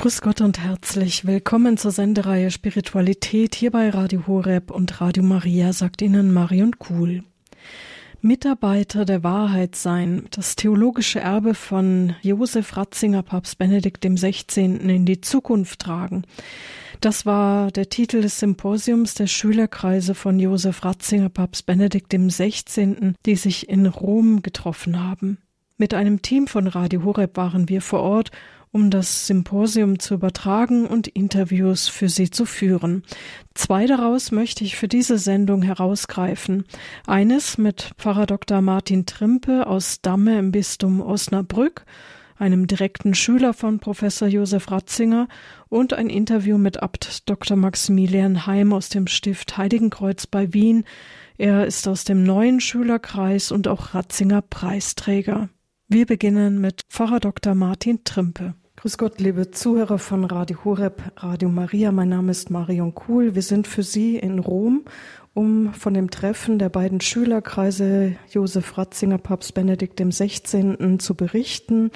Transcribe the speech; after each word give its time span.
Grüß 0.00 0.22
Gott 0.22 0.40
und 0.40 0.58
herzlich 0.58 1.26
willkommen 1.26 1.76
zur 1.76 1.90
Sendereihe 1.90 2.50
Spiritualität 2.50 3.54
hier 3.54 3.70
bei 3.70 3.90
Radio 3.90 4.26
Horeb 4.26 4.70
und 4.70 5.02
Radio 5.02 5.22
Maria, 5.22 5.74
sagt 5.74 6.00
Ihnen 6.00 6.32
Marion 6.32 6.78
Kuhl. 6.78 7.22
Mitarbeiter 8.22 9.04
der 9.04 9.22
Wahrheit 9.22 9.76
sein, 9.76 10.24
das 10.30 10.56
theologische 10.56 11.20
Erbe 11.20 11.52
von 11.52 12.14
Josef 12.22 12.78
Ratzinger, 12.78 13.22
Papst 13.22 13.58
Benedikt 13.58 14.02
XVI. 14.02 14.64
in 14.64 15.04
die 15.04 15.20
Zukunft 15.20 15.80
tragen. 15.80 16.22
Das 17.02 17.26
war 17.26 17.70
der 17.70 17.90
Titel 17.90 18.22
des 18.22 18.40
Symposiums 18.40 19.12
der 19.12 19.26
Schülerkreise 19.26 20.14
von 20.14 20.38
Josef 20.38 20.82
Ratzinger, 20.82 21.28
Papst 21.28 21.66
Benedikt 21.66 22.10
XVI., 22.10 23.12
die 23.26 23.36
sich 23.36 23.68
in 23.68 23.84
Rom 23.84 24.40
getroffen 24.40 25.04
haben. 25.04 25.36
Mit 25.76 25.92
einem 25.92 26.22
Team 26.22 26.46
von 26.46 26.68
Radio 26.68 27.04
Horeb 27.04 27.36
waren 27.36 27.68
wir 27.68 27.82
vor 27.82 28.00
Ort 28.00 28.30
um 28.72 28.90
das 28.90 29.26
Symposium 29.26 29.98
zu 29.98 30.14
übertragen 30.14 30.86
und 30.86 31.08
Interviews 31.08 31.88
für 31.88 32.08
Sie 32.08 32.30
zu 32.30 32.44
führen. 32.44 33.02
Zwei 33.54 33.86
daraus 33.86 34.30
möchte 34.30 34.62
ich 34.62 34.76
für 34.76 34.86
diese 34.86 35.18
Sendung 35.18 35.62
herausgreifen. 35.62 36.64
Eines 37.06 37.58
mit 37.58 37.90
Pfarrer 37.98 38.26
Dr. 38.26 38.60
Martin 38.60 39.06
Trimpe 39.06 39.66
aus 39.66 40.00
Damme 40.02 40.38
im 40.38 40.52
Bistum 40.52 41.00
Osnabrück, 41.00 41.84
einem 42.36 42.68
direkten 42.68 43.14
Schüler 43.14 43.54
von 43.54 43.80
Professor 43.80 44.28
Josef 44.28 44.70
Ratzinger 44.70 45.26
und 45.68 45.92
ein 45.92 46.08
Interview 46.08 46.56
mit 46.56 46.82
Abt 46.82 47.28
Dr. 47.28 47.56
Maximilian 47.56 48.46
Heim 48.46 48.72
aus 48.72 48.88
dem 48.88 49.08
Stift 49.08 49.58
Heiligenkreuz 49.58 50.26
bei 50.26 50.54
Wien. 50.54 50.84
Er 51.38 51.66
ist 51.66 51.88
aus 51.88 52.04
dem 52.04 52.22
neuen 52.22 52.60
Schülerkreis 52.60 53.50
und 53.50 53.66
auch 53.66 53.94
Ratzinger 53.94 54.42
Preisträger. 54.42 55.48
Wir 55.88 56.06
beginnen 56.06 56.60
mit 56.60 56.84
Pfarrer 56.88 57.18
Dr. 57.18 57.56
Martin 57.56 58.04
Trimpe. 58.04 58.54
Grüß 58.80 58.96
Gott, 58.96 59.20
liebe 59.20 59.50
Zuhörer 59.50 59.98
von 59.98 60.24
Radio 60.24 60.64
Horeb, 60.64 61.02
Radio 61.18 61.50
Maria. 61.50 61.92
Mein 61.92 62.08
Name 62.08 62.30
ist 62.30 62.48
Marion 62.48 62.94
Kuhl. 62.94 63.34
Wir 63.34 63.42
sind 63.42 63.66
für 63.66 63.82
Sie 63.82 64.16
in 64.16 64.38
Rom, 64.38 64.86
um 65.34 65.74
von 65.74 65.92
dem 65.92 66.10
Treffen 66.10 66.58
der 66.58 66.70
beiden 66.70 67.02
Schülerkreise 67.02 68.16
Josef 68.30 68.78
Ratzinger, 68.78 69.18
Papst 69.18 69.52
Benedikt 69.52 70.00
XVI. 70.00 70.96
zu 70.96 71.14
berichten. 71.14 71.90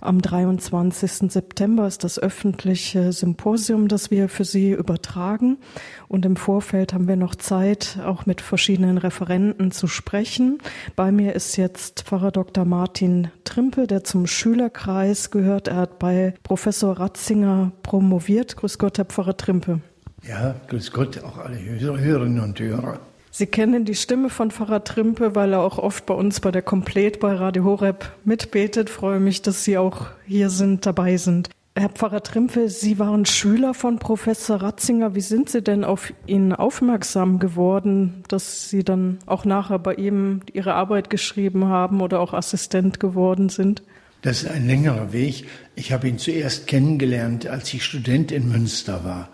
Am 0.00 0.22
23. 0.22 1.30
September 1.32 1.86
ist 1.86 2.04
das 2.04 2.18
öffentliche 2.18 3.12
Symposium, 3.12 3.88
das 3.88 4.10
wir 4.10 4.28
für 4.28 4.44
Sie 4.44 4.70
übertragen. 4.70 5.58
Und 6.06 6.24
im 6.24 6.36
Vorfeld 6.36 6.92
haben 6.94 7.08
wir 7.08 7.16
noch 7.16 7.34
Zeit, 7.34 7.98
auch 8.04 8.24
mit 8.24 8.40
verschiedenen 8.40 8.98
Referenten 8.98 9.72
zu 9.72 9.88
sprechen. 9.88 10.58
Bei 10.94 11.10
mir 11.10 11.34
ist 11.34 11.56
jetzt 11.56 12.02
Pfarrer 12.02 12.30
Dr. 12.30 12.64
Martin 12.64 13.30
Trimpe, 13.44 13.86
der 13.86 14.04
zum 14.04 14.26
Schülerkreis 14.26 15.30
gehört. 15.30 15.68
Er 15.68 15.76
hat 15.76 15.98
bei 15.98 16.34
Professor 16.44 16.98
Ratzinger 16.98 17.72
promoviert. 17.82 18.56
Grüß 18.56 18.78
Gott, 18.78 18.98
Herr 18.98 19.04
Pfarrer 19.04 19.36
Trimpe. 19.36 19.80
Ja, 20.26 20.54
grüß 20.68 20.92
Gott, 20.92 21.22
auch 21.24 21.38
alle 21.38 21.58
Hörerinnen 21.58 22.40
und 22.40 22.60
Hörer. 22.60 23.00
Sie 23.38 23.46
kennen 23.46 23.84
die 23.84 23.94
Stimme 23.94 24.30
von 24.30 24.50
Pfarrer 24.50 24.82
Trimpe, 24.82 25.36
weil 25.36 25.52
er 25.52 25.60
auch 25.60 25.78
oft 25.78 26.06
bei 26.06 26.14
uns 26.14 26.40
bei 26.40 26.50
der 26.50 26.60
Komplet 26.60 27.20
bei 27.20 27.34
Radio 27.34 27.62
Horeb 27.62 28.10
mitbetet. 28.24 28.90
Freue 28.90 29.20
mich, 29.20 29.42
dass 29.42 29.62
Sie 29.62 29.78
auch 29.78 30.06
hier 30.26 30.50
sind, 30.50 30.86
dabei 30.86 31.18
sind. 31.18 31.48
Herr 31.76 31.88
Pfarrer 31.88 32.24
Trimpe, 32.24 32.68
Sie 32.68 32.98
waren 32.98 33.26
Schüler 33.26 33.74
von 33.74 34.00
Professor 34.00 34.60
Ratzinger. 34.60 35.14
Wie 35.14 35.20
sind 35.20 35.50
Sie 35.50 35.62
denn 35.62 35.84
auf 35.84 36.12
ihn 36.26 36.52
aufmerksam 36.52 37.38
geworden, 37.38 38.24
dass 38.26 38.70
Sie 38.70 38.82
dann 38.82 39.18
auch 39.26 39.44
nachher 39.44 39.78
bei 39.78 39.94
ihm 39.94 40.40
Ihre 40.52 40.74
Arbeit 40.74 41.08
geschrieben 41.08 41.66
haben 41.66 42.00
oder 42.00 42.18
auch 42.18 42.34
Assistent 42.34 42.98
geworden 42.98 43.50
sind? 43.50 43.84
Das 44.22 44.42
ist 44.42 44.50
ein 44.50 44.66
längerer 44.66 45.12
Weg. 45.12 45.46
Ich 45.76 45.92
habe 45.92 46.08
ihn 46.08 46.18
zuerst 46.18 46.66
kennengelernt, 46.66 47.46
als 47.46 47.72
ich 47.72 47.84
Student 47.84 48.32
in 48.32 48.48
Münster 48.48 49.04
war 49.04 49.28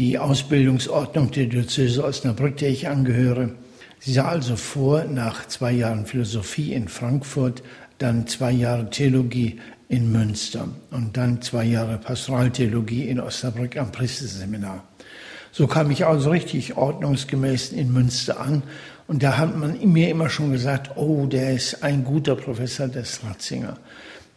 die 0.00 0.18
Ausbildungsordnung 0.18 1.30
der 1.30 1.44
Diözese 1.44 2.02
Osnabrück, 2.02 2.56
der 2.56 2.70
ich 2.70 2.88
angehöre. 2.88 3.50
Sie 3.98 4.14
sah 4.14 4.28
also 4.28 4.56
vor, 4.56 5.04
nach 5.04 5.46
zwei 5.46 5.72
Jahren 5.72 6.06
Philosophie 6.06 6.72
in 6.72 6.88
Frankfurt, 6.88 7.62
dann 7.98 8.26
zwei 8.26 8.50
Jahre 8.50 8.88
Theologie 8.88 9.60
in 9.90 10.10
Münster 10.10 10.68
und 10.90 11.18
dann 11.18 11.42
zwei 11.42 11.64
Jahre 11.64 11.98
Pastoraltheologie 11.98 13.08
in 13.08 13.20
Osnabrück 13.20 13.76
am 13.76 13.92
Priesterseminar. 13.92 14.84
So 15.52 15.66
kam 15.66 15.90
ich 15.90 16.06
also 16.06 16.30
richtig 16.30 16.78
ordnungsgemäß 16.78 17.72
in 17.72 17.92
Münster 17.92 18.40
an 18.40 18.62
und 19.06 19.22
da 19.22 19.36
hat 19.36 19.54
man 19.54 19.86
mir 19.86 20.08
immer 20.08 20.30
schon 20.30 20.50
gesagt, 20.50 20.96
oh, 20.96 21.26
der 21.26 21.52
ist 21.52 21.82
ein 21.82 22.04
guter 22.04 22.36
Professor 22.36 22.88
des 22.88 23.22
Ratzinger. 23.22 23.76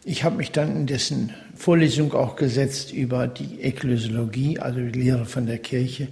Ich 0.06 0.22
habe 0.22 0.36
mich 0.36 0.50
dann 0.50 0.76
in 0.76 0.86
dessen 0.86 1.32
Vorlesung 1.56 2.12
auch 2.12 2.36
gesetzt 2.36 2.92
über 2.92 3.26
die 3.26 3.62
Ekklesiologie, 3.62 4.58
also 4.58 4.80
die 4.80 5.00
Lehre 5.00 5.24
von 5.24 5.46
der 5.46 5.58
Kirche. 5.58 6.08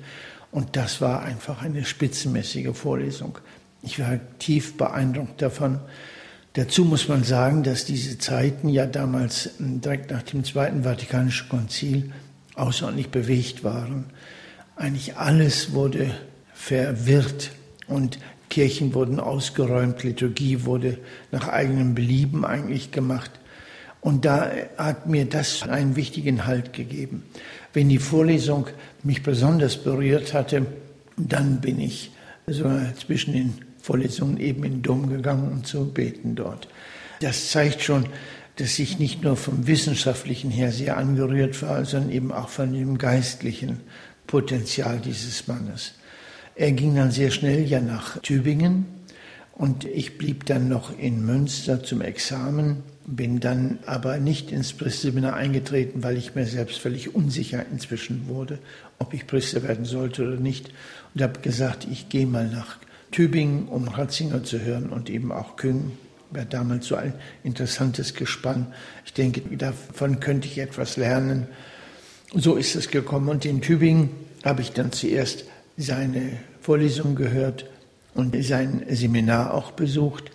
Und 0.51 0.77
das 0.77 1.03
war 1.03 1.23
einfach 1.23 1.63
eine 1.63 1.85
spitzenmäßige 1.85 2.75
Vorlesung. 2.75 3.39
Ich 3.83 3.99
war 3.99 4.19
tief 4.39 4.79
beeindruckt 4.79 5.43
davon. 5.43 5.79
Dazu 6.55 6.87
muss 6.87 7.09
man 7.09 7.23
sagen, 7.23 7.65
dass 7.65 7.85
diese 7.85 8.17
Zeiten 8.17 8.71
ja 8.71 8.87
damals 8.87 9.51
direkt 9.59 10.11
nach 10.11 10.23
dem 10.23 10.45
Zweiten 10.45 10.85
Vatikanischen 10.85 11.51
Konzil 11.51 12.13
außerordentlich 12.55 13.11
bewegt 13.11 13.63
waren. 13.63 14.07
Eigentlich 14.75 15.17
alles 15.17 15.73
wurde 15.73 16.11
verwirrt 16.55 17.51
und 17.89 18.19
Kirchen 18.49 18.95
wurden 18.95 19.21
ausgeräumt, 19.21 20.03
Liturgie 20.03 20.65
wurde 20.65 20.99
nach 21.31 21.49
eigenem 21.49 21.95
Belieben 21.95 22.47
eigentlich 22.47 22.91
gemacht. 22.91 23.31
Und 24.03 24.25
da 24.25 24.51
hat 24.77 25.07
mir 25.07 25.25
das 25.25 25.63
einen 25.63 25.95
wichtigen 25.95 26.45
Halt 26.45 26.73
gegeben. 26.73 27.23
Wenn 27.73 27.89
die 27.89 27.99
Vorlesung 27.99 28.67
mich 29.05 29.23
besonders 29.23 29.77
berührt 29.77 30.35
hatte, 30.35 30.67
dann 31.17 31.61
bin 31.61 31.81
ich 31.81 32.11
so 32.49 32.69
zwischen 33.01 33.33
den 33.33 33.55
Vorlesungen 33.81 34.39
eben 34.39 34.65
in 34.65 34.73
den 34.73 34.83
Dom 34.83 35.09
gegangen, 35.09 35.51
um 35.53 35.65
zu 35.65 35.87
beten 35.87 36.35
dort. 36.35 36.69
Das 37.21 37.51
zeigt 37.51 37.81
schon, 37.83 38.07
dass 38.57 38.79
ich 38.81 38.99
nicht 38.99 39.23
nur 39.23 39.37
vom 39.37 39.69
Wissenschaftlichen 39.69 40.51
her 40.51 40.73
sehr 40.73 40.97
angerührt 40.97 41.63
war, 41.63 41.85
sondern 41.85 42.11
eben 42.11 42.33
auch 42.33 42.49
von 42.49 42.73
dem 42.73 42.99
geistlichen 42.99 43.81
Potenzial 44.27 44.99
dieses 44.99 45.47
Mannes. 45.47 45.95
Er 46.57 46.73
ging 46.73 46.97
dann 46.97 47.13
sehr 47.13 47.31
schnell 47.31 47.65
ja 47.65 47.81
nach 47.81 48.19
Tübingen 48.19 48.87
und 49.55 49.85
ich 49.85 50.19
blieb 50.19 50.47
dann 50.47 50.69
noch 50.69 50.99
in 50.99 51.25
Münster 51.25 51.83
zum 51.83 52.01
Examen 52.01 52.83
bin 53.07 53.41
dann 53.41 53.79
aber 53.87 54.19
nicht 54.19 54.53
ins 54.53 54.73
Priesterseminar 54.73 55.35
eingetreten, 55.35 56.03
weil 56.03 56.17
ich 56.17 56.35
mir 56.35 56.47
selbst 56.47 56.79
völlig 56.79 57.15
unsicher 57.15 57.65
inzwischen 57.71 58.29
wurde, 58.29 58.59
ob 58.99 59.13
ich 59.13 59.27
Priester 59.27 59.63
werden 59.63 59.85
sollte 59.85 60.23
oder 60.23 60.37
nicht. 60.37 60.71
Und 61.15 61.23
habe 61.23 61.41
gesagt, 61.41 61.87
ich 61.91 62.09
gehe 62.09 62.27
mal 62.27 62.49
nach 62.49 62.77
Tübingen, 63.11 63.69
um 63.69 63.89
Ratzinger 63.89 64.45
zu 64.45 64.61
hören 64.61 64.91
und 64.91 65.11
eben 65.11 65.33
auch 65.33 65.57
Küng. 65.57 65.93
War 66.31 66.45
damals 66.45 66.87
so 66.87 66.95
ein 66.95 67.13
interessantes 67.45 68.15
Gespann. 68.15 68.69
Ich 69.05 69.13
denke, 69.13 69.41
davon 69.57 70.21
könnte 70.21 70.49
ich 70.49 70.59
etwas 70.59 70.97
lernen. 70.97 71.47
So 72.35 72.55
ist 72.55 72.75
es 72.75 72.89
gekommen. 72.89 73.29
Und 73.29 73.45
in 73.45 73.61
Tübingen 73.61 74.11
habe 74.45 74.63
ich 74.63 74.73
dann 74.73 74.93
zuerst 74.93 75.45
seine 75.77 76.39
Vorlesung 76.61 77.17
gehört 77.17 77.67
und 78.15 78.37
sein 78.45 78.85
Seminar 78.89 79.55
auch 79.55 79.73
besucht. 79.73 80.31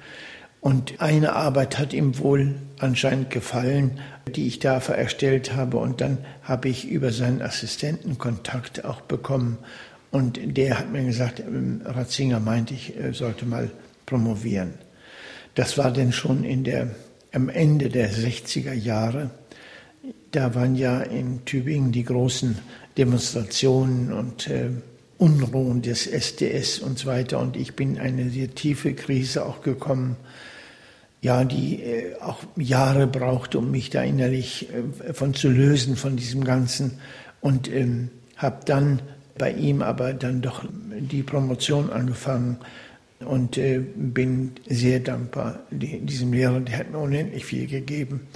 Und 0.61 0.99
eine 0.99 1.33
Arbeit 1.33 1.77
hat 1.77 1.93
ihm 1.93 2.19
wohl 2.19 2.55
anscheinend 2.79 3.29
gefallen, 3.29 3.99
die 4.35 4.47
ich 4.47 4.59
dafür 4.59 4.95
erstellt 4.95 5.55
habe. 5.55 5.77
Und 5.77 6.01
dann 6.01 6.17
habe 6.43 6.69
ich 6.69 6.89
über 6.89 7.11
seinen 7.11 7.41
Assistenten 7.41 8.17
Kontakt 8.17 8.83
auch 8.83 9.01
bekommen. 9.01 9.57
Und 10.11 10.39
der 10.57 10.79
hat 10.79 10.91
mir 10.91 11.03
gesagt, 11.03 11.39
ähm, 11.39 11.81
Ratzinger 11.85 12.39
meinte, 12.39 12.73
ich 12.73 12.93
sollte 13.11 13.45
mal 13.45 13.69
promovieren. 14.05 14.73
Das 15.53 15.77
war 15.77 15.91
denn 15.91 16.11
schon 16.11 16.43
in 16.43 16.63
der, 16.63 16.91
am 17.33 17.49
Ende 17.49 17.89
der 17.89 18.11
60er 18.11 18.73
Jahre. 18.73 19.31
Da 20.31 20.53
waren 20.55 20.75
ja 20.75 21.01
in 21.01 21.45
Tübingen 21.45 21.91
die 21.91 22.03
großen 22.03 22.57
Demonstrationen 22.97 24.11
und 24.11 24.47
äh, 24.47 24.69
Unruhen 25.17 25.81
des 25.81 26.07
SDS 26.07 26.79
und 26.79 26.99
so 26.99 27.07
weiter. 27.07 27.39
Und 27.39 27.57
ich 27.57 27.75
bin 27.75 27.95
in 27.95 28.01
eine 28.01 28.29
sehr 28.29 28.53
tiefe 28.53 28.93
Krise 28.93 29.45
auch 29.45 29.61
gekommen, 29.61 30.15
ja, 31.21 31.43
die 31.43 31.81
äh, 31.81 32.15
auch 32.21 32.39
Jahre 32.55 33.07
brauchte, 33.07 33.57
um 33.57 33.71
mich 33.71 33.89
da 33.89 34.03
innerlich 34.03 34.67
äh, 34.71 35.13
von 35.13 35.33
zu 35.33 35.49
lösen 35.49 35.95
von 35.95 36.15
diesem 36.15 36.43
Ganzen. 36.43 36.99
Und 37.41 37.71
ähm, 37.71 38.09
habe 38.35 38.59
dann 38.65 39.01
bei 39.37 39.51
ihm 39.51 39.81
aber 39.81 40.13
dann 40.13 40.41
doch 40.41 40.63
die 40.99 41.23
Promotion 41.23 41.89
angefangen 41.91 42.57
und 43.19 43.57
äh, 43.57 43.79
bin 43.79 44.51
sehr 44.67 44.99
dankbar 44.99 45.59
die, 45.71 45.99
diesem 45.99 46.33
Lehrer, 46.33 46.59
der 46.59 46.77
hat 46.77 46.91
mir 46.91 46.99
unendlich 46.99 47.45
viel 47.45 47.67
gegeben, 47.67 48.27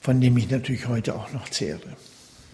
von 0.00 0.20
dem 0.20 0.36
ich 0.36 0.50
natürlich 0.50 0.88
heute 0.88 1.14
auch 1.14 1.32
noch 1.32 1.48
zehre. 1.48 1.80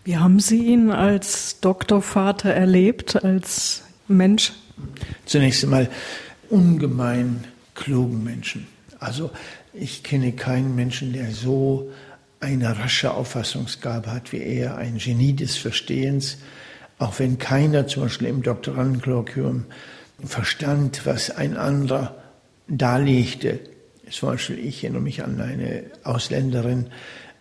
Wie 0.04 0.16
haben 0.16 0.40
Sie 0.40 0.64
ihn 0.64 0.90
als 0.90 1.60
Doktorvater 1.60 2.50
erlebt, 2.50 3.22
als 3.22 3.82
Mensch? 4.08 4.52
Zunächst 5.26 5.62
einmal 5.62 5.90
ungemein 6.48 7.44
klugen 7.74 8.24
Menschen. 8.24 8.66
Also 8.98 9.30
ich 9.74 10.02
kenne 10.02 10.32
keinen 10.32 10.74
Menschen, 10.74 11.12
der 11.12 11.30
so 11.30 11.90
eine 12.40 12.78
rasche 12.78 13.12
Auffassungsgabe 13.12 14.10
hat 14.10 14.32
wie 14.32 14.42
er, 14.42 14.76
ein 14.76 14.96
Genie 14.96 15.34
des 15.34 15.58
Verstehens, 15.58 16.38
auch 16.98 17.18
wenn 17.18 17.38
keiner 17.38 17.86
zum 17.86 18.04
Beispiel 18.04 18.28
im 18.28 18.42
Doktorandenkolloquium 18.42 19.66
verstand, 20.24 21.04
was 21.04 21.30
ein 21.30 21.56
anderer 21.56 22.14
darlegte. 22.68 23.60
Zum 24.10 24.30
Beispiel, 24.30 24.58
ich 24.58 24.82
erinnere 24.82 25.02
mich 25.02 25.22
an 25.22 25.40
eine 25.40 25.84
Ausländerin, 26.04 26.86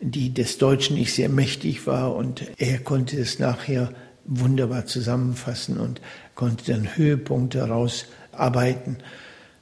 die 0.01 0.33
des 0.33 0.57
Deutschen 0.57 0.95
nicht 0.95 1.13
sehr 1.13 1.29
mächtig 1.29 1.85
war 1.87 2.15
und 2.15 2.43
er 2.57 2.79
konnte 2.79 3.19
es 3.19 3.39
nachher 3.39 3.93
wunderbar 4.25 4.85
zusammenfassen 4.85 5.77
und 5.77 6.01
konnte 6.35 6.71
dann 6.71 6.95
Höhepunkte 6.95 7.59
herausarbeiten 7.59 8.97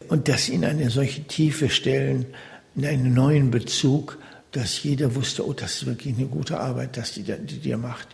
und 0.10 0.28
das 0.28 0.50
in 0.50 0.64
eine 0.64 0.90
solche 0.90 1.24
Tiefe 1.24 1.70
stellen, 1.70 2.26
in 2.76 2.86
einen 2.86 3.14
neuen 3.14 3.50
Bezug, 3.50 4.20
dass 4.52 4.84
jeder 4.84 5.16
wusste, 5.16 5.48
oh, 5.48 5.54
das 5.54 5.76
ist 5.76 5.86
wirklich 5.86 6.16
eine 6.16 6.28
gute 6.28 6.60
Arbeit, 6.60 6.98
dass 6.98 7.14
die, 7.14 7.24
die 7.24 7.60
dir 7.60 7.78
macht. 7.78 8.08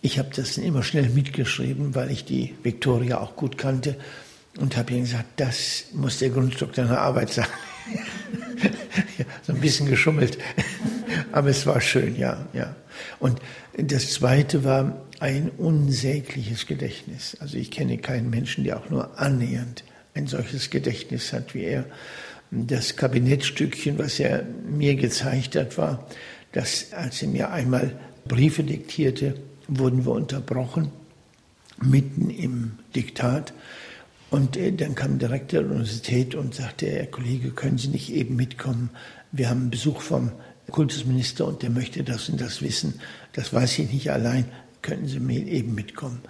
Ich 0.00 0.18
habe 0.18 0.30
das 0.34 0.58
immer 0.58 0.82
schnell 0.82 1.08
mitgeschrieben, 1.08 1.94
weil 1.94 2.10
ich 2.10 2.24
die 2.24 2.54
Victoria 2.62 3.18
auch 3.20 3.36
gut 3.36 3.56
kannte 3.56 3.96
und 4.58 4.76
habe 4.76 4.92
ihr 4.94 5.00
gesagt, 5.00 5.28
das 5.36 5.84
muss 5.92 6.18
der 6.18 6.30
Grundstock 6.30 6.72
deiner 6.72 6.98
Arbeit 6.98 7.30
sein. 7.30 7.46
so 9.42 9.52
ein 9.52 9.60
bisschen 9.60 9.86
geschummelt, 9.88 10.38
aber 11.30 11.50
es 11.50 11.66
war 11.66 11.80
schön, 11.80 12.16
ja, 12.16 12.46
ja. 12.52 12.74
Und 13.18 13.40
das 13.76 14.12
Zweite 14.12 14.64
war 14.64 15.02
ein 15.20 15.50
unsägliches 15.56 16.66
Gedächtnis. 16.66 17.36
Also 17.40 17.56
ich 17.56 17.70
kenne 17.70 17.98
keinen 17.98 18.28
Menschen, 18.28 18.64
der 18.64 18.78
auch 18.78 18.90
nur 18.90 19.18
annähernd 19.20 19.84
ein 20.14 20.26
solches 20.26 20.70
Gedächtnis 20.70 21.32
hat 21.32 21.54
wie 21.54 21.64
er. 21.64 21.84
Das 22.50 22.96
Kabinettstückchen, 22.96 23.98
was 23.98 24.20
er 24.20 24.44
mir 24.68 24.94
gezeigt 24.94 25.56
hat, 25.56 25.78
war, 25.78 26.06
dass 26.52 26.92
als 26.92 27.22
er 27.22 27.28
mir 27.28 27.50
einmal 27.50 27.98
Briefe 28.26 28.62
diktierte, 28.62 29.36
wurden 29.68 30.04
wir 30.04 30.12
unterbrochen, 30.12 30.90
mitten 31.80 32.28
im 32.28 32.72
Diktat. 32.94 33.54
Und 34.30 34.56
äh, 34.56 34.72
dann 34.72 34.94
kam 34.94 35.18
der 35.18 35.30
Rektor 35.30 35.62
der 35.62 35.70
Universität 35.70 36.34
und 36.34 36.54
sagte, 36.54 36.86
Herr 36.86 37.06
Kollege, 37.06 37.50
können 37.50 37.78
Sie 37.78 37.88
nicht 37.88 38.12
eben 38.12 38.36
mitkommen? 38.36 38.90
Wir 39.30 39.48
haben 39.48 39.70
Besuch 39.70 40.00
vom 40.00 40.32
Kultusminister 40.72 41.46
und 41.46 41.62
der 41.62 41.70
möchte 41.70 42.02
das 42.02 42.28
und 42.28 42.40
das 42.40 42.62
wissen. 42.62 43.00
Das 43.34 43.52
weiß 43.52 43.78
ich 43.78 43.92
nicht 43.92 44.10
allein. 44.10 44.46
Könnten 44.80 45.06
Sie 45.06 45.20
mir 45.20 45.46
eben 45.46 45.74
mitkommen? 45.74 46.20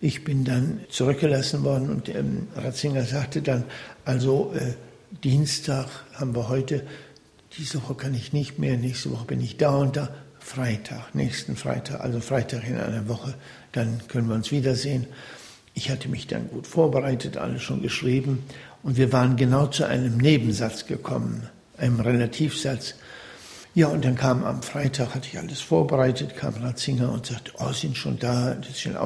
Ich 0.00 0.24
bin 0.24 0.44
dann 0.44 0.80
zurückgelassen 0.88 1.62
worden 1.62 1.90
und 1.90 2.08
ähm, 2.08 2.48
Ratzinger 2.56 3.04
sagte 3.04 3.42
dann, 3.42 3.64
also 4.06 4.54
äh, 4.54 4.72
Dienstag 5.22 5.88
haben 6.14 6.34
wir 6.34 6.48
heute, 6.48 6.84
diese 7.58 7.82
Woche 7.82 7.94
kann 7.96 8.14
ich 8.14 8.32
nicht 8.32 8.58
mehr, 8.58 8.78
nächste 8.78 9.10
Woche 9.10 9.26
bin 9.26 9.42
ich 9.42 9.58
da 9.58 9.76
und 9.76 9.96
da, 9.96 10.08
Freitag, 10.38 11.14
nächsten 11.14 11.54
Freitag, 11.54 12.00
also 12.00 12.20
Freitag 12.20 12.66
in 12.66 12.78
einer 12.78 13.08
Woche, 13.08 13.34
dann 13.72 14.00
können 14.08 14.28
wir 14.28 14.34
uns 14.34 14.50
wiedersehen. 14.50 15.06
Ich 15.74 15.90
hatte 15.90 16.08
mich 16.08 16.26
dann 16.26 16.48
gut 16.48 16.66
vorbereitet, 16.66 17.36
alles 17.36 17.62
schon 17.62 17.82
geschrieben 17.82 18.42
und 18.82 18.96
wir 18.96 19.12
waren 19.12 19.36
genau 19.36 19.66
zu 19.66 19.84
einem 19.84 20.16
Nebensatz 20.16 20.86
gekommen, 20.86 21.48
einem 21.76 22.00
Relativsatz. 22.00 22.94
Ja, 23.74 23.86
und 23.86 24.04
dann 24.04 24.16
kam 24.16 24.44
am 24.44 24.62
Freitag, 24.62 25.14
hatte 25.14 25.28
ich 25.30 25.38
alles 25.38 25.60
vorbereitet, 25.60 26.36
kam 26.36 26.54
Ratzinger 26.54 27.12
und 27.12 27.26
sagte, 27.26 27.52
oh, 27.58 27.72
sind 27.72 27.96
schon 27.96 28.18
da, 28.18 28.54
das 28.54 28.70
ist 28.70 28.80
schon 28.80 28.96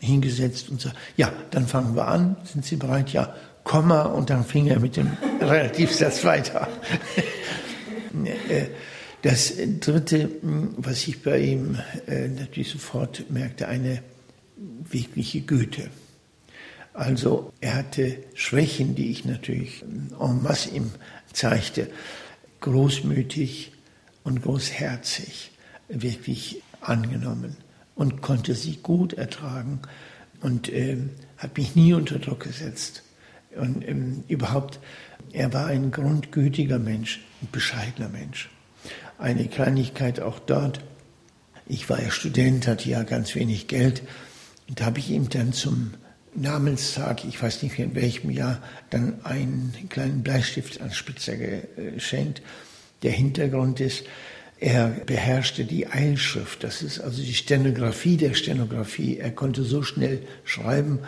hingesetzt 0.00 0.68
und 0.68 0.80
sagt, 0.80 0.96
ja, 1.16 1.32
dann 1.50 1.66
fangen 1.66 1.96
wir 1.96 2.06
an, 2.08 2.36
sind 2.44 2.64
Sie 2.64 2.76
bereit? 2.76 3.10
Ja, 3.10 3.34
Komma 3.64 4.02
und 4.02 4.28
dann 4.28 4.44
fing 4.44 4.66
er 4.66 4.80
mit 4.80 4.96
dem 4.96 5.10
Relativsatz 5.40 6.24
weiter. 6.24 6.68
Äh, 8.14 8.66
das 9.22 9.54
Dritte, 9.80 10.28
was 10.42 11.08
ich 11.08 11.22
bei 11.22 11.38
ihm 11.38 11.78
äh, 12.06 12.28
natürlich 12.28 12.68
sofort 12.68 13.30
merkte, 13.30 13.66
eine 13.66 14.02
wirkliche 14.56 15.40
Güte. 15.40 15.88
Also 16.92 17.52
er 17.62 17.76
hatte 17.76 18.18
Schwächen, 18.34 18.94
die 18.94 19.10
ich 19.10 19.24
natürlich 19.24 19.82
en 19.82 20.42
masse 20.42 20.70
ihm 20.70 20.90
zeigte, 21.32 21.88
großmütig 22.60 23.71
und 24.24 24.42
großherzig, 24.42 25.50
wirklich 25.88 26.62
angenommen 26.80 27.56
und 27.94 28.22
konnte 28.22 28.54
sie 28.54 28.76
gut 28.76 29.12
ertragen 29.12 29.80
und 30.40 30.68
äh, 30.68 30.98
hat 31.36 31.56
mich 31.56 31.76
nie 31.76 31.92
unter 31.92 32.18
Druck 32.18 32.40
gesetzt. 32.40 33.02
Und 33.56 33.86
ähm, 33.86 34.24
überhaupt, 34.28 34.80
er 35.32 35.52
war 35.52 35.66
ein 35.66 35.90
grundgütiger 35.90 36.78
Mensch, 36.78 37.20
ein 37.42 37.48
bescheidener 37.52 38.08
Mensch. 38.08 38.50
Eine 39.18 39.46
Kleinigkeit 39.46 40.20
auch 40.20 40.38
dort. 40.38 40.80
Ich 41.66 41.88
war 41.88 42.02
ja 42.02 42.10
Student, 42.10 42.66
hatte 42.66 42.88
ja 42.88 43.02
ganz 43.02 43.34
wenig 43.34 43.68
Geld. 43.68 44.02
Und 44.68 44.80
da 44.80 44.86
habe 44.86 44.98
ich 44.98 45.10
ihm 45.10 45.28
dann 45.28 45.52
zum 45.52 45.94
Namenstag, 46.34 47.24
ich 47.24 47.40
weiß 47.40 47.62
nicht 47.62 47.78
in 47.78 47.94
welchem 47.94 48.30
Jahr, 48.30 48.62
dann 48.90 49.24
einen 49.24 49.72
kleinen 49.90 50.22
Bleistift 50.22 50.80
als 50.80 50.96
Spitzer 50.96 51.36
geschenkt. 51.36 52.42
Der 53.02 53.12
Hintergrund 53.12 53.80
ist, 53.80 54.04
er 54.60 54.88
beherrschte 54.88 55.64
die 55.64 55.88
Eilschrift, 55.88 56.62
das 56.62 56.82
ist 56.82 57.00
also 57.00 57.20
die 57.20 57.34
Stenografie 57.34 58.16
der 58.16 58.34
Stenografie. 58.34 59.18
Er 59.18 59.32
konnte 59.32 59.64
so 59.64 59.82
schnell 59.82 60.20
schreiben 60.44 61.00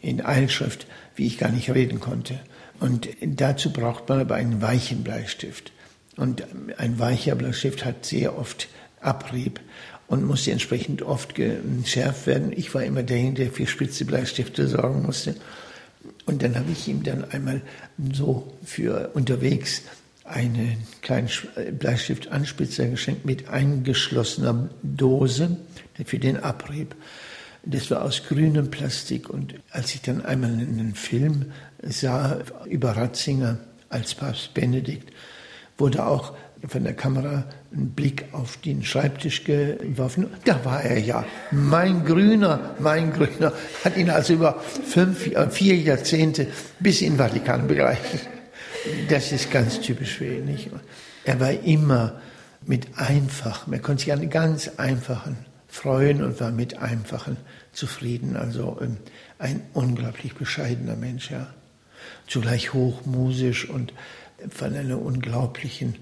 in 0.00 0.24
Eilschrift, 0.24 0.86
wie 1.16 1.26
ich 1.26 1.38
gar 1.38 1.50
nicht 1.50 1.68
reden 1.74 1.98
konnte. 1.98 2.38
Und 2.78 3.08
dazu 3.20 3.72
braucht 3.72 4.08
man 4.08 4.20
aber 4.20 4.36
einen 4.36 4.62
weichen 4.62 5.02
Bleistift. 5.02 5.72
Und 6.16 6.44
ein 6.78 6.98
weicher 6.98 7.34
Bleistift 7.34 7.84
hat 7.84 8.06
sehr 8.06 8.38
oft 8.38 8.68
Abrieb 9.00 9.60
und 10.06 10.24
musste 10.24 10.52
entsprechend 10.52 11.02
oft 11.02 11.34
geschärft 11.34 12.26
werden. 12.26 12.52
Ich 12.56 12.72
war 12.74 12.84
immer 12.84 13.02
derjenige, 13.02 13.44
der 13.44 13.52
für 13.52 13.66
spitze 13.66 14.04
Bleistifte 14.04 14.68
sorgen 14.68 15.02
musste. 15.02 15.34
Und 16.24 16.42
dann 16.42 16.56
habe 16.56 16.70
ich 16.70 16.86
ihm 16.86 17.02
dann 17.02 17.24
einmal 17.24 17.62
so 18.12 18.52
für 18.64 19.10
unterwegs 19.14 19.82
einen 20.26 20.78
kleinen 21.02 21.28
Bleistiftanspitzer 21.78 22.86
geschenkt 22.86 23.24
mit 23.24 23.48
eingeschlossener 23.48 24.68
Dose 24.82 25.56
für 26.04 26.18
den 26.18 26.42
Abrieb. 26.42 26.94
Das 27.64 27.90
war 27.90 28.02
aus 28.02 28.22
grünem 28.28 28.70
Plastik. 28.70 29.28
Und 29.28 29.54
als 29.70 29.94
ich 29.94 30.02
dann 30.02 30.24
einmal 30.24 30.50
einen 30.50 30.94
Film 30.94 31.46
sah 31.82 32.38
über 32.66 32.96
Ratzinger 32.96 33.58
als 33.88 34.14
Papst 34.14 34.54
Benedikt, 34.54 35.12
wurde 35.78 36.06
auch 36.06 36.34
von 36.68 36.84
der 36.84 36.94
Kamera 36.94 37.44
ein 37.72 37.90
Blick 37.90 38.26
auf 38.32 38.56
den 38.58 38.82
Schreibtisch 38.82 39.44
geworfen. 39.44 40.28
Da 40.44 40.64
war 40.64 40.82
er 40.82 40.98
ja. 40.98 41.24
Mein 41.50 42.04
Grüner, 42.04 42.74
mein 42.78 43.12
Grüner. 43.12 43.52
Hat 43.84 43.96
ihn 43.96 44.10
also 44.10 44.34
über 44.34 44.60
fünf, 44.60 45.26
äh, 45.26 45.50
vier 45.50 45.76
Jahrzehnte 45.76 46.46
bis 46.80 47.02
in 47.02 47.12
den 47.12 47.18
Vatikan 47.18 47.66
begleitet. 47.66 48.28
Das 49.08 49.32
ist 49.32 49.50
ganz 49.50 49.80
typisch 49.80 50.14
für 50.14 50.26
ihn. 50.26 50.46
Nicht? 50.46 50.70
Er 51.24 51.40
war 51.40 51.52
immer 51.52 52.20
mit 52.64 52.98
einfachen, 52.98 53.72
er 53.72 53.78
konnte 53.78 54.04
sich 54.04 54.12
an 54.12 54.28
ganz 54.28 54.68
einfachen 54.76 55.36
freuen 55.68 56.22
und 56.22 56.40
war 56.40 56.50
mit 56.50 56.78
einfachen 56.78 57.36
zufrieden. 57.72 58.36
Also 58.36 58.78
ähm, 58.80 58.96
ein 59.38 59.62
unglaublich 59.74 60.34
bescheidener 60.34 60.96
Mensch, 60.96 61.30
ja. 61.30 61.48
Zugleich 62.26 62.72
hochmusisch 62.72 63.68
und 63.68 63.92
von 64.50 64.74
einer 64.74 65.00
unglaublichen 65.00 65.96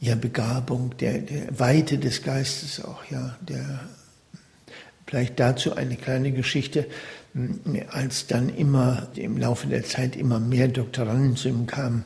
ja, 0.00 0.14
Begabung, 0.14 0.96
der, 0.98 1.18
der 1.18 1.58
Weite 1.58 1.98
des 1.98 2.22
Geistes 2.22 2.84
auch, 2.84 3.04
ja. 3.10 3.36
Der, 3.40 3.80
vielleicht 5.06 5.38
dazu 5.40 5.74
eine 5.74 5.96
kleine 5.96 6.32
Geschichte, 6.32 6.86
als 7.90 8.26
dann 8.26 8.48
immer 8.48 9.08
im 9.14 9.36
Laufe 9.36 9.66
der 9.66 9.84
Zeit 9.84 10.16
immer 10.16 10.40
mehr 10.40 10.68
Doktoranden 10.68 11.36
zu 11.36 11.48
ihm 11.48 11.66
kamen 11.66 12.04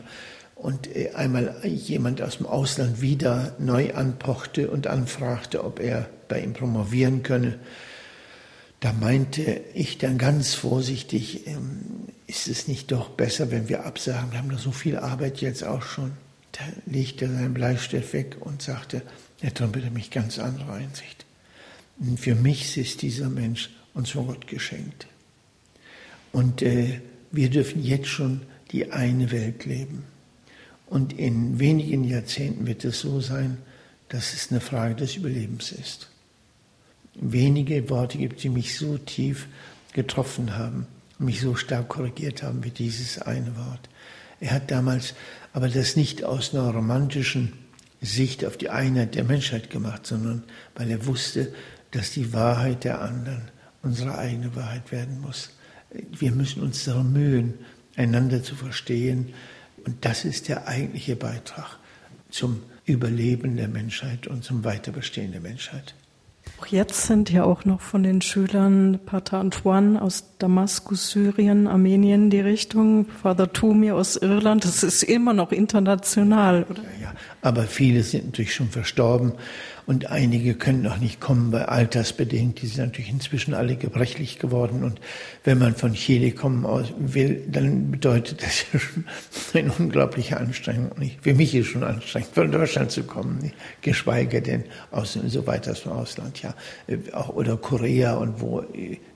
und 0.57 0.95
äh, 0.95 1.13
einmal 1.15 1.55
jemand 1.65 2.21
aus 2.21 2.39
dem 2.39 2.47
Ausland 2.47 3.01
wieder 3.01 3.55
neu 3.59 3.95
anpochte 3.95 4.71
und 4.71 4.87
anfragte, 4.87 5.65
ob 5.65 5.81
er 5.81 6.09
bei 6.29 6.41
ihm 6.41 6.53
promovieren 6.53 7.23
könne, 7.23 7.59
da 8.81 8.93
meinte 8.93 9.61
ich 9.75 9.99
dann 9.99 10.19
ganz 10.19 10.55
vorsichtig, 10.55 11.47
ähm, 11.47 12.09
ist 12.27 12.49
es 12.49 12.67
nicht 12.67 12.91
doch 12.91 13.11
besser, 13.11 13.51
wenn 13.51 13.69
wir 13.69 13.85
absagen? 13.85 14.33
Wir 14.33 14.39
haben 14.39 14.51
doch 14.51 14.59
so 14.59 14.73
viel 14.73 14.97
Arbeit 14.97 15.41
jetzt 15.41 15.65
auch 15.65 15.83
schon. 15.83 16.13
Da 16.53 16.65
legte 16.87 17.27
er 17.27 17.33
seinen 17.33 17.55
Bleistift 17.55 18.13
weg 18.13 18.37
und 18.41 18.63
sagte, 18.63 19.03
Herr 19.41 19.55
Tom, 19.55 19.73
bitte 19.73 19.91
mich 19.91 20.11
ganz 20.11 20.39
andere 20.39 20.73
Einsicht. 20.73 21.25
Und 21.99 22.19
für 22.19 22.35
mich 22.35 22.77
ist 22.77 23.03
dieser 23.03 23.29
Mensch 23.29 23.71
uns 23.95 24.11
von 24.11 24.27
Gott 24.27 24.47
geschenkt. 24.47 25.07
Und 26.33 26.63
äh, 26.63 27.01
wir 27.31 27.51
dürfen 27.51 27.83
jetzt 27.83 28.09
schon 28.09 28.43
die 28.71 28.93
eine 28.93 29.31
Welt 29.31 29.65
leben. 29.65 30.05
Und 30.87 31.13
in 31.13 31.59
wenigen 31.59 32.05
Jahrzehnten 32.05 32.67
wird 32.67 32.85
es 32.85 33.01
so 33.01 33.21
sein, 33.21 33.59
dass 34.09 34.35
es 34.35 34.51
eine 34.51 34.61
Frage 34.61 34.97
des 34.97 35.17
Überlebens 35.17 35.73
ist 35.73 36.11
wenige 37.15 37.89
Worte 37.91 38.19
gibt, 38.19 38.43
die 38.43 38.49
mich 38.49 38.77
so 38.79 38.99
tief 38.99 39.49
getroffen 39.93 40.57
haben, 40.57 40.87
mich 41.19 41.41
so 41.41 41.55
stark 41.55 41.89
korrigiert 41.89 42.43
haben 42.43 42.65
wie 42.65 42.71
dieses 42.71 43.21
eine 43.21 43.57
Wort. 43.57 43.89
Er 44.41 44.53
hat 44.53 44.71
damals 44.71 45.15
aber 45.53 45.69
das 45.69 45.97
nicht 45.97 46.25
aus 46.25 46.55
einer 46.55 46.71
romantischen 46.71 47.53
Sicht 48.01 48.45
auf 48.45 48.57
die 48.57 48.71
Einheit 48.71 49.15
der 49.15 49.25
Menschheit 49.25 49.69
gemacht, 49.69 50.07
sondern 50.07 50.45
weil 50.75 50.91
er 50.91 51.07
wusste, 51.07 51.53
dass 51.91 52.13
die 52.13 52.33
Wahrheit 52.33 52.85
der 52.85 53.03
anderen 53.03 53.43
unsere 53.83 54.17
eigene 54.17 54.55
Wahrheit 54.57 54.91
werden 54.93 55.21
muss. 55.21 55.51
Wir 55.93 56.33
müssen 56.33 56.63
uns 56.63 56.85
darum 56.85 57.13
mühen, 57.13 57.55
einander 57.97 58.43
zu 58.43 58.55
verstehen. 58.55 59.33
Und 59.85 60.05
das 60.05 60.25
ist 60.25 60.49
der 60.49 60.69
eigentliche 60.69 61.17
Beitrag 61.17 61.79
zum 62.31 62.63
Überleben 62.85 63.57
der 63.57 63.69
Menschheit 63.69 64.27
und 64.27 64.45
zum 64.45 64.65
Weiterbestehen 64.65 65.33
der 65.33 65.41
Menschheit. 65.41 65.95
Auch 66.61 66.67
jetzt 66.67 67.07
sind 67.07 67.31
ja 67.31 67.45
auch 67.45 67.65
noch 67.65 67.81
von 67.81 68.03
den 68.03 68.21
Schülern 68.21 68.99
Pater 69.05 69.39
Antoine 69.39 70.01
aus 70.01 70.25
Damaskus, 70.39 71.11
Syrien, 71.11 71.67
Armenien 71.67 72.31
die 72.31 72.41
Richtung, 72.41 73.07
Father 73.23 73.53
Tumi 73.53 73.93
aus 73.93 74.17
Irland. 74.17 74.65
Das 74.65 74.83
ist 74.83 75.03
immer 75.03 75.33
noch 75.33 75.53
international, 75.53 76.67
oder? 76.69 76.83
Ja, 76.83 77.03
ja. 77.03 77.15
aber 77.43 77.63
viele 77.63 78.03
sind 78.03 78.27
natürlich 78.27 78.55
schon 78.55 78.69
verstorben 78.69 79.33
und 79.91 80.07
einige 80.07 80.55
können 80.55 80.83
noch 80.83 80.99
nicht 80.99 81.21
kommen, 81.21 81.51
weil 81.51 81.65
altersbedingt. 81.65 82.63
Die 82.63 82.69
sind 82.69 82.85
natürlich 82.85 83.11
inzwischen 83.11 83.55
alle 83.55 83.75
gebrechlich 83.75 84.39
geworden. 84.39 84.85
Und 84.85 85.01
wenn 85.43 85.59
man 85.59 85.75
von 85.75 85.95
Chile 85.95 86.31
kommen 86.31 86.65
will, 87.01 87.43
dann 87.51 87.91
bedeutet 87.91 88.41
das 88.41 88.67
ja 88.73 88.79
schon 88.79 89.05
eine 89.53 89.73
unglaubliche 89.73 90.37
Anstrengung. 90.37 90.93
Für 91.21 91.35
mich 91.35 91.57
ist 91.57 91.67
es 91.67 91.73
schon 91.73 91.83
anstrengend, 91.83 92.31
von 92.33 92.53
Deutschland 92.53 92.93
zu 92.93 93.03
kommen, 93.03 93.51
geschweige 93.83 94.41
denn 94.41 94.63
aus, 94.93 95.15
so 95.15 95.45
weit 95.49 95.67
als 95.67 95.81
vom 95.81 95.91
Ausland, 95.91 96.41
ja. 96.41 96.55
Oder 97.35 97.57
Korea 97.57 98.15
und 98.15 98.41
wo 98.41 98.63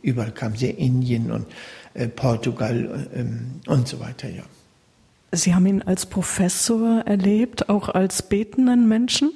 überall 0.03 0.33
kam 0.33 0.57
sie, 0.57 0.71
Indien 0.71 1.31
und 1.31 1.47
äh, 1.95 2.09
Portugal 2.09 3.09
ähm, 3.15 3.61
und 3.69 3.87
so 3.87 4.01
weiter, 4.01 4.29
ja. 4.29 4.43
Sie 5.31 5.55
haben 5.55 5.67
ihn 5.67 5.83
als 5.83 6.07
Professor 6.07 7.05
erlebt, 7.07 7.69
auch 7.69 7.91
als 7.91 8.23
betenden 8.23 8.89
Menschen? 8.89 9.31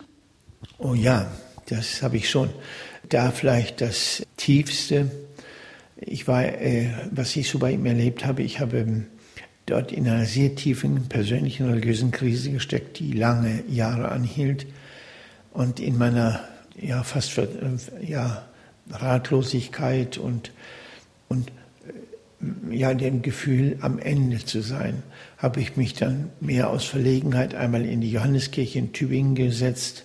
Oh 0.80 0.94
ja, 0.94 1.28
das 1.66 2.02
habe 2.02 2.18
ich 2.18 2.30
schon. 2.30 2.50
Da 3.08 3.32
vielleicht 3.32 3.80
das 3.80 4.24
Tiefste. 4.36 5.10
Ich 5.96 6.28
war, 6.28 6.44
äh, 6.44 6.90
was 7.10 7.34
ich 7.34 7.50
so 7.50 7.58
bei 7.58 7.72
ihm 7.72 7.84
erlebt 7.84 8.24
habe, 8.24 8.42
ich 8.42 8.60
habe 8.60 8.78
ähm, 8.78 9.06
dort 9.66 9.90
in 9.90 10.06
einer 10.06 10.24
sehr 10.24 10.54
tiefen 10.54 11.08
persönlichen 11.08 11.68
religiösen 11.68 12.12
Krise 12.12 12.52
gesteckt, 12.52 13.00
die 13.00 13.12
lange 13.12 13.64
Jahre 13.68 14.10
anhielt. 14.10 14.66
Und 15.52 15.80
in 15.80 15.98
meiner 15.98 16.44
ja 16.80 17.02
fast 17.02 17.36
äh, 17.38 17.46
ja, 18.00 18.46
Ratlosigkeit 18.88 20.16
und, 20.16 20.52
und 21.28 21.50
äh, 22.70 22.76
ja, 22.76 22.94
dem 22.94 23.22
Gefühl, 23.22 23.78
am 23.80 23.98
Ende 23.98 24.44
zu 24.44 24.60
sein, 24.60 25.02
habe 25.38 25.60
ich 25.60 25.76
mich 25.76 25.94
dann 25.94 26.30
mehr 26.40 26.70
aus 26.70 26.84
Verlegenheit 26.84 27.56
einmal 27.56 27.84
in 27.84 28.00
die 28.00 28.12
Johanneskirche 28.12 28.78
in 28.78 28.92
Tübingen 28.92 29.34
gesetzt 29.34 30.04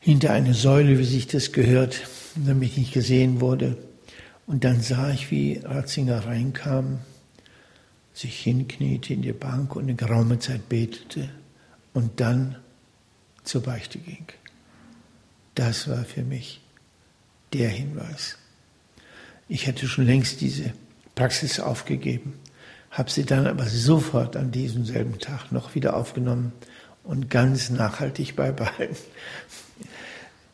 hinter 0.00 0.32
eine 0.32 0.54
Säule, 0.54 0.98
wie 0.98 1.04
sich 1.04 1.26
das 1.26 1.52
gehört, 1.52 2.00
damit 2.34 2.70
ich 2.70 2.78
nicht 2.78 2.92
gesehen 2.92 3.40
wurde. 3.40 3.76
Und 4.46 4.64
dann 4.64 4.80
sah 4.80 5.10
ich, 5.10 5.30
wie 5.30 5.60
Ratzinger 5.62 6.26
reinkam, 6.26 7.00
sich 8.12 8.40
hinkniete 8.40 9.14
in 9.14 9.22
die 9.22 9.32
Bank 9.32 9.76
und 9.76 9.84
eine 9.84 9.94
geraume 9.94 10.38
Zeit 10.38 10.68
betete 10.68 11.28
und 11.92 12.18
dann 12.20 12.56
zur 13.44 13.62
Beichte 13.62 13.98
ging. 13.98 14.26
Das 15.54 15.88
war 15.88 16.04
für 16.04 16.22
mich 16.22 16.60
der 17.52 17.68
Hinweis. 17.68 18.38
Ich 19.48 19.66
hätte 19.66 19.86
schon 19.86 20.06
längst 20.06 20.40
diese 20.40 20.72
Praxis 21.14 21.60
aufgegeben, 21.60 22.34
habe 22.90 23.10
sie 23.10 23.24
dann 23.24 23.46
aber 23.46 23.66
sofort 23.66 24.36
an 24.36 24.50
diesem 24.50 24.84
selben 24.84 25.18
Tag 25.18 25.52
noch 25.52 25.74
wieder 25.74 25.94
aufgenommen 25.94 26.52
und 27.04 27.30
ganz 27.30 27.70
nachhaltig 27.70 28.36
beibehalten. 28.36 28.96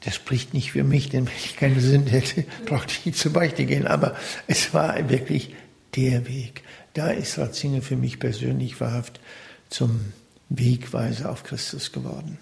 Das 0.05 0.15
spricht 0.15 0.55
nicht 0.55 0.73
für 0.73 0.85
mich, 0.85 1.09
denn 1.09 1.27
wenn 1.27 1.35
ich 1.37 1.57
keine 1.57 1.81
Sünde 1.81 2.13
hätte, 2.13 2.45
brauchte 2.65 2.93
ich 2.93 3.07
nicht 3.07 3.19
zur 3.19 3.33
Beichte 3.33 3.67
gehen. 3.67 3.87
Aber 3.87 4.17
es 4.47 4.73
war 4.73 5.09
wirklich 5.09 5.55
der 5.97 6.29
Weg. 6.29 6.63
Da 6.95 7.09
ist 7.11 7.39
Ratzinger 7.39 7.83
für 7.83 7.97
mich 7.97 8.21
persönlich 8.21 8.81
wahrhaft 8.81 9.21
zum 9.69 10.13
Wegweiser 10.49 11.31
auf 11.31 11.43
Christus 11.43 11.93
geworden. 11.93 12.39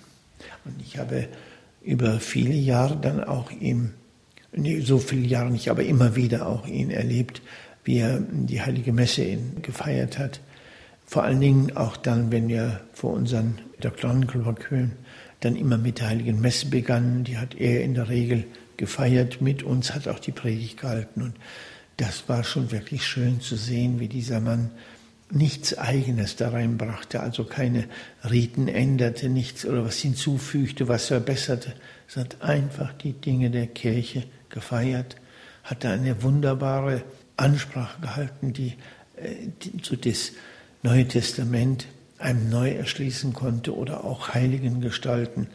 Und 0.64 0.80
ich 0.82 0.98
habe 0.98 1.28
über 1.82 2.20
viele 2.20 2.54
Jahre 2.54 2.96
dann 2.96 3.24
auch 3.24 3.50
ihm, 3.50 3.92
nee, 4.52 4.80
so 4.80 4.98
viele 4.98 5.26
Jahre 5.26 5.50
nicht, 5.50 5.70
aber 5.70 5.84
immer 5.84 6.16
wieder 6.16 6.46
auch 6.46 6.66
ihn 6.66 6.90
erlebt, 6.90 7.42
wie 7.84 7.98
er 7.98 8.20
die 8.20 8.62
heilige 8.62 8.92
Messe 8.92 9.38
gefeiert 9.62 10.18
hat. 10.18 10.40
Vor 11.06 11.22
allen 11.22 11.40
Dingen 11.40 11.76
auch 11.76 11.96
dann, 11.96 12.32
wenn 12.32 12.48
wir 12.48 12.80
vor 12.92 13.12
unseren 13.12 13.58
Doktorenkolloquien 13.80 14.92
dann 15.40 15.56
immer 15.56 15.76
mit 15.76 16.00
der 16.00 16.08
Heiligen 16.08 16.40
Messe 16.40 16.66
begannen. 16.66 17.24
Die 17.24 17.38
hat 17.38 17.54
er 17.54 17.82
in 17.82 17.94
der 17.94 18.08
Regel 18.08 18.44
gefeiert 18.76 19.40
mit 19.40 19.62
uns, 19.62 19.94
hat 19.94 20.08
auch 20.08 20.18
die 20.18 20.32
Predigt 20.32 20.80
gehalten. 20.80 21.22
Und 21.22 21.34
das 21.98 22.28
war 22.28 22.44
schon 22.44 22.72
wirklich 22.72 23.06
schön 23.06 23.40
zu 23.40 23.56
sehen, 23.56 24.00
wie 24.00 24.08
dieser 24.08 24.40
Mann 24.40 24.70
nichts 25.30 25.76
Eigenes 25.76 26.36
da 26.36 26.50
reinbrachte, 26.50 27.20
also 27.20 27.44
keine 27.44 27.84
Riten 28.28 28.68
änderte, 28.68 29.28
nichts 29.28 29.66
oder 29.66 29.84
was 29.84 29.98
hinzufügte, 29.98 30.88
was 30.88 31.06
verbesserte, 31.06 31.74
sondern 32.06 32.40
einfach 32.42 32.92
die 32.92 33.12
Dinge 33.12 33.50
der 33.50 33.66
Kirche 33.66 34.24
gefeiert, 34.48 35.16
hatte 35.64 35.88
eine 35.88 36.22
wunderbare 36.22 37.02
Ansprache 37.36 38.00
gehalten, 38.00 38.52
die, 38.52 38.74
äh, 39.16 39.48
die 39.62 39.72
so 39.82 39.96
das 39.96 40.32
Neue 40.84 41.08
Testament 41.08 41.86
einem 42.18 42.50
neu 42.50 42.70
erschließen 42.72 43.32
konnte 43.32 43.74
oder 43.74 44.04
auch 44.04 44.34
heiligen 44.34 44.82
Gestalten. 44.82 45.46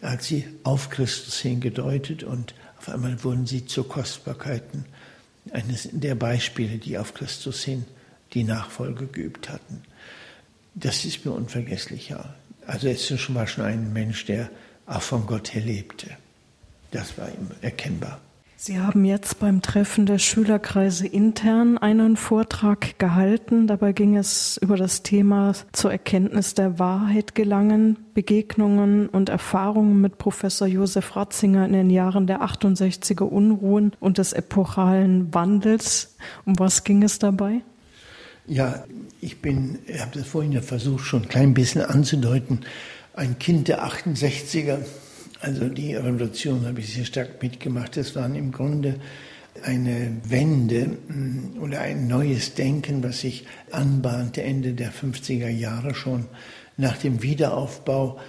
Hat 0.00 0.22
sie 0.22 0.46
auf 0.62 0.88
Christus 0.88 1.38
hingedeutet 1.40 2.24
und 2.24 2.54
auf 2.78 2.88
einmal 2.88 3.22
wurden 3.22 3.46
sie 3.46 3.66
zu 3.66 3.84
Kostbarkeiten 3.84 4.86
eines 5.52 5.90
der 5.92 6.14
Beispiele, 6.14 6.78
die 6.78 6.96
auf 6.96 7.12
Christus 7.12 7.62
hin 7.62 7.84
die 8.32 8.44
Nachfolge 8.44 9.08
geübt 9.08 9.50
hatten. 9.50 9.82
Das 10.74 11.04
ist 11.04 11.26
mir 11.26 11.32
unvergesslich, 11.32 12.08
ja. 12.08 12.34
Also 12.66 12.88
es 12.88 13.34
war 13.34 13.46
schon 13.46 13.64
ein 13.64 13.92
Mensch, 13.92 14.24
der 14.24 14.48
auch 14.86 15.02
von 15.02 15.26
Gott 15.26 15.52
her 15.52 15.62
lebte. 15.62 16.06
Das 16.92 17.18
war 17.18 17.28
ihm 17.28 17.50
erkennbar. 17.60 18.22
Sie 18.64 18.78
haben 18.78 19.04
jetzt 19.04 19.40
beim 19.40 19.60
Treffen 19.60 20.06
der 20.06 20.18
Schülerkreise 20.18 21.04
intern 21.04 21.78
einen 21.78 22.16
Vortrag 22.16 22.96
gehalten. 23.00 23.66
Dabei 23.66 23.90
ging 23.90 24.16
es 24.16 24.56
über 24.56 24.76
das 24.76 25.02
Thema 25.02 25.52
zur 25.72 25.90
Erkenntnis 25.90 26.54
der 26.54 26.78
Wahrheit 26.78 27.34
gelangen, 27.34 27.98
Begegnungen 28.14 29.08
und 29.08 29.30
Erfahrungen 29.30 30.00
mit 30.00 30.16
Professor 30.16 30.68
Josef 30.68 31.16
Ratzinger 31.16 31.66
in 31.66 31.72
den 31.72 31.90
Jahren 31.90 32.28
der 32.28 32.42
68er 32.42 33.24
Unruhen 33.24 33.96
und 33.98 34.18
des 34.18 34.32
epochalen 34.32 35.34
Wandels. 35.34 36.14
Um 36.44 36.56
was 36.60 36.84
ging 36.84 37.02
es 37.02 37.18
dabei? 37.18 37.62
Ja, 38.46 38.84
ich 39.20 39.42
bin, 39.42 39.80
ich 39.88 40.00
habe 40.00 40.16
das 40.16 40.28
vorhin 40.28 40.52
ja 40.52 40.60
versucht, 40.60 41.04
schon 41.04 41.22
ein 41.22 41.28
klein 41.28 41.54
bisschen 41.54 41.82
anzudeuten, 41.82 42.60
ein 43.12 43.40
Kind 43.40 43.66
der 43.66 43.84
68er 43.84 44.78
also 45.42 45.68
die 45.68 45.94
Revolution 45.96 46.64
habe 46.66 46.78
ich 46.78 46.94
sehr 46.94 47.04
stark 47.04 47.42
mitgemacht. 47.42 47.96
Das 47.96 48.14
waren 48.14 48.36
im 48.36 48.52
Grunde 48.52 49.00
eine 49.64 50.16
Wende 50.24 50.86
mm, 50.86 51.60
oder 51.60 51.80
ein 51.80 52.06
neues 52.06 52.54
Denken, 52.54 53.02
was 53.02 53.22
sich 53.22 53.44
anbahnte 53.72 54.42
Ende 54.42 54.72
der 54.72 54.92
50er 54.92 55.48
Jahre 55.48 55.96
schon 55.96 56.26
nach 56.76 56.96
dem 56.96 57.24
Wiederaufbau. 57.24 58.20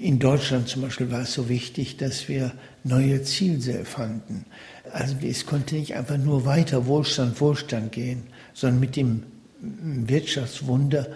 In 0.00 0.18
Deutschland 0.18 0.68
zum 0.68 0.82
Beispiel 0.82 1.12
war 1.12 1.20
es 1.20 1.34
so 1.34 1.48
wichtig, 1.48 1.98
dass 1.98 2.28
wir 2.28 2.52
neue 2.82 3.22
Ziele 3.22 3.84
fanden. 3.84 4.44
Also 4.92 5.14
es 5.22 5.46
konnte 5.46 5.76
nicht 5.76 5.94
einfach 5.94 6.18
nur 6.18 6.46
weiter 6.46 6.86
Wohlstand, 6.86 7.40
Wohlstand 7.40 7.92
gehen, 7.92 8.24
sondern 8.54 8.80
mit 8.80 8.96
dem 8.96 9.22
Wirtschaftswunder 9.60 11.06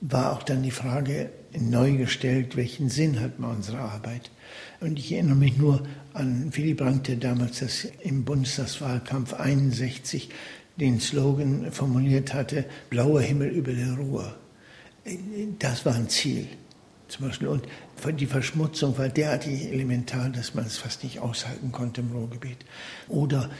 war 0.00 0.32
auch 0.32 0.44
dann 0.44 0.62
die 0.62 0.70
Frage 0.70 1.30
neu 1.58 1.96
gestellt, 1.96 2.56
welchen 2.56 2.88
Sinn 2.88 3.20
hat 3.20 3.40
man 3.40 3.56
unsere 3.56 3.78
Arbeit? 3.78 4.30
Und 4.80 4.98
ich 4.98 5.12
erinnere 5.12 5.36
mich 5.36 5.56
nur 5.56 5.86
an 6.12 6.54
Willy 6.54 6.74
Brandt, 6.74 7.08
der 7.08 7.16
damals 7.16 7.60
das 7.60 7.86
im 8.02 8.24
Bundestagswahlkampf 8.24 9.34
61 9.34 10.30
den 10.76 11.00
Slogan 11.00 11.72
formuliert 11.72 12.34
hatte, 12.34 12.66
blauer 12.90 13.22
Himmel 13.22 13.48
über 13.48 13.72
der 13.72 13.94
Ruhr. 13.94 14.36
Das 15.58 15.86
war 15.86 15.94
ein 15.94 16.08
Ziel 16.08 16.46
zum 17.08 17.26
Beispiel. 17.26 17.48
Und 17.48 17.66
die 18.18 18.26
Verschmutzung 18.26 18.98
war 18.98 19.08
derartig 19.08 19.72
elementar, 19.72 20.28
dass 20.28 20.54
man 20.54 20.66
es 20.66 20.76
fast 20.76 21.04
nicht 21.04 21.20
aushalten 21.20 21.72
konnte 21.72 22.00
im 22.00 22.10
Ruhrgebiet. 22.12 22.58
Oder 23.08 23.50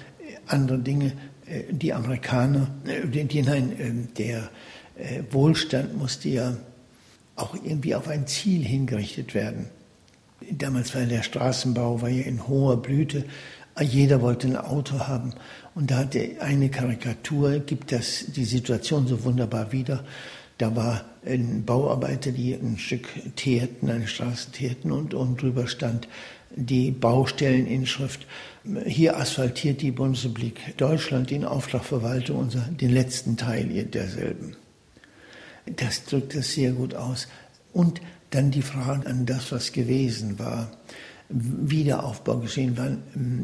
andere 0.46 0.78
Dinge, 0.78 1.12
äh, 1.46 1.62
die 1.70 1.92
Amerikaner, 1.92 2.68
äh, 2.84 3.06
die, 3.06 3.42
nein, 3.42 3.72
äh, 3.78 4.14
der 4.16 4.50
Wohlstand 5.30 5.94
musste 5.98 6.30
ja 6.30 6.56
auch 7.34 7.54
irgendwie 7.54 7.94
auf 7.94 8.08
ein 8.08 8.26
Ziel 8.26 8.64
hingerichtet 8.64 9.34
werden. 9.34 9.66
Damals 10.50 10.94
war 10.94 11.02
der 11.02 11.22
Straßenbau 11.22 12.02
war 12.02 12.08
ja 12.08 12.24
in 12.24 12.46
hoher 12.46 12.80
Blüte. 12.80 13.24
Jeder 13.80 14.22
wollte 14.22 14.46
ein 14.46 14.56
Auto 14.56 15.00
haben. 15.00 15.34
Und 15.74 15.90
da 15.90 15.98
hatte 15.98 16.36
eine 16.40 16.70
Karikatur, 16.70 17.58
gibt 17.58 17.92
das 17.92 18.24
die 18.28 18.44
Situation 18.44 19.06
so 19.06 19.24
wunderbar 19.24 19.72
wieder. 19.72 20.04
Da 20.58 20.74
war 20.74 21.04
Bauarbeiter, 21.66 22.32
die 22.32 22.54
ein 22.54 22.78
Stück 22.78 23.06
teerten, 23.36 23.90
eine 23.90 24.06
Straße 24.06 24.52
teerten 24.52 24.92
und 24.92 25.12
oben 25.12 25.36
drüber 25.36 25.66
stand 25.66 26.08
die 26.54 26.90
Baustelleninschrift. 26.90 28.26
Hier 28.86 29.18
asphaltiert 29.18 29.82
die 29.82 29.90
Bundesrepublik 29.90 30.76
Deutschland 30.78 31.30
in 31.30 31.44
Auftragverwaltung 31.44 32.38
unser, 32.38 32.60
den 32.60 32.90
letzten 32.90 33.36
Teil 33.36 33.66
derselben. 33.84 34.56
Das 35.66 36.04
drückt 36.04 36.34
das 36.34 36.52
sehr 36.52 36.72
gut 36.72 36.94
aus. 36.94 37.28
Und 37.72 38.00
dann 38.30 38.50
die 38.50 38.62
Frage 38.62 39.06
an 39.06 39.26
das, 39.26 39.52
was 39.52 39.72
gewesen 39.72 40.38
war. 40.38 40.70
Wiederaufbau 41.28 42.38
geschehen 42.38 42.76
war. 42.76 42.96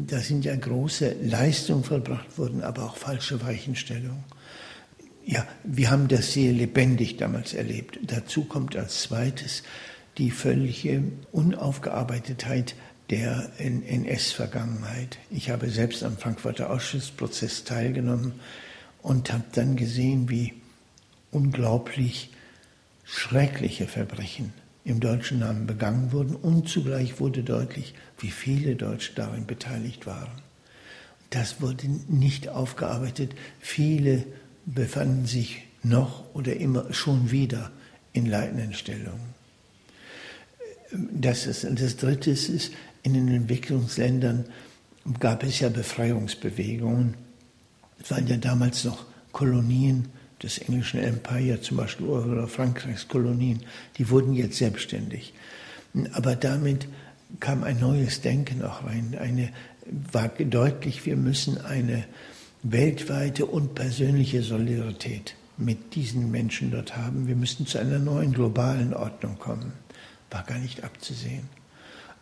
Da 0.07 0.19
sind 0.19 0.45
ja 0.45 0.55
große 0.55 1.15
Leistungen 1.21 1.83
vollbracht 1.83 2.37
worden, 2.37 2.63
aber 2.63 2.85
auch 2.85 2.95
falsche 2.95 3.41
Weichenstellungen. 3.43 4.23
Ja, 5.25 5.45
wir 5.63 5.89
haben 5.89 6.07
das 6.07 6.33
sehr 6.33 6.51
lebendig 6.51 7.17
damals 7.17 7.53
erlebt. 7.53 7.99
Dazu 8.03 8.45
kommt 8.45 8.75
als 8.75 9.03
zweites 9.03 9.63
die 10.17 10.31
völlige 10.31 11.03
Unaufgearbeitetheit 11.31 12.75
der 13.09 13.51
NS-Vergangenheit. 13.57 15.17
Ich 15.29 15.49
habe 15.49 15.69
selbst 15.69 16.03
am 16.03 16.17
Frankfurter 16.17 16.69
Ausschussprozess 16.69 17.63
teilgenommen 17.63 18.33
und 19.01 19.31
habe 19.31 19.43
dann 19.53 19.75
gesehen, 19.75 20.29
wie 20.29 20.53
unglaublich 21.31 22.29
schreckliche 23.03 23.87
Verbrechen 23.87 24.53
im 24.85 24.99
deutschen 24.99 25.39
Namen 25.39 25.65
begangen 25.65 26.11
wurden 26.11 26.35
und 26.35 26.67
zugleich 26.67 27.19
wurde 27.19 27.43
deutlich, 27.43 27.93
wie 28.19 28.31
viele 28.31 28.75
Deutsche 28.75 29.13
darin 29.15 29.45
beteiligt 29.45 30.05
waren. 30.05 30.31
Das 31.29 31.61
wurde 31.61 31.87
nicht 32.07 32.49
aufgearbeitet. 32.49 33.33
Viele 33.59 34.25
befanden 34.65 35.25
sich 35.25 35.63
noch 35.81 36.33
oder 36.33 36.55
immer 36.55 36.93
schon 36.93 37.31
wieder 37.31 37.71
in 38.11 38.25
leitenden 38.25 38.73
Stellungen. 38.73 39.33
Das, 40.91 41.47
ist, 41.47 41.65
das 41.69 41.97
Dritte 41.97 42.31
ist, 42.31 42.71
in 43.01 43.13
den 43.13 43.27
Entwicklungsländern 43.29 44.45
gab 45.19 45.43
es 45.43 45.59
ja 45.59 45.69
Befreiungsbewegungen. 45.69 47.15
Es 48.01 48.11
waren 48.11 48.27
ja 48.27 48.37
damals 48.37 48.83
noch 48.83 49.05
Kolonien 49.31 50.09
des 50.43 50.57
englischen 50.59 50.99
Empire 50.99 51.61
zum 51.61 51.77
Beispiel 51.77 52.05
oder 52.05 52.47
Frankreichs 52.47 53.07
Kolonien. 53.07 53.63
Die 53.97 54.09
wurden 54.09 54.33
jetzt 54.33 54.57
selbstständig. 54.57 55.33
Aber 56.11 56.35
damit 56.35 56.87
kam 57.39 57.63
ein 57.63 57.79
neues 57.79 58.21
Denken 58.21 58.61
auch 58.61 58.83
rein. 58.83 59.15
Eine, 59.19 59.49
war 60.11 60.27
deutlich, 60.27 61.05
wir 61.05 61.15
müssen 61.15 61.59
eine 61.59 62.03
weltweite 62.63 63.45
und 63.45 63.75
persönliche 63.75 64.41
Solidarität 64.41 65.35
mit 65.57 65.95
diesen 65.95 66.31
Menschen 66.31 66.71
dort 66.71 66.95
haben. 66.97 67.27
Wir 67.27 67.35
müssen 67.35 67.67
zu 67.67 67.77
einer 67.77 67.99
neuen 67.99 68.33
globalen 68.33 68.93
Ordnung 68.93 69.37
kommen. 69.37 69.73
War 70.29 70.43
gar 70.43 70.57
nicht 70.59 70.83
abzusehen. 70.83 71.47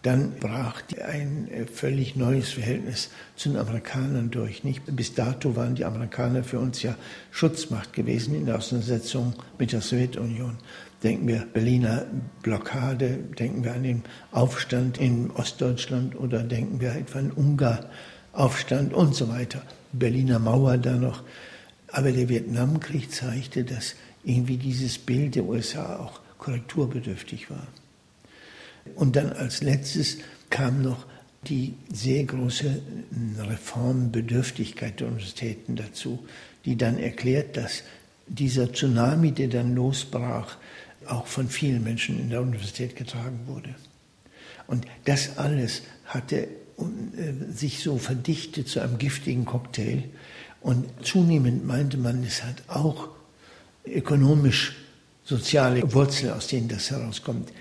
Dann 0.01 0.33
brach 0.39 0.81
ein 1.05 1.47
äh, 1.51 1.65
völlig 1.65 2.15
neues 2.15 2.49
Verhältnis 2.49 3.09
zu 3.35 3.49
den 3.49 3.57
Amerikanern 3.59 4.31
durch. 4.31 4.63
Nicht? 4.63 4.81
Bis 4.87 5.13
dato 5.13 5.55
waren 5.55 5.75
die 5.75 5.85
Amerikaner 5.85 6.43
für 6.43 6.59
uns 6.59 6.81
ja 6.81 6.95
Schutzmacht 7.29 7.93
gewesen 7.93 8.33
in 8.33 8.47
der 8.47 8.57
Auseinandersetzung 8.57 9.35
mit 9.59 9.71
der 9.71 9.81
Sowjetunion. 9.81 10.57
Denken 11.03 11.27
wir 11.27 11.45
Berliner 11.53 12.05
Blockade, 12.41 13.19
denken 13.37 13.63
wir 13.63 13.73
an 13.73 13.83
den 13.83 14.03
Aufstand 14.31 14.99
in 14.99 15.29
Ostdeutschland 15.31 16.15
oder 16.15 16.43
denken 16.43 16.79
wir 16.79 16.95
etwa 16.95 17.19
an 17.19 17.31
Ungar-Aufstand 17.31 18.93
und 18.93 19.15
so 19.15 19.29
weiter. 19.29 19.61
Berliner 19.93 20.39
Mauer 20.39 20.77
da 20.77 20.93
noch. 20.93 21.23
Aber 21.87 22.11
der 22.11 22.29
Vietnamkrieg 22.29 23.11
zeigte, 23.11 23.63
dass 23.63 23.95
irgendwie 24.23 24.57
dieses 24.57 24.97
Bild 24.97 25.35
der 25.35 25.45
USA 25.45 25.97
auch 25.97 26.21
korrekturbedürftig 26.37 27.49
war. 27.51 27.67
Und 28.95 29.15
dann 29.15 29.31
als 29.33 29.61
letztes 29.61 30.17
kam 30.49 30.81
noch 30.81 31.05
die 31.47 31.73
sehr 31.91 32.23
große 32.23 32.81
Reformbedürftigkeit 33.39 34.99
der 34.99 35.07
Universitäten 35.07 35.75
dazu, 35.75 36.19
die 36.65 36.77
dann 36.77 36.99
erklärt, 36.99 37.57
dass 37.57 37.83
dieser 38.27 38.71
Tsunami, 38.71 39.31
der 39.31 39.47
dann 39.47 39.75
losbrach, 39.75 40.57
auch 41.07 41.25
von 41.25 41.49
vielen 41.49 41.83
Menschen 41.83 42.19
in 42.19 42.29
der 42.29 42.41
Universität 42.41 42.95
getragen 42.95 43.39
wurde. 43.47 43.73
Und 44.67 44.85
das 45.05 45.37
alles 45.37 45.81
hatte 46.05 46.43
äh, 46.43 47.51
sich 47.51 47.79
so 47.79 47.97
verdichtet 47.97 48.67
zu 48.67 48.79
einem 48.79 48.99
giftigen 48.99 49.45
Cocktail. 49.45 50.03
Und 50.61 50.87
zunehmend 51.03 51.65
meinte 51.65 51.97
man, 51.97 52.23
es 52.23 52.43
hat 52.43 52.61
auch 52.67 53.09
ökonomisch 53.85 54.75
soziale 55.23 55.91
Wurzeln, 55.93 56.33
aus 56.33 56.47
denen 56.47 56.67
das 56.67 56.91
herauskommt 56.91 57.51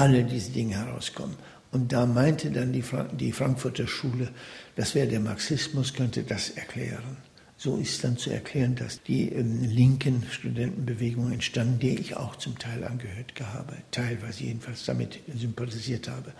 alle 0.00 0.24
diese 0.24 0.50
Dinge 0.50 0.76
herauskommen. 0.76 1.36
Und 1.72 1.92
da 1.92 2.06
meinte 2.06 2.50
dann 2.50 2.72
die, 2.72 2.82
Fra 2.82 3.04
die 3.04 3.32
Frankfurter 3.32 3.86
Schule, 3.86 4.28
das 4.76 4.94
wäre 4.94 5.06
der 5.06 5.20
Marxismus, 5.20 5.94
könnte 5.94 6.22
das 6.22 6.50
erklären. 6.50 7.18
So 7.56 7.76
ist 7.76 8.02
dann 8.02 8.16
zu 8.16 8.30
erklären, 8.30 8.74
dass 8.74 9.02
die 9.02 9.28
ähm, 9.28 9.62
linken 9.62 10.24
Studentenbewegung 10.30 11.30
entstanden, 11.30 11.78
der 11.78 11.92
ich 11.92 12.16
auch 12.16 12.36
zum 12.36 12.58
Teil 12.58 12.82
angehört 12.84 13.34
habe, 13.38 13.74
teilweise 13.90 14.44
jedenfalls 14.44 14.86
damit 14.86 15.20
sympathisiert 15.36 16.08
habe. 16.08 16.32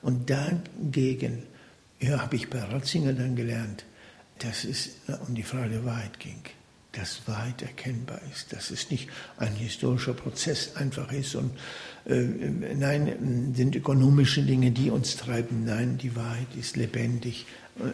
Und 0.00 0.30
dagegen 0.30 1.42
ja, 1.98 2.20
habe 2.20 2.36
ich 2.36 2.48
bei 2.48 2.60
Ratzinger 2.60 3.12
dann 3.12 3.34
gelernt, 3.34 3.84
dass 4.38 4.62
es 4.62 4.90
um 5.26 5.34
die 5.34 5.42
Frage 5.42 5.70
der 5.70 5.84
Wahrheit 5.84 6.20
ging 6.20 6.40
dass 6.92 7.26
Wahrheit 7.26 7.62
erkennbar 7.62 8.20
ist, 8.32 8.52
dass 8.52 8.70
es 8.70 8.90
nicht 8.90 9.08
ein 9.36 9.54
historischer 9.54 10.14
Prozess 10.14 10.74
einfach 10.76 11.12
ist 11.12 11.34
und 11.34 11.52
nein, 12.06 13.52
sind 13.54 13.76
ökonomische 13.76 14.42
Dinge, 14.42 14.70
die 14.70 14.90
uns 14.90 15.16
treiben. 15.16 15.64
Nein, 15.64 15.98
die 15.98 16.16
Wahrheit 16.16 16.48
ist 16.58 16.76
lebendig 16.76 17.46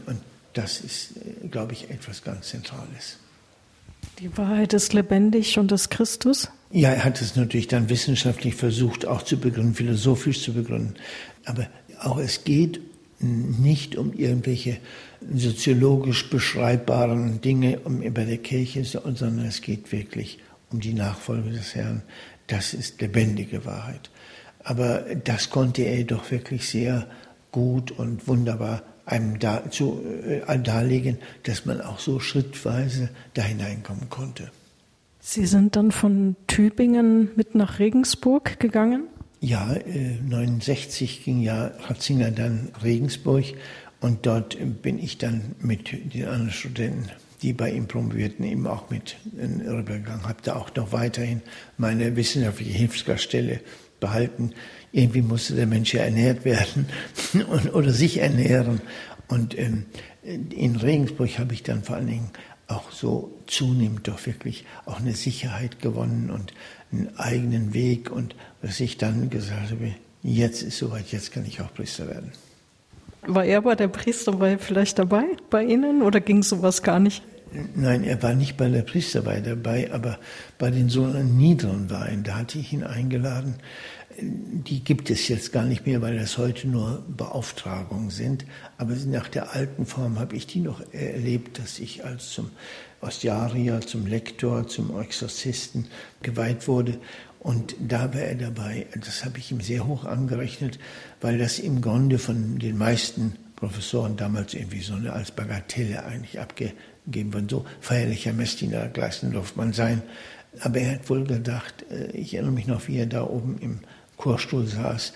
und 0.06 0.20
das 0.54 0.80
ist, 0.80 1.16
äh, 1.16 1.48
glaube 1.48 1.72
ich, 1.72 1.90
etwas 1.90 2.22
ganz 2.22 2.48
Zentrales. 2.48 3.18
Die 4.18 4.36
Wahrheit 4.38 4.72
ist 4.72 4.92
lebendig 4.92 5.58
und 5.58 5.72
ist 5.72 5.90
Christus? 5.90 6.48
Ja, 6.70 6.90
er 6.90 7.04
hat 7.04 7.20
es 7.20 7.36
natürlich 7.36 7.68
dann 7.68 7.88
wissenschaftlich 7.88 8.54
versucht, 8.54 9.06
auch 9.06 9.22
zu 9.22 9.38
begründen, 9.38 9.74
philosophisch 9.74 10.42
zu 10.42 10.52
begründen. 10.52 10.94
Aber 11.44 11.66
auch 12.00 12.18
es 12.18 12.44
geht 12.44 12.80
nicht 13.20 13.96
um 13.96 14.12
irgendwelche 14.12 14.78
soziologisch 15.34 16.28
beschreibbaren 16.30 17.40
Dinge 17.40 17.80
um, 17.80 18.00
bei 18.12 18.24
der 18.24 18.38
Kirche, 18.38 18.84
sondern 18.84 19.46
es 19.46 19.62
geht 19.62 19.90
wirklich 19.92 20.38
um 20.70 20.80
die 20.80 20.92
Nachfolge 20.92 21.50
des 21.50 21.74
Herrn. 21.74 22.02
Das 22.46 22.74
ist 22.74 23.00
lebendige 23.00 23.64
Wahrheit. 23.64 24.10
Aber 24.62 25.04
das 25.24 25.50
konnte 25.50 25.82
er 25.82 26.04
doch 26.04 26.30
wirklich 26.30 26.68
sehr 26.68 27.06
gut 27.52 27.90
und 27.90 28.26
wunderbar 28.26 28.82
einem 29.06 29.38
da, 29.38 29.70
zu, 29.70 30.02
äh, 30.26 30.58
darlegen, 30.58 31.18
dass 31.42 31.66
man 31.66 31.80
auch 31.80 31.98
so 31.98 32.20
schrittweise 32.20 33.10
da 33.34 33.42
hineinkommen 33.42 34.08
konnte. 34.08 34.50
Sie 35.20 35.46
sind 35.46 35.76
dann 35.76 35.92
von 35.92 36.36
Tübingen 36.46 37.30
mit 37.36 37.54
nach 37.54 37.78
Regensburg 37.78 38.58
gegangen? 38.60 39.04
Ja, 39.40 39.74
äh, 39.74 40.18
69 40.26 41.24
ging 41.24 41.40
ja 41.42 41.70
Ratzinger 41.86 42.30
dann 42.30 42.70
Regensburg 42.82 43.44
und 44.00 44.26
dort 44.26 44.56
bin 44.82 44.98
ich 44.98 45.18
dann 45.18 45.54
mit 45.60 45.92
den 45.92 46.24
anderen 46.26 46.50
Studenten, 46.50 47.10
die 47.44 47.52
bei 47.52 47.70
ihm 47.70 47.86
promovierten, 47.86 48.42
eben 48.46 48.66
auch 48.66 48.88
mit 48.88 49.16
rübergegangen. 49.36 50.26
Habe 50.26 50.38
da 50.42 50.56
auch 50.56 50.74
noch 50.76 50.92
weiterhin 50.92 51.42
meine 51.76 52.16
wissenschaftliche 52.16 52.72
Hilfsgaststelle 52.72 53.60
behalten. 54.00 54.52
Irgendwie 54.92 55.20
musste 55.20 55.54
der 55.54 55.66
Mensch 55.66 55.92
ja 55.92 56.04
ernährt 56.04 56.46
werden 56.46 56.86
oder 57.74 57.92
sich 57.92 58.16
ernähren. 58.16 58.80
Und 59.28 59.58
ähm, 59.58 59.84
in 60.22 60.76
Regensburg 60.76 61.38
habe 61.38 61.52
ich 61.52 61.62
dann 61.62 61.82
vor 61.82 61.96
allen 61.96 62.06
Dingen 62.06 62.30
auch 62.66 62.90
so 62.90 63.30
zunehmend 63.46 64.08
doch 64.08 64.24
wirklich 64.24 64.64
auch 64.86 65.00
eine 65.00 65.12
Sicherheit 65.12 65.82
gewonnen 65.82 66.30
und 66.30 66.54
einen 66.92 67.14
eigenen 67.18 67.74
Weg 67.74 68.10
und 68.10 68.34
dass 68.62 68.80
ich 68.80 68.96
dann 68.96 69.28
gesagt 69.28 69.70
habe, 69.70 69.94
jetzt 70.22 70.62
ist 70.62 70.78
soweit, 70.78 71.12
jetzt 71.12 71.30
kann 71.30 71.44
ich 71.44 71.60
auch 71.60 71.74
Priester 71.74 72.08
werden. 72.08 72.32
War 73.26 73.44
er 73.44 73.60
bei 73.60 73.74
der 73.74 73.88
Priesterweihe 73.88 74.58
vielleicht 74.58 74.98
dabei 74.98 75.24
bei 75.50 75.62
Ihnen 75.62 76.00
oder 76.00 76.20
ging 76.20 76.42
sowas 76.42 76.82
gar 76.82 77.00
nicht? 77.00 77.22
Nein, 77.74 78.02
er 78.02 78.22
war 78.22 78.34
nicht 78.34 78.56
bei 78.56 78.68
der 78.68 78.82
Priesterweihe 78.82 79.42
dabei, 79.42 79.92
aber 79.92 80.18
bei 80.58 80.70
den 80.70 80.88
sogenannten 80.88 81.36
niederen 81.36 81.88
Weihen, 81.88 82.24
da 82.24 82.36
hatte 82.36 82.58
ich 82.58 82.72
ihn 82.72 82.82
eingeladen. 82.82 83.56
Die 84.20 84.82
gibt 84.82 85.10
es 85.10 85.28
jetzt 85.28 85.52
gar 85.52 85.64
nicht 85.64 85.86
mehr, 85.86 86.00
weil 86.02 86.16
das 86.18 86.38
heute 86.38 86.68
nur 86.68 87.04
Beauftragungen 87.08 88.10
sind. 88.10 88.44
Aber 88.78 88.94
nach 89.06 89.28
der 89.28 89.54
alten 89.54 89.86
Form 89.86 90.18
habe 90.18 90.36
ich 90.36 90.46
die 90.46 90.60
noch 90.60 90.82
erlebt, 90.92 91.58
dass 91.58 91.78
ich 91.78 92.04
als 92.04 92.30
zum 92.30 92.50
Ostiarier, 93.00 93.80
zum 93.80 94.06
Lektor, 94.06 94.66
zum 94.66 95.00
Exorzisten 95.00 95.86
geweiht 96.22 96.66
wurde. 96.66 96.98
Und 97.40 97.76
da 97.78 98.14
war 98.14 98.20
er 98.20 98.36
dabei. 98.36 98.86
Das 98.98 99.24
habe 99.24 99.38
ich 99.38 99.50
ihm 99.52 99.60
sehr 99.60 99.86
hoch 99.86 100.04
angerechnet, 100.04 100.78
weil 101.20 101.38
das 101.38 101.58
im 101.58 101.80
Grunde 101.80 102.18
von 102.18 102.58
den 102.58 102.78
meisten 102.78 103.36
Professoren 103.56 104.16
damals 104.16 104.54
irgendwie 104.54 104.80
so 104.80 104.94
eine 104.94 105.12
als 105.12 105.30
Bagatelle 105.30 106.04
eigentlich 106.04 106.40
abgegeben 106.40 106.78
wurde. 107.06 107.46
So 107.48 107.64
feierlicher 107.80 108.32
Messdiener 108.32 108.88
Gleisendorf 108.88 109.56
man 109.56 109.72
sein. 109.72 110.02
Aber 110.60 110.78
er 110.78 110.92
hat 110.92 111.10
wohl 111.10 111.24
gedacht, 111.24 111.84
äh, 111.90 112.10
ich 112.12 112.34
erinnere 112.34 112.52
mich 112.52 112.66
noch, 112.66 112.88
wie 112.88 112.98
er 112.98 113.06
da 113.06 113.24
oben 113.24 113.58
im 113.60 113.80
Chorstuhl 114.16 114.66
saß 114.66 115.12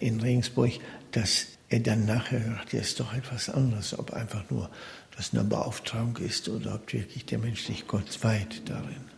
in 0.00 0.20
Regensburg, 0.20 0.72
dass 1.12 1.46
er 1.68 1.80
dann 1.80 2.04
nachher 2.04 2.40
dachte, 2.40 2.76
das 2.76 2.88
ist 2.88 3.00
doch 3.00 3.14
etwas 3.14 3.48
anderes, 3.48 3.98
ob 3.98 4.12
einfach 4.12 4.44
nur 4.50 4.68
das 5.16 5.32
eine 5.32 5.44
Beauftragung 5.44 6.16
ist 6.18 6.48
oder 6.48 6.74
ob 6.74 6.92
wirklich 6.92 7.24
der 7.26 7.38
Mensch 7.38 7.64
sich 7.64 7.86
Gott 7.86 8.22
weiht 8.22 8.68
darin. 8.68 9.12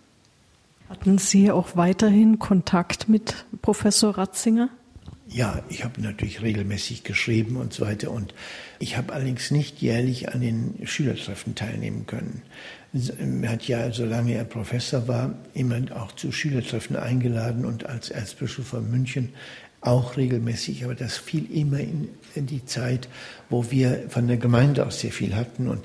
Hatten 0.88 1.18
Sie 1.18 1.50
auch 1.50 1.77
weiterhin 1.77 2.38
Kontakt 2.38 3.09
mit 3.09 3.46
Professor 3.62 4.16
Ratzinger? 4.16 4.68
Ja, 5.26 5.62
ich 5.70 5.84
habe 5.84 6.02
natürlich 6.02 6.42
regelmäßig 6.42 7.02
geschrieben 7.02 7.56
und 7.56 7.72
so 7.72 7.87
weiter. 7.87 8.10
Und 8.10 8.34
ich 8.78 8.96
habe 8.96 9.12
allerdings 9.12 9.50
nicht 9.50 9.80
jährlich 9.80 10.32
an 10.32 10.40
den 10.40 10.74
Schülertreffen 10.84 11.54
teilnehmen 11.54 12.06
können. 12.06 12.42
Er 13.42 13.50
hat 13.50 13.66
ja, 13.66 13.90
solange 13.90 14.34
er 14.34 14.44
Professor 14.44 15.08
war, 15.08 15.34
immer 15.54 15.80
auch 15.96 16.12
zu 16.12 16.30
Schülertreffen 16.30 16.96
eingeladen 16.96 17.64
und 17.64 17.87
als 17.87 18.10
Erzbischof 18.10 18.66
von 18.66 18.90
München 18.90 19.30
auch 19.80 20.16
regelmäßig. 20.16 20.84
Aber 20.84 20.94
das 20.94 21.16
fiel 21.16 21.50
immer 21.50 21.80
in, 21.80 22.08
die 22.37 22.64
Zeit, 22.66 23.08
wo 23.48 23.70
wir 23.70 24.04
von 24.10 24.28
der 24.28 24.37
Gemeinde 24.37 24.87
aus 24.87 25.00
sehr 25.00 25.12
viel 25.12 25.34
hatten. 25.34 25.68
Und 25.68 25.84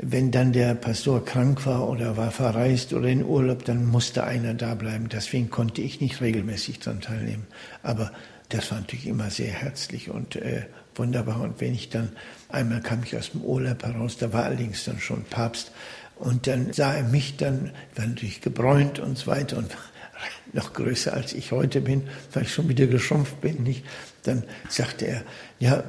wenn 0.00 0.30
dann 0.30 0.52
der 0.52 0.74
Pastor 0.74 1.24
krank 1.24 1.66
war 1.66 1.88
oder 1.88 2.16
war 2.16 2.30
verreist 2.30 2.92
oder 2.92 3.08
in 3.08 3.24
Urlaub, 3.24 3.64
dann 3.64 3.86
musste 3.86 4.24
einer 4.24 4.54
da 4.54 4.74
bleiben. 4.74 5.08
Deswegen 5.08 5.50
konnte 5.50 5.82
ich 5.82 6.00
nicht 6.00 6.20
regelmäßig 6.20 6.78
daran 6.78 7.00
teilnehmen. 7.00 7.46
Aber 7.82 8.12
das 8.48 8.70
war 8.70 8.80
natürlich 8.80 9.06
immer 9.06 9.30
sehr 9.30 9.52
herzlich 9.52 10.10
und 10.10 10.36
äh, 10.36 10.66
wunderbar. 10.94 11.40
Und 11.40 11.60
wenn 11.60 11.74
ich 11.74 11.90
dann, 11.90 12.10
einmal 12.48 12.80
kam 12.80 13.02
ich 13.02 13.16
aus 13.16 13.32
dem 13.32 13.42
Urlaub 13.42 13.82
heraus, 13.82 14.16
da 14.16 14.32
war 14.32 14.44
allerdings 14.44 14.84
dann 14.84 15.00
schon 15.00 15.24
Papst, 15.24 15.72
und 16.18 16.48
dann 16.48 16.72
sah 16.72 16.94
er 16.94 17.04
mich 17.04 17.36
dann, 17.36 17.70
war 17.94 18.06
natürlich 18.06 18.40
gebräunt 18.40 18.98
und 18.98 19.16
so 19.16 19.28
weiter 19.28 19.56
und 19.56 19.76
noch 20.52 20.72
größer 20.72 21.12
als 21.12 21.32
ich 21.32 21.52
heute 21.52 21.80
bin, 21.80 22.08
weil 22.32 22.42
ich 22.42 22.52
schon 22.52 22.68
wieder 22.68 22.86
geschrumpft 22.86 23.40
bin, 23.40 23.62
nicht? 23.62 23.84
Dann 24.24 24.42
sagte 24.68 25.06
er, 25.06 25.22
ja, 25.60 25.78
äh, 25.78 25.84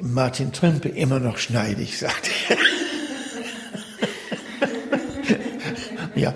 Martin 0.00 0.52
Trimpe, 0.52 0.88
immer 0.88 1.20
noch 1.20 1.38
schneidig, 1.38 1.98
sagte 2.00 2.30
er. 2.48 2.56
ja, 6.14 6.34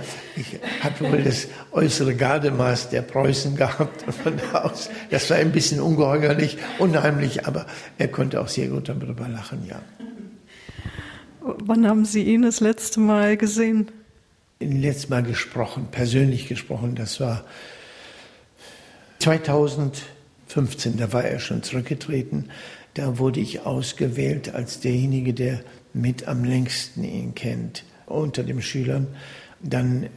wohl 1.01 1.23
das 1.23 1.49
äußere 1.73 2.15
Gardemaß 2.15 2.91
der 2.91 3.03
Preußen 3.03 3.57
gehabt. 3.57 4.03
Von 4.23 4.37
da 4.37 4.63
aus, 4.63 4.91
das 5.11 5.31
war 5.31 5.37
ein 5.37 5.53
bisschen 5.53 5.81
ungeheuerlich, 5.81 6.59
unheimlich, 6.79 7.47
aber 7.47 7.67
er 7.99 8.09
konnte 8.09 8.41
auch 8.41 8.49
sehr 8.49 8.69
gut 8.69 8.89
darüber 8.89 9.29
lachen, 9.29 9.67
ja. 9.69 9.81
Wann 11.41 11.87
haben 11.87 12.05
Sie 12.05 12.25
ihn 12.25 12.43
das 12.43 12.61
letzte 12.61 12.99
Mal 12.99 13.37
gesehen? 13.37 13.91
Letztes 14.59 15.09
Mal 15.11 15.23
gesprochen, 15.23 15.89
persönlich 15.91 16.49
gesprochen, 16.49 16.95
das 16.95 17.21
war 17.21 17.45
2015, 19.21 20.97
da 20.97 21.13
war 21.13 21.25
er 21.25 21.39
schon 21.39 21.63
zurückgetreten. 21.63 22.51
Da 22.95 23.19
wurde 23.19 23.41
ich 23.41 23.61
ausgewählt 23.61 24.55
als 24.55 24.81
derjenige, 24.81 25.35
der 25.35 25.61
mit 25.93 26.29
am 26.29 26.45
längsten 26.45 27.05
ihn 27.05 27.35
kennt 27.35 27.85
unter 28.07 28.43
den 28.43 28.63
Schülern. 28.63 29.09
Dann 29.61 30.09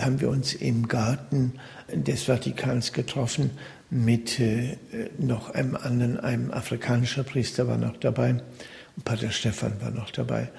haben 0.00 0.20
wir 0.20 0.28
uns 0.28 0.54
im 0.54 0.88
Garten 0.88 1.54
des 1.92 2.24
Vatikans 2.24 2.92
getroffen 2.92 3.50
mit 3.90 4.38
äh, 4.38 4.76
noch 5.18 5.50
einem 5.50 5.76
anderen, 5.76 6.20
einem 6.20 6.50
afrikanischen 6.50 7.24
Priester 7.24 7.66
war 7.68 7.78
noch 7.78 7.96
dabei. 7.96 8.36
Pater 9.04 9.30
Stefan 9.30 9.80
war 9.80 9.90
noch 9.90 10.10
dabei. 10.10 10.50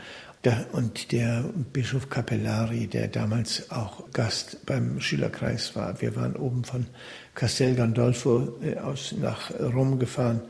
und 0.72 1.12
der 1.12 1.44
Bischof 1.74 2.10
Capellari, 2.10 2.88
der 2.88 3.10
damals 3.10 3.70
auch 3.72 4.12
Gast 4.14 4.66
beim 4.66 5.02
Schülerkreis 5.02 5.76
war. 5.76 6.02
Wir 6.02 6.16
waren 6.16 6.36
oben 6.36 6.64
von 6.64 6.88
Castel 7.36 7.76
Gandolfo 7.76 8.58
äh, 8.64 8.78
aus 8.78 9.14
nach 9.20 9.52
Rom 9.60 10.00
gefahren, 10.00 10.42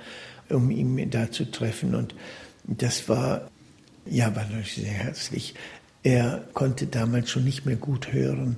um 0.50 0.72
ihn 0.72 1.10
da 1.10 1.32
zu 1.32 1.52
treffen. 1.52 1.96
Und 1.96 2.16
das 2.64 3.10
war, 3.10 3.50
ja, 4.06 4.36
war 4.36 4.44
natürlich 4.46 4.76
sehr 4.76 4.86
herzlich. 4.86 5.56
Er 6.04 6.44
konnte 6.54 6.88
damals 6.88 7.30
schon 7.30 7.44
nicht 7.44 7.66
mehr 7.66 7.76
gut 7.76 8.14
hören. 8.14 8.58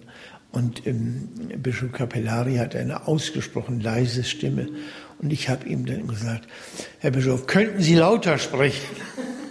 Und 0.52 0.86
ähm, 0.86 1.30
Bischof 1.58 1.92
Capellari 1.92 2.58
hat 2.58 2.76
eine 2.76 3.08
ausgesprochen 3.08 3.80
leise 3.80 4.24
Stimme. 4.24 4.68
Und 5.20 5.32
ich 5.32 5.50
habe 5.50 5.68
ihm 5.68 5.86
dann 5.86 6.08
gesagt, 6.08 6.48
Herr 7.00 7.12
Bischof, 7.12 7.48
könnten 7.48 7.82
Sie 7.82 7.96
lauter 7.96 8.38
sprechen? 8.38 8.96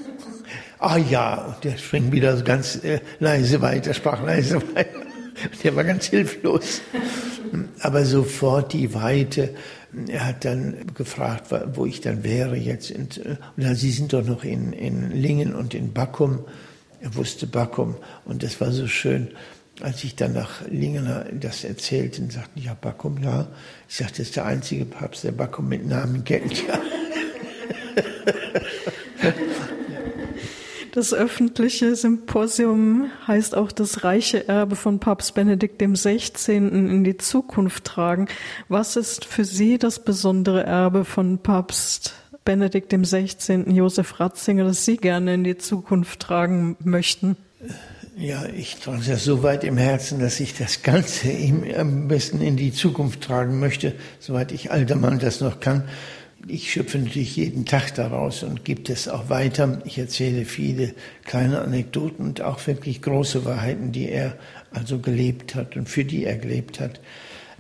ah 0.78 0.98
ja, 0.98 1.46
und 1.46 1.64
der 1.64 1.78
springt 1.78 2.12
wieder 2.12 2.40
ganz 2.42 2.76
äh, 2.84 3.00
leise 3.18 3.62
weiter, 3.62 3.94
sprach 3.94 4.22
leise 4.22 4.56
weiter. 4.74 5.00
Der 5.64 5.74
war 5.74 5.84
ganz 5.84 6.06
hilflos. 6.06 6.82
Aber 7.80 8.04
sofort 8.04 8.72
die 8.72 8.92
Weite. 8.94 9.54
Er 10.06 10.26
hat 10.26 10.44
dann 10.44 10.86
gefragt, 10.94 11.46
wo 11.74 11.86
ich 11.86 12.00
dann 12.00 12.22
wäre 12.22 12.56
jetzt. 12.56 12.90
Und, 12.90 13.18
und 13.18 13.38
dann, 13.56 13.74
Sie 13.74 13.90
sind 13.90 14.12
doch 14.12 14.24
noch 14.24 14.44
in, 14.44 14.72
in 14.72 15.10
Lingen 15.10 15.54
und 15.54 15.74
in 15.74 15.92
Backum. 15.92 16.40
Er 17.00 17.14
wusste 17.14 17.46
Backum 17.46 17.96
und 18.24 18.42
das 18.42 18.60
war 18.60 18.72
so 18.72 18.86
schön. 18.86 19.28
Als 19.80 20.04
ich 20.04 20.14
dann 20.14 20.34
nach 20.34 20.68
Lingen 20.68 21.08
das 21.40 21.64
erzählte, 21.64 22.22
sagten 22.30 22.60
die, 22.60 22.66
ja, 22.66 22.74
Backum, 22.74 23.22
ja. 23.22 23.48
Ich 23.88 23.96
sagte, 23.96 24.18
das 24.18 24.28
ist 24.28 24.36
der 24.36 24.44
einzige 24.44 24.84
Papst, 24.84 25.24
der 25.24 25.32
Backum 25.32 25.68
mit 25.68 25.86
Namen 25.86 26.22
kennt. 26.24 26.66
Ja. 26.66 26.78
Das 30.92 31.14
öffentliche 31.14 31.94
Symposium 31.94 33.10
heißt 33.26 33.54
auch 33.54 33.70
das 33.70 34.02
reiche 34.02 34.48
Erbe 34.48 34.74
von 34.74 34.98
Papst 34.98 35.34
Benedikt 35.34 35.80
XVI. 35.80 36.56
in 36.56 37.04
die 37.04 37.16
Zukunft 37.16 37.84
tragen. 37.84 38.26
Was 38.68 38.96
ist 38.96 39.24
für 39.24 39.44
Sie 39.44 39.78
das 39.78 40.04
besondere 40.04 40.64
Erbe 40.64 41.04
von 41.04 41.38
Papst 41.38 42.14
Benedikt 42.44 42.92
XVI. 42.92 43.64
Josef 43.70 44.18
Ratzinger, 44.18 44.64
das 44.64 44.84
Sie 44.84 44.96
gerne 44.96 45.34
in 45.34 45.44
die 45.44 45.58
Zukunft 45.58 46.20
tragen 46.20 46.76
möchten? 46.80 47.36
Ja, 48.16 48.44
ich 48.46 48.76
trage 48.76 49.00
es 49.00 49.06
ja 49.06 49.16
so 49.16 49.42
weit 49.42 49.64
im 49.64 49.76
Herzen, 49.76 50.20
dass 50.20 50.40
ich 50.40 50.54
das 50.54 50.82
Ganze 50.82 51.30
ihm 51.30 51.64
am 51.76 52.08
besten 52.08 52.40
in 52.40 52.56
die 52.56 52.72
Zukunft 52.72 53.22
tragen 53.22 53.60
möchte, 53.60 53.94
soweit 54.18 54.52
ich 54.52 54.70
alter 54.70 54.96
Mann 54.96 55.18
das 55.18 55.40
noch 55.40 55.60
kann. 55.60 55.84
Ich 56.48 56.72
schöpfe 56.72 56.98
natürlich 56.98 57.36
jeden 57.36 57.66
Tag 57.66 57.94
daraus 57.94 58.42
und 58.42 58.64
gebe 58.64 58.90
es 58.90 59.08
auch 59.08 59.28
weiter. 59.28 59.80
Ich 59.84 59.98
erzähle 59.98 60.44
viele 60.46 60.94
kleine 61.24 61.60
Anekdoten 61.60 62.26
und 62.26 62.40
auch 62.40 62.66
wirklich 62.66 63.02
große 63.02 63.44
Wahrheiten, 63.44 63.92
die 63.92 64.08
er 64.08 64.36
also 64.70 64.98
gelebt 64.98 65.54
hat 65.54 65.76
und 65.76 65.88
für 65.88 66.04
die 66.04 66.24
er 66.24 66.36
gelebt 66.36 66.80
hat. 66.80 67.00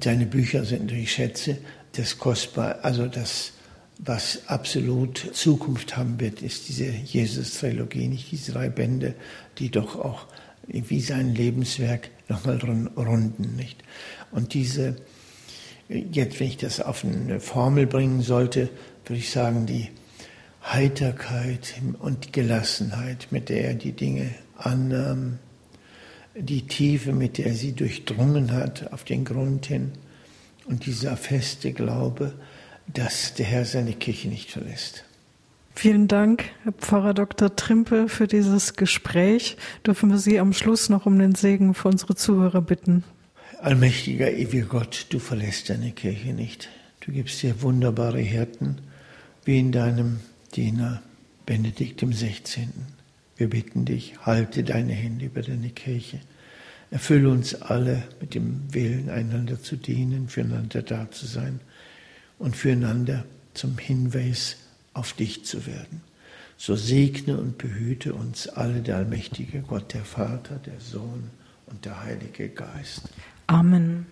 Seine 0.02 0.24
Bücher 0.24 0.64
sind 0.64 0.86
natürlich 0.86 1.12
Schätze, 1.12 1.58
das 1.92 2.18
kostbar, 2.18 2.78
also 2.82 3.06
das, 3.06 3.52
was 4.02 4.42
absolut 4.46 5.30
Zukunft 5.34 5.96
haben 5.96 6.18
wird, 6.20 6.42
ist 6.42 6.68
diese 6.68 6.86
Jesus-Trilogie, 6.86 8.08
nicht 8.08 8.30
diese 8.30 8.52
drei 8.52 8.68
Bände, 8.68 9.14
die 9.58 9.70
doch 9.70 9.96
auch 9.96 10.26
wie 10.66 11.00
sein 11.00 11.34
Lebenswerk 11.34 12.10
nochmal 12.28 12.58
runden, 12.96 13.56
nicht? 13.56 13.82
Und 14.30 14.54
diese 14.54 14.96
Jetzt, 15.90 16.38
wenn 16.38 16.46
ich 16.46 16.56
das 16.56 16.80
auf 16.80 17.04
eine 17.04 17.40
Formel 17.40 17.84
bringen 17.84 18.22
sollte, 18.22 18.68
würde 19.06 19.18
ich 19.18 19.30
sagen, 19.30 19.66
die 19.66 19.88
Heiterkeit 20.62 21.74
und 21.98 22.32
Gelassenheit, 22.32 23.26
mit 23.30 23.48
der 23.48 23.64
er 23.64 23.74
die 23.74 23.90
Dinge 23.90 24.30
annahm, 24.56 25.40
die 26.36 26.68
Tiefe, 26.68 27.12
mit 27.12 27.38
der 27.38 27.46
er 27.46 27.54
sie 27.54 27.72
durchdrungen 27.72 28.52
hat 28.52 28.92
auf 28.92 29.02
den 29.02 29.24
Grund 29.24 29.66
hin 29.66 29.90
und 30.66 30.86
dieser 30.86 31.16
feste 31.16 31.72
Glaube, 31.72 32.34
dass 32.94 33.34
der 33.34 33.46
Herr 33.46 33.64
seine 33.64 33.92
Kirche 33.92 34.28
nicht 34.28 34.50
verlässt. 34.50 35.04
Vielen 35.74 36.08
Dank, 36.08 36.44
Herr 36.64 36.72
Pfarrer 36.72 37.14
Dr. 37.14 37.54
Trimpe, 37.56 38.08
für 38.08 38.26
dieses 38.26 38.74
Gespräch. 38.74 39.56
Dürfen 39.86 40.10
wir 40.10 40.18
Sie 40.18 40.38
am 40.40 40.52
Schluss 40.52 40.88
noch 40.88 41.06
um 41.06 41.18
den 41.18 41.34
Segen 41.34 41.74
für 41.74 41.88
unsere 41.88 42.14
Zuhörer 42.16 42.60
bitten? 42.60 43.04
Allmächtiger, 43.60 44.32
ewiger 44.32 44.66
Gott, 44.66 45.06
du 45.10 45.18
verlässt 45.18 45.70
deine 45.70 45.92
Kirche 45.92 46.32
nicht. 46.32 46.68
Du 47.00 47.12
gibst 47.12 47.42
dir 47.42 47.62
wunderbare 47.62 48.20
Hirten, 48.20 48.78
wie 49.44 49.58
in 49.58 49.72
deinem 49.72 50.20
Diener 50.54 51.02
Benedikt 51.46 52.02
im 52.02 52.12
16. 52.12 52.70
Wir 53.36 53.48
bitten 53.48 53.84
dich, 53.84 54.14
halte 54.22 54.64
deine 54.64 54.92
Hände 54.92 55.26
über 55.26 55.42
deine 55.42 55.70
Kirche. 55.70 56.20
Erfülle 56.90 57.30
uns 57.30 57.54
alle 57.54 58.02
mit 58.20 58.34
dem 58.34 58.62
Willen, 58.72 59.08
einander 59.08 59.62
zu 59.62 59.76
dienen, 59.76 60.28
füreinander 60.28 60.82
da 60.82 61.10
zu 61.10 61.26
sein 61.26 61.60
und 62.40 62.56
füreinander 62.56 63.24
zum 63.54 63.78
Hinweis 63.78 64.56
auf 64.94 65.12
dich 65.12 65.44
zu 65.44 65.66
werden. 65.66 66.00
So 66.56 66.74
segne 66.74 67.38
und 67.38 67.58
behüte 67.58 68.14
uns 68.14 68.48
alle 68.48 68.80
der 68.80 68.96
allmächtige 68.96 69.60
Gott, 69.60 69.94
der 69.94 70.04
Vater, 70.04 70.56
der 70.56 70.80
Sohn 70.80 71.30
und 71.66 71.84
der 71.84 72.02
Heilige 72.02 72.48
Geist. 72.48 73.02
Amen. 73.46 74.06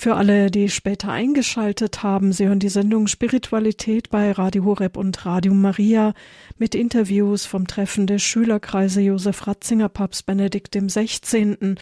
Für 0.00 0.16
alle, 0.16 0.50
die 0.50 0.70
später 0.70 1.12
eingeschaltet 1.12 2.02
haben, 2.02 2.32
Sie 2.32 2.46
hören 2.46 2.58
die 2.58 2.70
Sendung 2.70 3.06
Spiritualität 3.06 4.08
bei 4.08 4.32
Radio 4.32 4.64
Horeb 4.64 4.96
und 4.96 5.26
Radio 5.26 5.52
Maria 5.52 6.14
mit 6.56 6.74
Interviews 6.74 7.44
vom 7.44 7.66
Treffen 7.66 8.06
der 8.06 8.18
Schülerkreise 8.18 9.02
Josef 9.02 9.46
Ratzinger 9.46 9.90
Papst 9.90 10.24
Benedikt 10.24 10.74
XVI. 10.74 11.74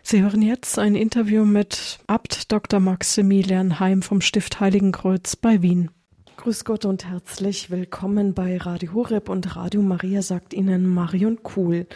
Sie 0.00 0.22
hören 0.22 0.42
jetzt 0.42 0.78
ein 0.78 0.94
Interview 0.94 1.44
mit 1.44 1.98
Abt 2.06 2.52
Dr. 2.52 2.78
Maximilian 2.78 3.80
Heim 3.80 4.00
vom 4.00 4.20
Stift 4.20 4.60
Heiligenkreuz 4.60 5.34
bei 5.34 5.60
Wien. 5.60 5.90
Grüß 6.36 6.64
Gott 6.64 6.84
und 6.84 7.06
herzlich 7.06 7.70
willkommen 7.70 8.34
bei 8.34 8.58
Radio 8.58 8.92
Horeb 8.92 9.30
und 9.30 9.56
Radio 9.56 9.80
Maria, 9.80 10.20
sagt 10.20 10.52
Ihnen 10.52 10.86
Marion 10.86 11.42
Kuhl. 11.42 11.86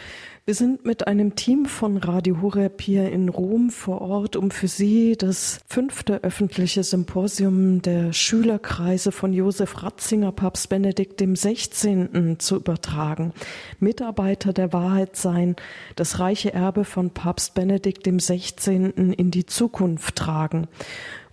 Wir 0.43 0.55
sind 0.55 0.83
mit 0.83 1.05
einem 1.05 1.35
Team 1.35 1.67
von 1.67 1.97
Radio 1.97 2.41
Horeb 2.41 2.81
hier 2.81 3.11
in 3.11 3.29
Rom 3.29 3.69
vor 3.69 4.01
Ort, 4.01 4.35
um 4.35 4.49
für 4.49 4.67
Sie 4.67 5.15
das 5.15 5.59
fünfte 5.67 6.23
öffentliche 6.23 6.83
Symposium 6.83 7.83
der 7.83 8.11
Schülerkreise 8.11 9.11
von 9.11 9.31
Josef 9.31 9.83
Ratzinger, 9.83 10.31
Papst 10.31 10.69
Benedikt 10.69 11.21
XVI. 11.21 12.37
zu 12.39 12.55
übertragen. 12.55 13.33
Mitarbeiter 13.79 14.51
der 14.51 14.73
Wahrheit 14.73 15.15
sein, 15.15 15.55
das 15.95 16.17
reiche 16.17 16.51
Erbe 16.51 16.83
von 16.83 17.11
Papst 17.11 17.53
Benedikt 17.53 18.07
XVI. 18.07 18.89
in 18.95 19.29
die 19.29 19.45
Zukunft 19.45 20.15
tragen. 20.15 20.67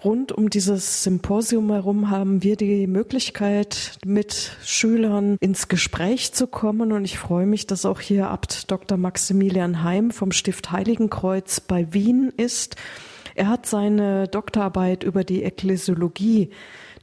Rund 0.05 0.31
um 0.31 0.49
dieses 0.49 1.03
Symposium 1.03 1.73
herum 1.73 2.09
haben 2.09 2.45
wir 2.45 2.55
die 2.57 2.87
Möglichkeit, 2.87 3.99
mit 4.07 4.57
Schülern 4.65 5.37
ins 5.41 5.67
Gespräch 5.67 6.33
zu 6.33 6.47
kommen. 6.47 6.93
Und 6.93 7.05
ich 7.05 7.19
freue 7.19 7.47
mich, 7.47 7.67
dass 7.67 7.85
auch 7.85 8.01
hier 8.01 8.31
Abt 8.31 8.71
Dr. 8.71 8.97
Maximilian 8.97 9.83
Heim 9.83 10.13
vom 10.13 10.31
Stift 10.31 10.71
Heiligenkreuz 10.71 11.61
bei 11.61 11.93
Wien 11.93 12.33
ist. 12.37 12.77
Er 13.35 13.49
hat 13.49 13.67
seine 13.67 14.29
Doktorarbeit 14.29 15.03
über 15.03 15.25
die 15.25 15.43
Ekklesiologie, 15.43 16.51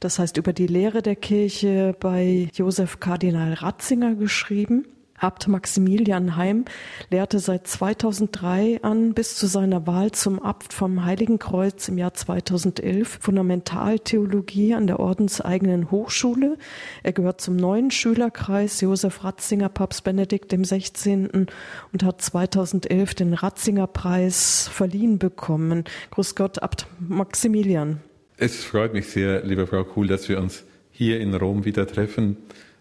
das 0.00 0.18
heißt 0.18 0.38
über 0.38 0.52
die 0.52 0.66
Lehre 0.66 1.02
der 1.02 1.16
Kirche 1.16 1.94
bei 1.98 2.48
Josef 2.54 3.00
Kardinal 3.00 3.54
Ratzinger 3.54 4.14
geschrieben. 4.14 4.86
Abt 5.18 5.48
Maximilian 5.48 6.36
Heim 6.36 6.64
lehrte 7.10 7.38
seit 7.38 7.66
2003 7.66 8.80
an 8.82 9.14
bis 9.14 9.36
zu 9.36 9.46
seiner 9.46 9.86
Wahl 9.86 10.12
zum 10.12 10.42
Abt 10.42 10.72
vom 10.72 11.04
Heiligen 11.04 11.38
Kreuz 11.38 11.88
im 11.88 11.98
Jahr 11.98 12.14
2011 12.14 13.18
Fundamentaltheologie 13.20 14.74
an 14.74 14.86
der 14.86 15.00
ordenseigenen 15.00 15.90
Hochschule. 15.90 16.58
Er 17.02 17.12
gehört 17.12 17.40
zum 17.40 17.56
neuen 17.56 17.90
Schülerkreis 17.90 18.80
Josef 18.80 19.24
Ratzinger 19.24 19.68
Papst 19.68 20.04
Benedikt 20.04 20.52
dem 20.52 20.64
16. 20.64 21.46
und 21.92 22.02
hat 22.02 22.20
2011 22.20 23.14
den 23.14 23.34
Ratzinger 23.34 23.86
Preis 23.86 24.68
verliehen 24.72 25.18
bekommen. 25.18 25.84
Grüß 26.10 26.34
Gott, 26.34 26.62
Abt 26.62 26.86
Maximilian. 26.98 28.00
Es 28.36 28.64
freut 28.64 28.92
mich 28.92 29.08
sehr, 29.08 29.42
liebe 29.44 29.66
Frau 29.66 29.82
Kuhl, 29.84 30.08
dass 30.08 30.28
wir 30.28 30.38
uns 30.38 30.64
hier 30.90 31.20
in 31.20 31.34
Rom 31.34 31.64
wieder 31.64 31.86
treffen. 31.86 32.36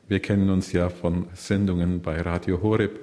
Wir 0.08 0.20
kennen 0.20 0.52
uns 0.52 0.72
ja 0.72 0.90
von 0.90 1.26
Sendungen 1.34 2.04
bei 2.04 2.22
Radio 2.22 2.62
Horeb. 2.62 3.00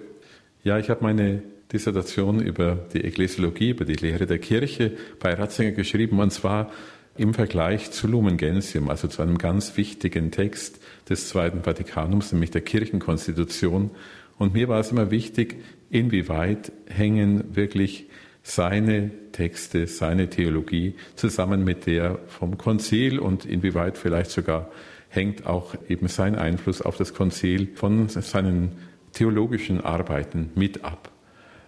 Ja, 0.63 0.79
ich 0.79 0.89
habe 0.89 1.03
meine 1.03 1.43
Dissertation 1.73 2.41
über 2.41 2.79
die 2.95 3.03
Ekklesiologie, 3.03 3.71
über 3.71 3.85
die 3.85 3.95
Lehre 3.95 4.27
der 4.27 4.39
Kirche 4.39 4.93
bei 5.19 5.35
Ratzinger 5.35 5.73
geschrieben, 5.73 6.21
und 6.21 6.33
zwar 6.33 6.71
im 7.17 7.35
Vergleich 7.35 7.91
zu 7.91 8.07
Lumen 8.07 8.37
Gentium, 8.37 8.89
also 8.89 9.09
zu 9.09 9.21
einem 9.21 9.37
ganz 9.37 9.77
wichtigen 9.77 10.31
Text 10.31 10.79
des 11.09 11.29
Zweiten 11.29 11.65
Vatikanums, 11.65 12.31
nämlich 12.31 12.53
der 12.53 12.61
Kirchenkonstitution. 12.61 13.91
Und 14.39 14.55
mir 14.55 14.69
war 14.69 14.79
es 14.79 14.93
immer 14.93 15.11
wichtig, 15.11 15.57
inwieweit 15.91 16.71
hängen 16.87 17.57
wirklich 17.57 18.07
seine 18.45 19.11
Texte, 19.33 19.89
seine 19.89 20.31
Theologie 20.31 20.95
zusammen 21.17 21.65
mit 21.65 21.87
der 21.87 22.21
vom 22.29 22.59
Konzil 22.59 23.19
und 23.19 23.45
inwieweit 23.45 23.99
vielleicht 23.99 24.31
sogar 24.31 24.71
hängt 25.13 25.47
auch 25.47 25.75
eben 25.89 26.09
sein 26.09 26.37
Einfluss 26.37 26.81
auf 26.81 26.97
das 26.97 27.13
Konzil 27.13 27.69
von 27.75 28.09
seinen 28.09 28.73
theologischen 29.13 29.81
Arbeiten 29.83 30.51
mit 30.55 30.85
ab. 30.85 31.11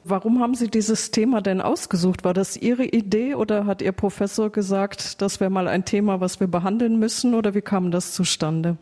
Warum 0.02 0.40
haben 0.40 0.54
Sie 0.54 0.68
dieses 0.68 1.10
Thema 1.10 1.40
denn 1.40 1.60
ausgesucht? 1.60 2.24
War 2.24 2.34
das 2.34 2.56
Ihre 2.56 2.84
Idee 2.84 3.34
oder 3.34 3.66
hat 3.66 3.80
Ihr 3.82 3.92
Professor 3.92 4.50
gesagt, 4.50 5.22
das 5.22 5.40
wäre 5.40 5.50
mal 5.50 5.68
ein 5.68 5.84
Thema, 5.84 6.20
was 6.20 6.40
wir 6.40 6.46
behandeln 6.46 6.98
müssen 6.98 7.34
oder 7.34 7.54
wie 7.54 7.62
kam 7.62 7.90
das 7.90 8.12
zustande? 8.12 8.76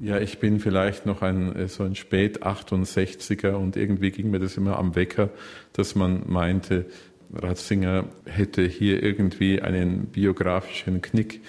Ja, 0.00 0.18
ich 0.18 0.38
bin 0.38 0.58
vielleicht 0.58 1.06
noch 1.06 1.22
ein 1.22 1.54
äh, 1.54 1.68
so 1.68 1.84
ein 1.84 1.94
spät 1.94 2.42
68er 2.42 3.52
und 3.52 3.76
irgendwie 3.76 4.10
ging 4.10 4.30
mir 4.30 4.40
das 4.40 4.56
immer 4.56 4.78
am 4.78 4.96
Wecker, 4.96 5.30
dass 5.74 5.94
man 5.94 6.22
meinte, 6.26 6.86
Ratzinger 7.32 8.06
hätte 8.24 8.62
hier 8.62 9.02
irgendwie 9.02 9.62
einen 9.62 10.06
biografischen 10.06 11.02
Knick 11.02 11.40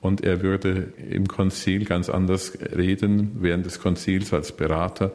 und 0.00 0.22
er 0.22 0.42
würde 0.42 0.92
im 1.10 1.28
Konzil 1.28 1.84
ganz 1.84 2.08
anders 2.08 2.56
reden, 2.74 3.36
während 3.40 3.66
des 3.66 3.80
Konzils 3.80 4.32
als 4.32 4.52
Berater, 4.52 5.12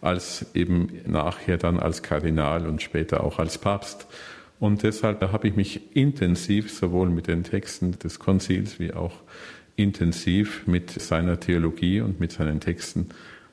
als 0.00 0.46
eben 0.54 0.88
nachher 1.06 1.56
dann 1.56 1.78
als 1.78 2.02
Kardinal 2.02 2.66
und 2.66 2.82
später 2.82 3.24
auch 3.24 3.38
als 3.38 3.58
Papst. 3.58 4.06
Und 4.60 4.82
deshalb 4.82 5.20
habe 5.20 5.48
ich 5.48 5.56
mich 5.56 5.96
intensiv 5.96 6.72
sowohl 6.72 7.10
mit 7.10 7.28
den 7.28 7.44
Texten 7.44 7.98
des 7.98 8.18
Konzils 8.18 8.78
wie 8.78 8.92
auch 8.92 9.20
intensiv 9.76 10.66
mit 10.66 10.90
seiner 10.90 11.38
Theologie 11.38 12.00
und 12.00 12.20
mit 12.20 12.32
seinen 12.32 12.60
Texten 12.60 13.08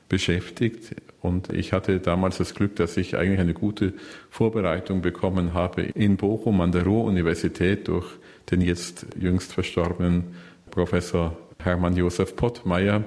beschäftigt. 0.08 0.96
Und 1.20 1.52
ich 1.52 1.72
hatte 1.72 2.00
damals 2.00 2.38
das 2.38 2.54
Glück, 2.54 2.76
dass 2.76 2.96
ich 2.96 3.16
eigentlich 3.16 3.40
eine 3.40 3.54
gute 3.54 3.94
Vorbereitung 4.30 5.02
bekommen 5.02 5.54
habe 5.54 5.82
in 5.82 6.16
Bochum 6.16 6.60
an 6.60 6.72
der 6.72 6.84
Ruhr-Universität 6.84 7.88
durch 7.88 8.06
den 8.50 8.60
jetzt 8.60 9.06
jüngst 9.18 9.52
verstorbenen 9.52 10.24
Professor 10.74 11.36
Hermann 11.62 11.96
Josef 11.96 12.34
Pottmeier, 12.34 13.04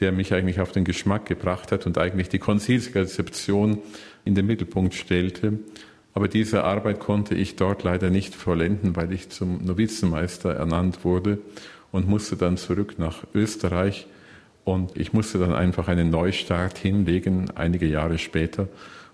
der 0.00 0.12
mich 0.12 0.34
eigentlich 0.34 0.60
auf 0.60 0.72
den 0.72 0.84
Geschmack 0.84 1.24
gebracht 1.24 1.72
hat 1.72 1.86
und 1.86 1.96
eigentlich 1.96 2.28
die 2.28 2.38
Konzilsrezeption 2.38 3.78
in 4.26 4.34
den 4.34 4.46
Mittelpunkt 4.46 4.92
stellte. 4.92 5.58
Aber 6.12 6.28
diese 6.28 6.64
Arbeit 6.64 7.00
konnte 7.00 7.34
ich 7.34 7.56
dort 7.56 7.84
leider 7.84 8.10
nicht 8.10 8.34
vollenden, 8.34 8.96
weil 8.96 9.14
ich 9.14 9.30
zum 9.30 9.64
Novizenmeister 9.64 10.52
ernannt 10.52 11.04
wurde 11.06 11.38
und 11.90 12.06
musste 12.06 12.36
dann 12.36 12.58
zurück 12.58 12.96
nach 12.98 13.24
Österreich. 13.34 14.06
Und 14.64 14.94
ich 14.94 15.14
musste 15.14 15.38
dann 15.38 15.54
einfach 15.54 15.88
einen 15.88 16.10
Neustart 16.10 16.76
hinlegen, 16.76 17.50
einige 17.54 17.86
Jahre 17.86 18.18
später. 18.18 18.68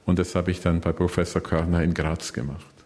Und 0.07 0.19
das 0.19 0.35
habe 0.35 0.51
ich 0.51 0.61
dann 0.61 0.81
bei 0.81 0.91
Professor 0.91 1.41
Körner 1.41 1.85
in 1.85 1.95
Graz 1.95 2.33
gemacht. 2.33 2.82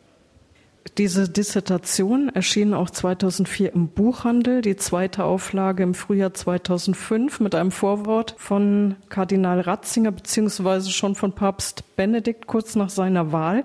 Diese 0.99 1.29
Dissertation 1.29 2.29
erschien 2.31 2.73
auch 2.73 2.91
2004 2.91 3.75
im 3.75 3.89
Buchhandel, 3.89 4.63
die 4.63 4.77
zweite 4.77 5.25
Auflage 5.25 5.83
im 5.83 5.95
Frühjahr 5.95 6.33
2005 6.33 7.41
mit 7.41 7.55
einem 7.55 7.71
Vorwort 7.71 8.35
von 8.39 8.97
Kardinal 9.09 9.61
Ratzinger 9.61 10.13
beziehungsweise 10.13 10.91
schon 10.91 11.15
von 11.15 11.33
Papst 11.33 11.97
Benedikt 11.97 12.47
kurz 12.47 12.77
nach 12.77 12.91
seiner 12.91 13.33
Wahl. 13.33 13.65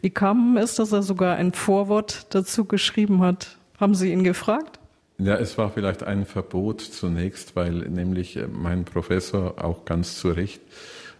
Wie 0.00 0.10
kam 0.10 0.56
es, 0.56 0.74
dass 0.76 0.92
er 0.92 1.02
sogar 1.02 1.36
ein 1.36 1.52
Vorwort 1.52 2.26
dazu 2.30 2.64
geschrieben 2.64 3.20
hat? 3.20 3.58
Haben 3.78 3.94
Sie 3.94 4.12
ihn 4.12 4.24
gefragt? 4.24 4.78
Ja, 5.18 5.36
es 5.36 5.56
war 5.58 5.70
vielleicht 5.70 6.02
ein 6.02 6.24
Verbot 6.26 6.80
zunächst, 6.80 7.54
weil 7.54 7.72
nämlich 7.72 8.38
mein 8.50 8.84
Professor 8.84 9.62
auch 9.62 9.84
ganz 9.84 10.18
zu 10.18 10.30
Recht 10.30 10.60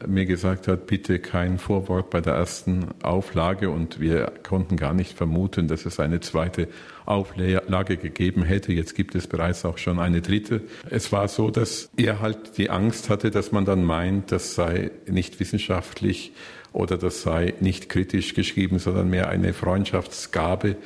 mir 0.06 0.26
gesagt 0.26 0.68
hat, 0.68 0.86
bitte 0.86 1.18
kein 1.18 1.58
Vorwort 1.58 2.10
bei 2.10 2.20
der 2.20 2.34
ersten 2.34 2.86
Auflage 3.02 3.70
und 3.70 4.00
wir 4.00 4.32
konnten 4.42 4.76
gar 4.76 4.94
nicht 4.94 5.16
vermuten, 5.16 5.68
dass 5.68 5.86
es 5.86 6.00
eine 6.00 6.20
zweite 6.20 6.68
Auflage 7.06 7.96
gegeben 7.96 8.42
hätte. 8.42 8.72
Jetzt 8.72 8.94
gibt 8.94 9.14
es 9.14 9.26
bereits 9.26 9.64
auch 9.64 9.78
schon 9.78 9.98
eine 9.98 10.20
dritte. 10.20 10.62
Es 10.90 11.12
war 11.12 11.28
so, 11.28 11.50
dass 11.50 11.90
er 11.96 12.20
halt 12.20 12.58
die 12.58 12.70
Angst 12.70 13.10
hatte, 13.10 13.30
dass 13.30 13.52
man 13.52 13.64
dann 13.64 13.84
meint, 13.84 14.32
das 14.32 14.54
sei 14.54 14.90
nicht 15.06 15.40
wissenschaftlich 15.40 16.32
oder 16.72 16.96
das 16.96 17.22
sei 17.22 17.54
nicht 17.60 17.88
kritisch 17.88 18.34
geschrieben, 18.34 18.78
sondern 18.78 19.10
mehr 19.10 19.28
eine 19.28 19.52
Freundschaftsgabe 19.52 20.76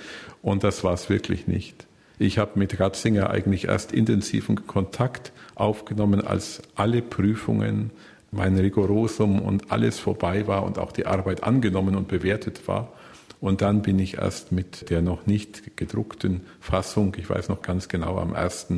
und 0.42 0.64
das 0.64 0.84
war 0.84 0.94
es 0.94 1.08
wirklich 1.08 1.46
nicht. 1.46 1.86
Ich 2.18 2.38
habe 2.38 2.58
mit 2.58 2.80
Ratzinger 2.80 3.28
eigentlich 3.30 3.66
erst 3.66 3.92
intensiven 3.92 4.66
Kontakt 4.66 5.32
aufgenommen, 5.54 6.22
als 6.22 6.62
alle 6.74 7.02
Prüfungen 7.02 7.90
mein 8.30 8.58
Rigorosum 8.58 9.40
und 9.40 9.70
alles 9.70 9.98
vorbei 9.98 10.46
war 10.46 10.64
und 10.64 10.78
auch 10.78 10.92
die 10.92 11.06
Arbeit 11.06 11.42
angenommen 11.42 11.96
und 11.96 12.08
bewertet 12.08 12.66
war. 12.68 12.92
Und 13.40 13.60
dann 13.60 13.82
bin 13.82 13.98
ich 13.98 14.18
erst 14.18 14.52
mit 14.52 14.90
der 14.90 15.02
noch 15.02 15.26
nicht 15.26 15.76
gedruckten 15.76 16.40
Fassung, 16.60 17.14
ich 17.18 17.28
weiß 17.28 17.48
noch 17.48 17.62
ganz 17.62 17.88
genau, 17.88 18.18
am 18.18 18.34
1. 18.34 18.68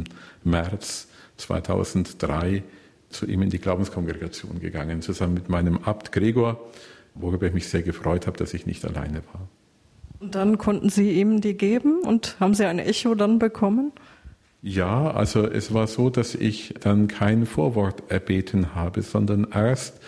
März 0.44 1.08
2003 1.36 2.62
zu 3.08 3.26
ihm 3.26 3.42
in 3.42 3.50
die 3.50 3.58
Glaubenskongregation 3.58 4.60
gegangen, 4.60 5.00
zusammen 5.02 5.34
mit 5.34 5.48
meinem 5.48 5.78
Abt 5.78 6.12
Gregor, 6.12 6.60
worüber 7.14 7.46
ich 7.46 7.54
mich 7.54 7.68
sehr 7.68 7.82
gefreut 7.82 8.26
habe, 8.26 8.36
dass 8.36 8.52
ich 8.52 8.66
nicht 8.66 8.84
alleine 8.84 9.22
war. 9.32 9.48
Und 10.20 10.34
dann 10.34 10.58
konnten 10.58 10.90
Sie 10.90 11.12
ihm 11.12 11.40
die 11.40 11.56
geben 11.56 12.00
und 12.00 12.36
haben 12.40 12.54
Sie 12.54 12.64
ein 12.64 12.80
Echo 12.80 13.14
dann 13.14 13.38
bekommen? 13.38 13.92
Ja, 14.60 15.10
also 15.10 15.46
es 15.46 15.72
war 15.72 15.86
so, 15.86 16.10
dass 16.10 16.34
ich 16.34 16.74
dann 16.80 17.06
kein 17.06 17.46
Vorwort 17.46 18.10
erbeten 18.10 18.74
habe, 18.74 19.02
sondern 19.02 19.46
erst 19.52 20.00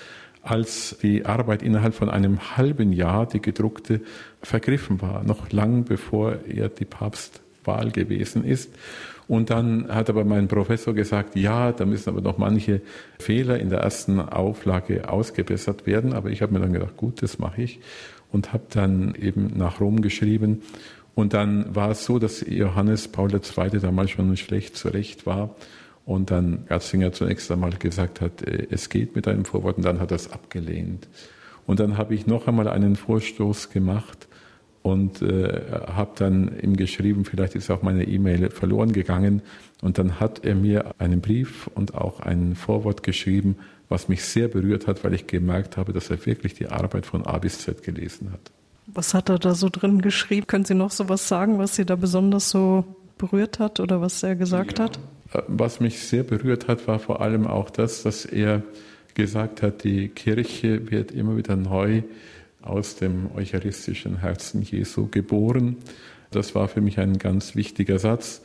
als 0.42 0.96
die 1.02 1.26
Arbeit 1.26 1.62
innerhalb 1.62 1.94
von 1.94 2.08
einem 2.08 2.56
halben 2.56 2.92
Jahr, 2.92 3.26
die 3.26 3.40
gedruckte, 3.40 4.00
vergriffen 4.42 5.00
war, 5.02 5.22
noch 5.22 5.52
lang 5.52 5.84
bevor 5.84 6.38
er 6.48 6.68
die 6.68 6.86
Papstwahl 6.86 7.44
Wahl 7.64 7.90
gewesen 7.90 8.44
ist. 8.44 8.70
Und 9.28 9.50
dann 9.50 9.88
hat 9.88 10.10
aber 10.10 10.24
mein 10.24 10.48
Professor 10.48 10.92
gesagt, 10.92 11.36
ja, 11.36 11.70
da 11.70 11.86
müssen 11.86 12.08
aber 12.08 12.20
noch 12.20 12.38
manche 12.38 12.80
Fehler 13.18 13.60
in 13.60 13.70
der 13.70 13.80
ersten 13.80 14.18
Auflage 14.18 15.08
ausgebessert 15.08 15.86
werden. 15.86 16.12
Aber 16.14 16.30
ich 16.30 16.42
habe 16.42 16.52
mir 16.52 16.60
dann 16.60 16.72
gedacht, 16.72 16.96
gut, 16.96 17.22
das 17.22 17.38
mache 17.38 17.62
ich 17.62 17.80
und 18.32 18.52
habe 18.52 18.64
dann 18.70 19.14
eben 19.14 19.52
nach 19.56 19.80
Rom 19.80 20.02
geschrieben. 20.02 20.62
Und 21.20 21.34
dann 21.34 21.74
war 21.74 21.90
es 21.90 22.06
so, 22.06 22.18
dass 22.18 22.42
Johannes 22.48 23.08
Paul 23.08 23.30
II. 23.34 23.78
damals 23.78 24.10
schon 24.10 24.34
schlecht 24.38 24.74
zurecht 24.74 25.26
war 25.26 25.54
und 26.06 26.30
dann 26.30 26.64
Ratzinger 26.70 27.12
zunächst 27.12 27.50
einmal 27.52 27.72
gesagt 27.72 28.22
hat, 28.22 28.40
äh, 28.40 28.66
es 28.70 28.88
geht 28.88 29.14
mit 29.14 29.28
einem 29.28 29.44
Vorwort 29.44 29.76
und 29.76 29.84
dann 29.84 30.00
hat 30.00 30.12
er 30.12 30.16
es 30.16 30.32
abgelehnt. 30.32 31.08
Und 31.66 31.78
dann 31.78 31.98
habe 31.98 32.14
ich 32.14 32.26
noch 32.26 32.48
einmal 32.48 32.68
einen 32.68 32.96
Vorstoß 32.96 33.68
gemacht 33.68 34.28
und 34.80 35.20
äh, 35.20 35.60
habe 35.88 36.12
dann 36.16 36.58
ihm 36.58 36.74
geschrieben, 36.74 37.26
vielleicht 37.26 37.54
ist 37.54 37.70
auch 37.70 37.82
meine 37.82 38.04
E-Mail 38.04 38.48
verloren 38.50 38.92
gegangen. 38.92 39.42
Und 39.82 39.98
dann 39.98 40.20
hat 40.20 40.42
er 40.42 40.54
mir 40.54 40.94
einen 40.96 41.20
Brief 41.20 41.66
und 41.74 41.94
auch 41.94 42.20
ein 42.20 42.54
Vorwort 42.54 43.02
geschrieben, 43.02 43.56
was 43.90 44.08
mich 44.08 44.24
sehr 44.24 44.48
berührt 44.48 44.86
hat, 44.86 45.04
weil 45.04 45.12
ich 45.12 45.26
gemerkt 45.26 45.76
habe, 45.76 45.92
dass 45.92 46.08
er 46.08 46.24
wirklich 46.24 46.54
die 46.54 46.68
Arbeit 46.68 47.04
von 47.04 47.26
A 47.26 47.36
bis 47.36 47.58
Z 47.58 47.82
gelesen 47.82 48.32
hat. 48.32 48.50
Was 48.92 49.14
hat 49.14 49.28
er 49.28 49.38
da 49.38 49.54
so 49.54 49.68
drin 49.68 50.02
geschrieben? 50.02 50.46
Können 50.46 50.64
Sie 50.64 50.74
noch 50.74 50.90
so 50.90 51.08
was 51.08 51.28
sagen, 51.28 51.58
was 51.58 51.76
Sie 51.76 51.84
da 51.84 51.96
besonders 51.96 52.50
so 52.50 52.84
berührt 53.18 53.58
hat 53.58 53.80
oder 53.80 54.00
was 54.00 54.22
er 54.22 54.36
gesagt 54.36 54.78
ja. 54.78 54.84
hat? 54.84 54.98
Was 55.46 55.78
mich 55.80 56.00
sehr 56.00 56.24
berührt 56.24 56.66
hat, 56.66 56.88
war 56.88 56.98
vor 56.98 57.20
allem 57.20 57.46
auch 57.46 57.70
das, 57.70 58.02
dass 58.02 58.24
er 58.24 58.62
gesagt 59.14 59.62
hat, 59.62 59.84
die 59.84 60.08
Kirche 60.08 60.90
wird 60.90 61.12
immer 61.12 61.36
wieder 61.36 61.56
neu 61.56 62.02
aus 62.62 62.96
dem 62.96 63.30
eucharistischen 63.34 64.20
Herzen 64.20 64.62
Jesu 64.62 65.08
geboren. 65.08 65.76
Das 66.30 66.54
war 66.54 66.68
für 66.68 66.80
mich 66.80 66.98
ein 66.98 67.18
ganz 67.18 67.54
wichtiger 67.54 67.98
Satz. 67.98 68.42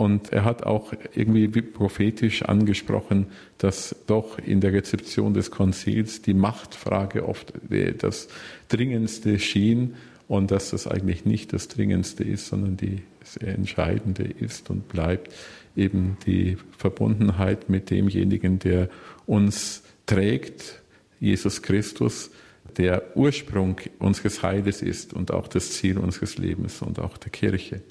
Und 0.00 0.32
er 0.32 0.46
hat 0.46 0.62
auch 0.62 0.94
irgendwie 1.14 1.46
prophetisch 1.48 2.40
angesprochen, 2.40 3.26
dass 3.58 3.94
doch 4.06 4.38
in 4.38 4.62
der 4.62 4.72
Rezeption 4.72 5.34
des 5.34 5.50
Konzils 5.50 6.22
die 6.22 6.32
Machtfrage 6.32 7.28
oft 7.28 7.52
das 7.98 8.28
Dringendste 8.68 9.38
schien 9.38 9.96
und 10.26 10.52
dass 10.52 10.70
das 10.70 10.86
eigentlich 10.86 11.26
nicht 11.26 11.52
das 11.52 11.68
Dringendste 11.68 12.24
ist, 12.24 12.46
sondern 12.46 12.78
die, 12.78 13.02
Entscheidende 13.40 14.24
ist 14.24 14.70
und 14.70 14.88
bleibt 14.88 15.34
eben 15.76 16.16
die 16.26 16.56
Verbundenheit 16.78 17.68
mit 17.68 17.90
demjenigen, 17.90 18.58
der 18.58 18.88
uns 19.26 19.82
trägt, 20.06 20.80
Jesus 21.20 21.60
Christus, 21.60 22.30
der 22.78 23.14
Ursprung 23.18 23.76
unseres 23.98 24.42
Heiles 24.42 24.80
ist 24.80 25.12
und 25.12 25.30
auch 25.30 25.46
das 25.46 25.72
Ziel 25.72 25.98
unseres 25.98 26.38
Lebens 26.38 26.80
und 26.80 26.98
auch 26.98 27.18
der 27.18 27.30
Kirche. 27.30 27.82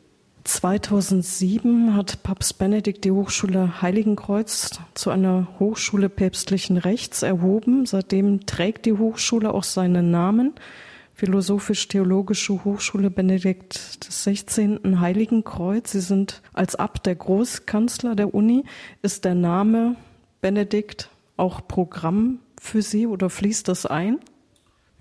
2007 0.50 1.96
hat 1.96 2.24
Papst 2.24 2.58
Benedikt 2.58 3.06
die 3.06 3.12
Hochschule 3.12 3.84
Heiligenkreuz 3.84 4.80
zu 4.96 5.12
einer 5.12 5.48
Hochschule 5.60 6.10
päpstlichen 6.10 6.78
Rechts 6.78 7.22
erhoben. 7.22 7.86
Seitdem 7.86 8.48
trägt 8.48 8.88
die 8.88 8.94
Hochschule 8.94 9.54
auch 9.54 9.64
seinen 9.64 10.10
Namen. 10.10 10.54
Philosophisch-Theologische 11.14 12.66
Hochschule 12.66 13.12
Benedikt 13.12 14.00
XVI. 14.02 14.80
Heiligenkreuz. 15.00 15.92
Sie 15.92 16.02
sind 16.02 16.42
als 16.52 16.76
Abt 16.76 17.06
der 17.06 17.16
Großkanzler 17.16 18.16
der 18.16 18.34
Uni. 18.34 18.64
Ist 19.04 19.26
der 19.26 19.36
Name 19.36 19.98
Benedikt 20.42 21.10
auch 21.38 21.62
Programm 21.68 22.40
für 22.60 22.82
Sie 22.82 23.06
oder 23.06 23.30
fließt 23.30 23.68
das 23.68 23.86
ein? 23.86 24.18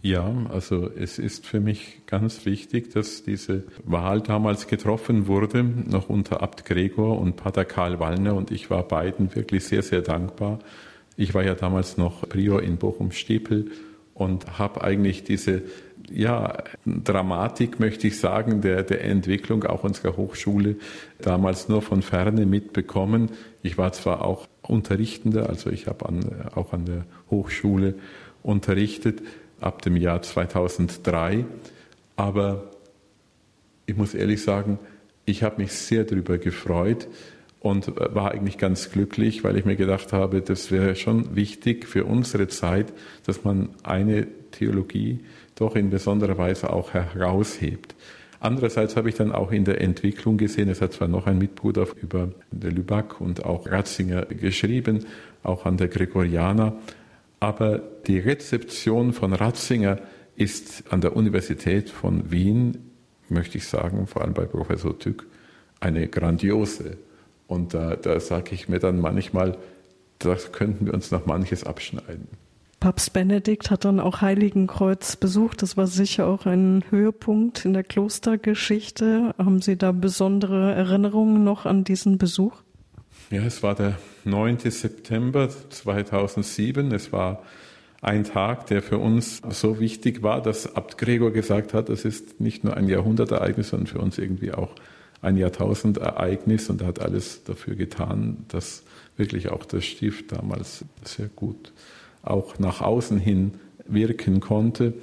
Ja, 0.01 0.33
also 0.49 0.89
es 0.89 1.19
ist 1.19 1.45
für 1.45 1.59
mich 1.59 2.03
ganz 2.07 2.47
wichtig, 2.47 2.93
dass 2.93 3.25
diese 3.25 3.65
Wahl 3.85 4.21
damals 4.21 4.69
getroffen 4.69 5.27
wurde, 5.27 5.65
noch 5.65 6.09
unter 6.09 6.41
Abt 6.41 6.65
Gregor 6.65 7.19
und 7.19 7.35
Pater 7.35 7.65
Karl 7.65 7.99
Wallner 7.99 8.37
und 8.37 8.53
ich 8.53 8.71
war 8.71 8.87
beiden 8.87 9.35
wirklich 9.35 9.65
sehr, 9.65 9.83
sehr 9.83 10.03
dankbar. 10.03 10.61
Ich 11.17 11.35
war 11.35 11.45
ja 11.45 11.57
damals 11.57 11.97
noch 11.97 12.29
Prior 12.29 12.63
in 12.63 12.77
Bochum-Stepel 12.77 13.73
und 14.15 14.59
habe 14.61 14.85
eigentlich 14.85 15.25
diese 15.25 15.63
ja, 16.09 16.63
Dramatik, 16.87 17.81
möchte 17.81 18.07
ich 18.07 18.21
sagen, 18.21 18.61
der, 18.61 18.85
der 18.85 19.05
Entwicklung 19.05 19.65
auch 19.65 19.83
unserer 19.83 20.17
Hochschule 20.17 20.77
damals 21.21 21.69
nur 21.69 21.83
von 21.83 22.03
ferne 22.03 22.47
mitbekommen. 22.47 23.33
Ich 23.63 23.79
war 23.79 23.93
zwar 23.93 24.25
auch 24.25 24.47
Unterrichtender, 24.63 25.49
also 25.49 25.71
ich 25.71 25.89
habe 25.89 26.07
an, 26.07 26.21
auch 26.55 26.73
an 26.73 26.85
der 26.85 27.05
Hochschule 27.31 27.97
unterrichtet, 28.43 29.23
ab 29.61 29.83
dem 29.83 29.97
Jahr 29.97 30.23
2003. 30.23 31.45
Aber 32.17 32.71
ich 33.87 33.97
muss 33.97 34.15
ehrlich 34.15 34.43
sagen, 34.43 34.79
ich 35.25 35.43
habe 35.43 35.63
mich 35.63 35.73
sehr 35.73 36.05
darüber 36.05 36.39
gefreut 36.39 37.09
und 37.61 37.97
war 37.97 38.33
eigentlich 38.33 38.59
ganz 38.59 38.91
glücklich, 38.91 39.45
weil 39.45 39.57
ich 39.57 39.65
mir 39.65 39.77
gedacht 39.77 40.13
habe, 40.13 40.41
das 40.41 40.71
wäre 40.71 40.95
schon 40.95 41.35
wichtig 41.35 41.87
für 41.87 42.05
unsere 42.05 42.49
Zeit, 42.49 42.93
dass 43.27 43.45
man 43.45 43.71
eine 43.83 44.27
Theologie 44.53 45.21
doch 45.55 45.75
in 45.75 45.91
besonderer 45.91 46.39
Weise 46.39 46.73
auch 46.73 46.95
heraushebt. 46.95 47.95
Andererseits 48.41 48.97
habe 48.97 49.09
ich 49.09 49.17
dann 49.17 49.33
auch 49.33 49.51
in 49.51 49.65
der 49.65 49.81
Entwicklung 49.81 50.37
gesehen, 50.37 50.69
es 50.69 50.81
hat 50.81 50.93
zwar 50.93 51.09
noch 51.09 51.27
ein 51.27 51.39
Mitbruder 51.39 51.89
über 52.01 52.31
der 52.53 52.71
Lüback 52.71 53.21
und 53.21 53.45
auch 53.45 53.67
Ratzinger 53.67 54.27
geschrieben, 54.27 55.05
auch 55.43 55.67
an 55.67 55.77
der 55.77 55.89
Gregorianer, 55.89 56.77
aber 57.41 57.79
die 58.07 58.19
Rezeption 58.19 59.13
von 59.13 59.33
Ratzinger 59.33 59.99
ist 60.37 60.85
an 60.91 61.01
der 61.01 61.17
Universität 61.17 61.91
von 61.91 62.31
Wien, 62.31 62.93
möchte 63.29 63.59
ich 63.59 63.67
sagen, 63.67 64.07
vor 64.07 64.23
allem 64.23 64.35
bei 64.35 64.45
Professor 64.45 64.99
Tück, 64.99 65.27
eine 65.81 66.09
grandiose. 66.09 66.99
Und 67.47 67.75
da, 67.75 67.97
da 67.97 68.21
sage 68.21 68.55
ich 68.55 68.69
mir 68.69 68.79
dann 68.79 69.01
manchmal, 69.01 69.57
das 70.19 70.53
könnten 70.53 70.87
wir 70.87 70.95
uns 70.95 71.11
noch 71.11 71.27
manches 71.27 71.65
abschneiden. 71.65 72.29
Papst 72.81 73.13
Benedikt 73.13 73.73
hat 73.73 73.85
dann 73.85 73.99
auch 73.99 74.21
Heiligenkreuz 74.21 75.17
besucht. 75.17 75.63
Das 75.63 75.77
war 75.77 75.89
sicher 75.89 76.29
auch 76.29 76.47
ein 76.47 76.85
Höhepunkt 76.91 77.65
in 77.65 77.73
der 77.73 77.83
Klostergeschichte. 77.83 79.35
Haben 79.37 79.61
Sie 79.61 79.77
da 79.77 79.91
besondere 79.91 80.75
Erinnerungen 80.75 81.43
noch 81.43 81.67
an 81.67 81.83
diesen 81.83 82.19
Besuch? 82.19 82.63
Ja, 83.31 83.43
es 83.43 83.63
war 83.63 83.75
der 83.75 83.99
9. 84.25 84.59
September 84.71 85.51
2007. 85.51 86.93
Es 86.93 87.13
war 87.13 87.43
ein 88.01 88.25
Tag, 88.25 88.69
der 88.69 88.81
für 88.81 88.97
uns 88.97 89.43
so 89.51 89.81
wichtig 89.81 90.23
war, 90.23 90.41
dass 90.41 90.75
Abt 90.75 90.97
Gregor 90.97 91.31
gesagt 91.31 91.75
hat, 91.75 91.91
das 91.91 92.07
ist 92.07 92.41
nicht 92.41 92.65
nur 92.65 92.75
ein 92.75 92.89
Jahrhundertereignis, 92.89 93.69
sondern 93.69 93.87
für 93.87 93.99
uns 93.99 94.17
irgendwie 94.17 94.53
auch 94.53 94.71
ein 95.21 95.37
Jahrtausendereignis 95.37 96.71
und 96.71 96.81
er 96.81 96.87
hat 96.87 97.01
alles 97.01 97.45
dafür 97.45 97.75
getan, 97.75 98.47
dass 98.49 98.83
wirklich 99.19 99.51
auch 99.51 99.67
das 99.67 99.85
Stift 99.85 100.33
damals 100.33 100.87
sehr 101.05 101.29
gut 101.29 101.73
auch 102.23 102.59
nach 102.59 102.81
außen 102.81 103.19
hin 103.19 103.55
wirken 103.87 104.41
konnte. 104.41 104.95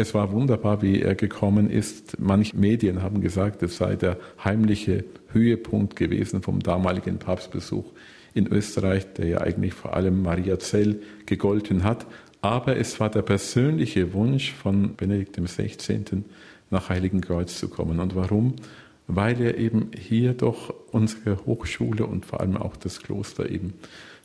Es 0.00 0.14
war 0.14 0.32
wunderbar, 0.32 0.80
wie 0.80 1.02
er 1.02 1.14
gekommen 1.14 1.68
ist. 1.68 2.18
Manche 2.18 2.56
Medien 2.56 3.02
haben 3.02 3.20
gesagt, 3.20 3.62
es 3.62 3.76
sei 3.76 3.96
der 3.96 4.16
heimliche 4.42 5.04
Höhepunkt 5.30 5.94
gewesen 5.94 6.40
vom 6.40 6.60
damaligen 6.60 7.18
Papstbesuch 7.18 7.84
in 8.32 8.46
Österreich, 8.46 9.12
der 9.12 9.26
ja 9.26 9.38
eigentlich 9.42 9.74
vor 9.74 9.94
allem 9.94 10.22
Maria 10.22 10.58
Zell 10.58 11.02
gegolten 11.26 11.84
hat. 11.84 12.06
Aber 12.40 12.78
es 12.78 12.98
war 12.98 13.10
der 13.10 13.20
persönliche 13.20 14.14
Wunsch 14.14 14.54
von 14.54 14.96
Benedikt 14.96 15.36
XVI. 15.36 16.02
nach 16.70 16.88
Heiligenkreuz 16.88 17.58
zu 17.58 17.68
kommen. 17.68 18.00
Und 18.00 18.14
warum? 18.14 18.54
Weil 19.06 19.38
er 19.38 19.58
eben 19.58 19.90
hier 19.94 20.32
doch 20.32 20.72
unsere 20.92 21.44
Hochschule 21.44 22.06
und 22.06 22.24
vor 22.24 22.40
allem 22.40 22.56
auch 22.56 22.76
das 22.76 23.02
Kloster 23.02 23.50
eben 23.50 23.74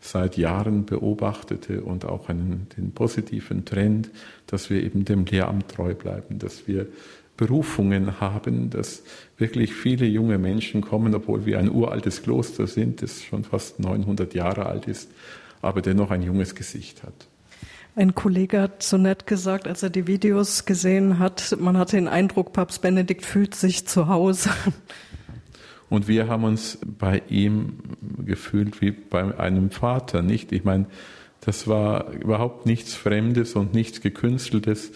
seit 0.02 0.38
Jahren 0.38 0.86
beobachtete 0.86 1.82
und 1.82 2.06
auch 2.06 2.30
einen, 2.30 2.68
den 2.78 2.92
positiven 2.92 3.66
Trend, 3.66 4.10
dass 4.48 4.70
wir 4.70 4.84
eben 4.84 5.06
dem 5.06 5.26
Lehramt 5.26 5.70
treu 5.70 5.94
bleiben, 5.94 6.40
dass 6.40 6.68
wir 6.68 6.88
Berufungen 7.38 8.22
haben, 8.22 8.70
dass 8.70 9.04
wirklich 9.38 9.74
viele 9.74 10.06
junge 10.06 10.38
Menschen 10.38 10.82
kommen, 10.82 11.14
obwohl 11.14 11.46
wir 11.46 11.60
ein 11.60 11.70
uraltes 11.70 12.24
Kloster 12.24 12.68
sind, 12.68 13.02
das 13.02 13.24
schon 13.24 13.44
fast 13.44 13.80
900 13.80 14.34
Jahre 14.34 14.68
alt 14.68 14.88
ist, 14.88 15.10
aber 15.62 15.82
dennoch 15.82 16.12
ein 16.12 16.22
junges 16.22 16.56
Gesicht 16.56 17.04
hat. 17.04 17.28
Ein 17.98 18.14
Kollege 18.14 18.62
hat 18.62 18.84
so 18.84 18.98
nett 18.98 19.26
gesagt, 19.26 19.68
als 19.68 19.82
er 19.82 19.90
die 19.90 20.06
Videos 20.06 20.66
gesehen 20.66 21.18
hat, 21.18 21.56
man 21.60 21.78
hatte 21.78 21.96
den 21.96 22.10
Eindruck, 22.10 22.52
Papst 22.52 22.82
Benedikt 22.82 23.26
fühlt 23.26 23.56
sich 23.56 23.88
zu 23.88 24.08
Hause. 24.08 24.50
Und 25.90 26.08
wir 26.08 26.28
haben 26.28 26.44
uns 26.44 26.80
bei 26.84 27.22
ihm 27.30 27.78
gefühlt 28.26 28.82
wie 28.82 28.92
bei 28.92 29.38
einem 29.38 29.70
Vater, 29.70 30.22
nicht? 30.22 30.52
Ich 30.52 30.64
meine, 30.64 30.88
das 31.42 31.68
war 31.68 32.12
überhaupt 32.12 32.66
nichts 32.66 32.96
Fremdes 32.96 33.54
und 33.54 33.74
nichts 33.74 34.02
Gekünsteltes. 34.02 34.92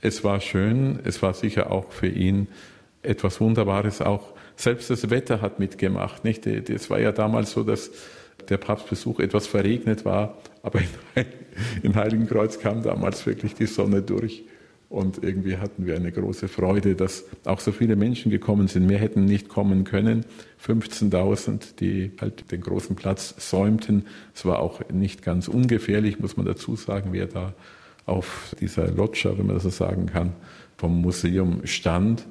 Es 0.00 0.24
war 0.24 0.40
schön, 0.40 1.00
es 1.04 1.22
war 1.22 1.34
sicher 1.34 1.70
auch 1.70 1.92
für 1.92 2.08
ihn 2.08 2.48
etwas 3.02 3.40
Wunderbares. 3.40 4.00
Auch 4.00 4.32
selbst 4.56 4.88
das 4.88 5.10
Wetter 5.10 5.42
hat 5.42 5.58
mitgemacht, 5.58 6.24
nicht? 6.24 6.46
Es 6.46 6.88
war 6.88 6.98
ja 6.98 7.12
damals 7.12 7.52
so, 7.52 7.62
dass 7.62 7.90
der 8.48 8.56
Papstbesuch 8.56 9.20
etwas 9.20 9.46
verregnet 9.46 10.04
war, 10.04 10.38
aber 10.62 10.80
in 11.82 11.94
Heiligenkreuz 11.94 12.58
kam 12.58 12.82
damals 12.82 13.26
wirklich 13.26 13.54
die 13.54 13.66
Sonne 13.66 14.02
durch 14.02 14.44
Und 14.88 15.24
irgendwie 15.24 15.56
hatten 15.56 15.84
wir 15.84 15.96
eine 15.96 16.12
große 16.12 16.46
Freude, 16.46 16.94
dass 16.94 17.24
auch 17.44 17.58
so 17.58 17.72
viele 17.72 17.96
Menschen 17.96 18.30
gekommen 18.30 18.68
sind. 18.68 18.86
Mehr 18.86 18.98
hätten 18.98 19.24
nicht 19.24 19.48
kommen 19.48 19.82
können. 19.82 20.24
15.000, 20.64 21.76
die 21.80 22.12
halt 22.20 22.52
den 22.52 22.60
großen 22.60 22.94
Platz 22.94 23.34
säumten. 23.38 24.06
Es 24.32 24.44
war 24.44 24.60
auch 24.60 24.88
nicht 24.88 25.22
ganz 25.22 25.48
ungefährlich, 25.48 26.20
muss 26.20 26.36
man 26.36 26.46
dazu 26.46 26.76
sagen, 26.76 27.08
wer 27.12 27.26
da 27.26 27.54
auf 28.04 28.54
dieser 28.60 28.88
Loggia, 28.92 29.36
wenn 29.36 29.46
man 29.46 29.56
das 29.56 29.64
so 29.64 29.70
sagen 29.70 30.06
kann, 30.06 30.32
vom 30.76 31.00
Museum 31.00 31.62
stand 31.64 32.24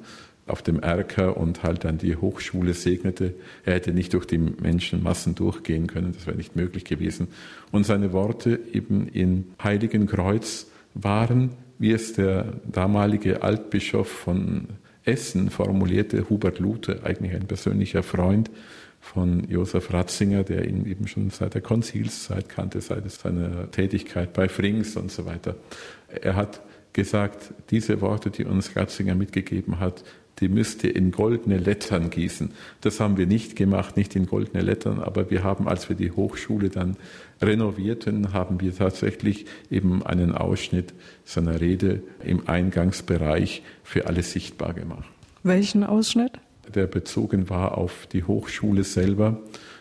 auf 0.46 0.62
dem 0.62 0.80
Erker 0.80 1.36
und 1.36 1.62
halt 1.62 1.84
dann 1.84 1.98
die 1.98 2.16
Hochschule 2.16 2.72
segnete. 2.72 3.34
Er 3.64 3.74
hätte 3.74 3.92
nicht 3.92 4.14
durch 4.14 4.26
die 4.26 4.38
Menschenmassen 4.38 5.34
durchgehen 5.34 5.88
können, 5.88 6.12
das 6.12 6.26
wäre 6.26 6.36
nicht 6.36 6.56
möglich 6.56 6.84
gewesen. 6.84 7.28
Und 7.72 7.84
seine 7.84 8.12
Worte 8.12 8.60
eben 8.72 9.08
in 9.08 9.48
Heiligen 9.62 10.06
Kreuz 10.06 10.68
waren, 10.94 11.50
wie 11.78 11.92
es 11.92 12.14
der 12.14 12.54
damalige 12.66 13.42
Altbischof 13.42 14.08
von 14.08 14.68
Essen 15.04 15.50
formulierte, 15.50 16.28
Hubert 16.28 16.58
Luther, 16.58 17.04
eigentlich 17.04 17.34
ein 17.34 17.46
persönlicher 17.46 18.02
Freund 18.02 18.50
von 19.00 19.48
Josef 19.48 19.92
Ratzinger, 19.92 20.42
der 20.42 20.66
ihn 20.66 20.84
eben 20.84 21.06
schon 21.06 21.30
seit 21.30 21.54
der 21.54 21.60
Konzilszeit 21.60 22.48
kannte, 22.48 22.80
seit 22.80 23.08
seiner 23.10 23.70
Tätigkeit 23.70 24.32
bei 24.32 24.48
Frings 24.48 24.96
und 24.96 25.12
so 25.12 25.26
weiter. 25.26 25.56
Er 26.08 26.34
hat 26.34 26.60
gesagt, 26.92 27.54
diese 27.70 28.00
Worte, 28.00 28.30
die 28.30 28.44
uns 28.44 28.74
Ratzinger 28.74 29.14
mitgegeben 29.14 29.78
hat, 29.78 30.02
die 30.40 30.48
müsst 30.48 30.84
ihr 30.84 30.94
in 30.94 31.12
goldene 31.12 31.58
Lettern 31.58 32.10
gießen. 32.10 32.52
Das 32.80 33.00
haben 33.00 33.16
wir 33.16 33.26
nicht 33.26 33.56
gemacht, 33.56 33.96
nicht 33.96 34.14
in 34.16 34.26
goldene 34.26 34.62
Lettern, 34.62 35.00
aber 35.00 35.30
wir 35.30 35.42
haben, 35.42 35.66
als 35.68 35.88
wir 35.88 35.96
die 35.96 36.12
Hochschule 36.12 36.68
dann 36.68 36.96
renovierten, 37.40 38.32
haben 38.32 38.60
wir 38.60 38.74
tatsächlich 38.76 39.46
eben 39.70 40.04
einen 40.04 40.32
Ausschnitt 40.32 40.94
seiner 41.24 41.60
Rede 41.60 42.02
im 42.24 42.48
Eingangsbereich 42.48 43.62
für 43.82 44.06
alle 44.06 44.22
sichtbar 44.22 44.74
gemacht. 44.74 45.08
Welchen 45.42 45.84
Ausschnitt? 45.84 46.32
Der 46.74 46.86
bezogen 46.86 47.48
war 47.48 47.78
auf 47.78 48.06
die 48.12 48.24
Hochschule 48.24 48.84
selber 48.84 49.40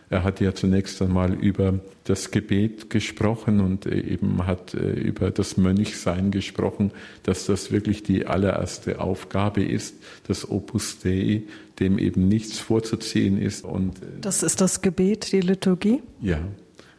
er 0.09 0.23
hat 0.23 0.39
ja 0.39 0.53
zunächst 0.53 1.01
einmal 1.01 1.33
über 1.33 1.79
das 2.03 2.29
Gebet 2.29 2.89
gesprochen 2.89 3.59
und 3.59 3.87
eben 3.87 4.45
hat 4.45 4.73
äh, 4.75 4.91
über 4.91 5.31
das 5.31 5.57
Mönchsein 5.57 6.31
gesprochen, 6.31 6.91
dass 7.23 7.47
das 7.47 7.71
wirklich 7.71 8.03
die 8.03 8.27
allererste 8.27 8.99
Aufgabe 8.99 9.63
ist, 9.63 9.95
das 10.27 10.49
Opus 10.49 10.99
Dei, 10.99 11.43
dem 11.79 11.97
eben 11.97 12.27
nichts 12.27 12.59
vorzuziehen 12.59 13.41
ist. 13.41 13.65
Und 13.65 13.97
äh, 13.97 14.05
das 14.21 14.43
ist 14.43 14.61
das 14.61 14.81
Gebet, 14.81 15.31
die 15.31 15.41
Liturgie? 15.41 16.01
Ja. 16.21 16.39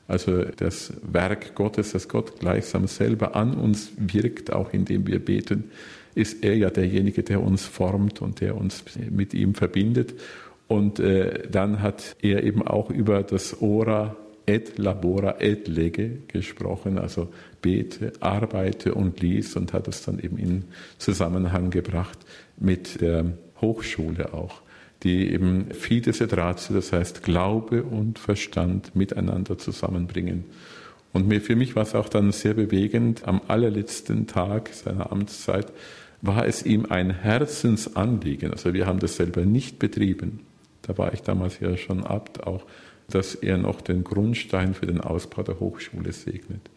Also 0.08 0.44
das 0.44 0.92
Werk 1.02 1.54
Gottes, 1.56 1.92
das 1.92 2.08
Gott 2.08 2.38
gleichsam 2.38 2.86
selber 2.86 3.34
an 3.34 3.54
uns 3.54 3.90
wirkt, 3.96 4.52
auch 4.52 4.72
indem 4.72 5.06
wir 5.06 5.18
beten, 5.18 5.64
ist 6.14 6.44
er 6.44 6.56
ja 6.56 6.70
derjenige, 6.70 7.22
der 7.22 7.42
uns 7.42 7.64
formt 7.64 8.22
und 8.22 8.40
der 8.40 8.56
uns 8.56 8.84
mit 9.10 9.34
ihm 9.34 9.54
verbindet. 9.54 10.14
Und 10.68 10.98
äh, 10.98 11.48
dann 11.48 11.80
hat 11.80 12.16
er 12.22 12.42
eben 12.42 12.66
auch 12.66 12.90
über 12.90 13.22
das 13.22 13.60
Ora 13.60 14.16
et 14.46 14.78
labora 14.78 15.40
et 15.40 15.68
lege 15.68 16.18
gesprochen, 16.28 16.98
also 16.98 17.28
bete, 17.62 18.12
arbeite 18.20 18.94
und 18.94 19.20
lies 19.20 19.56
und 19.56 19.72
hat 19.72 19.88
es 19.88 20.02
dann 20.04 20.18
eben 20.18 20.38
in 20.38 20.64
Zusammenhang 20.98 21.70
gebracht 21.70 22.18
mit 22.56 23.00
der 23.00 23.32
Hochschule 23.60 24.32
auch, 24.32 24.62
die 25.02 25.32
eben 25.32 25.72
Fides 25.72 26.20
et 26.20 26.36
Ratio, 26.36 26.76
das 26.76 26.92
heißt 26.92 27.22
Glaube 27.22 27.82
und 27.82 28.18
Verstand 28.18 28.94
miteinander 28.94 29.58
zusammenbringen. 29.58 30.44
Und 31.12 31.26
mir, 31.26 31.40
für 31.40 31.56
mich 31.56 31.74
war 31.74 31.82
es 31.82 31.94
auch 31.94 32.08
dann 32.08 32.30
sehr 32.30 32.54
bewegend, 32.54 33.26
am 33.26 33.40
allerletzten 33.48 34.26
Tag 34.26 34.70
seiner 34.72 35.10
Amtszeit 35.10 35.72
war 36.22 36.46
es 36.46 36.64
ihm 36.64 36.86
ein 36.86 37.10
Herzensanliegen, 37.10 38.52
also 38.52 38.74
wir 38.74 38.86
haben 38.86 38.98
das 39.00 39.16
selber 39.16 39.44
nicht 39.44 39.78
betrieben, 39.78 40.40
da 40.86 40.96
war 40.98 41.12
ich 41.12 41.22
damals 41.22 41.58
ja 41.60 41.76
schon 41.76 42.04
Abt 42.04 42.46
auch, 42.46 42.64
dass 43.08 43.34
er 43.34 43.58
noch 43.58 43.80
den 43.80 44.04
Grundstein 44.04 44.74
für 44.74 44.86
den 44.86 45.00
Ausbau 45.00 45.42
der 45.42 45.60
Hochschule 45.60 46.12
segnet. 46.12 46.70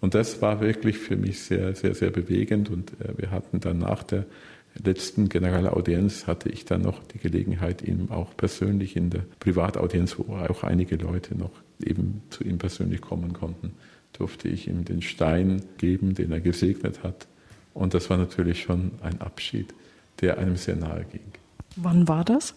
Und 0.00 0.14
das 0.14 0.42
war 0.42 0.60
wirklich 0.60 0.98
für 0.98 1.16
mich 1.16 1.40
sehr, 1.42 1.74
sehr, 1.74 1.94
sehr 1.94 2.10
bewegend. 2.10 2.70
Und 2.70 2.92
äh, 3.00 3.16
wir 3.16 3.30
hatten 3.30 3.60
dann 3.60 3.78
nach 3.78 4.02
der 4.02 4.26
letzten 4.82 5.28
Generalaudienz 5.28 6.26
hatte 6.26 6.48
ich 6.48 6.64
dann 6.64 6.82
noch 6.82 7.02
die 7.04 7.18
Gelegenheit, 7.18 7.82
ihm 7.82 8.10
auch 8.10 8.36
persönlich 8.36 8.96
in 8.96 9.10
der 9.10 9.24
Privataudienz, 9.38 10.18
wo 10.18 10.34
auch 10.34 10.64
einige 10.64 10.96
Leute 10.96 11.36
noch 11.36 11.52
eben 11.84 12.22
zu 12.30 12.42
ihm 12.44 12.58
persönlich 12.58 13.00
kommen 13.00 13.32
konnten, 13.32 13.74
durfte 14.12 14.48
ich 14.48 14.68
ihm 14.68 14.84
den 14.84 15.02
Stein 15.02 15.62
geben, 15.78 16.14
den 16.14 16.32
er 16.32 16.40
gesegnet 16.40 17.02
hat. 17.02 17.26
Und 17.74 17.94
das 17.94 18.08
war 18.10 18.16
natürlich 18.16 18.62
schon 18.62 18.92
ein 19.02 19.20
Abschied, 19.20 19.74
der 20.20 20.38
einem 20.38 20.56
sehr 20.56 20.76
nahe 20.76 21.04
ging. 21.10 21.32
Wann 21.76 22.08
war 22.08 22.24
das? 22.24 22.54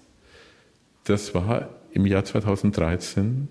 Das 1.05 1.33
war 1.35 1.69
im 1.91 2.05
Jahr 2.05 2.25
2013 2.25 3.47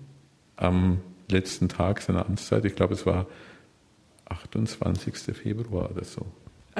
am 0.57 0.99
letzten 1.29 1.69
Tag 1.69 2.01
seiner 2.01 2.25
Amtszeit. 2.25 2.65
Ich 2.65 2.75
glaube, 2.75 2.93
es 2.93 3.05
war 3.05 3.27
28. 4.25 5.15
Februar 5.35 5.89
oder 5.91 6.03
so. 6.03 6.25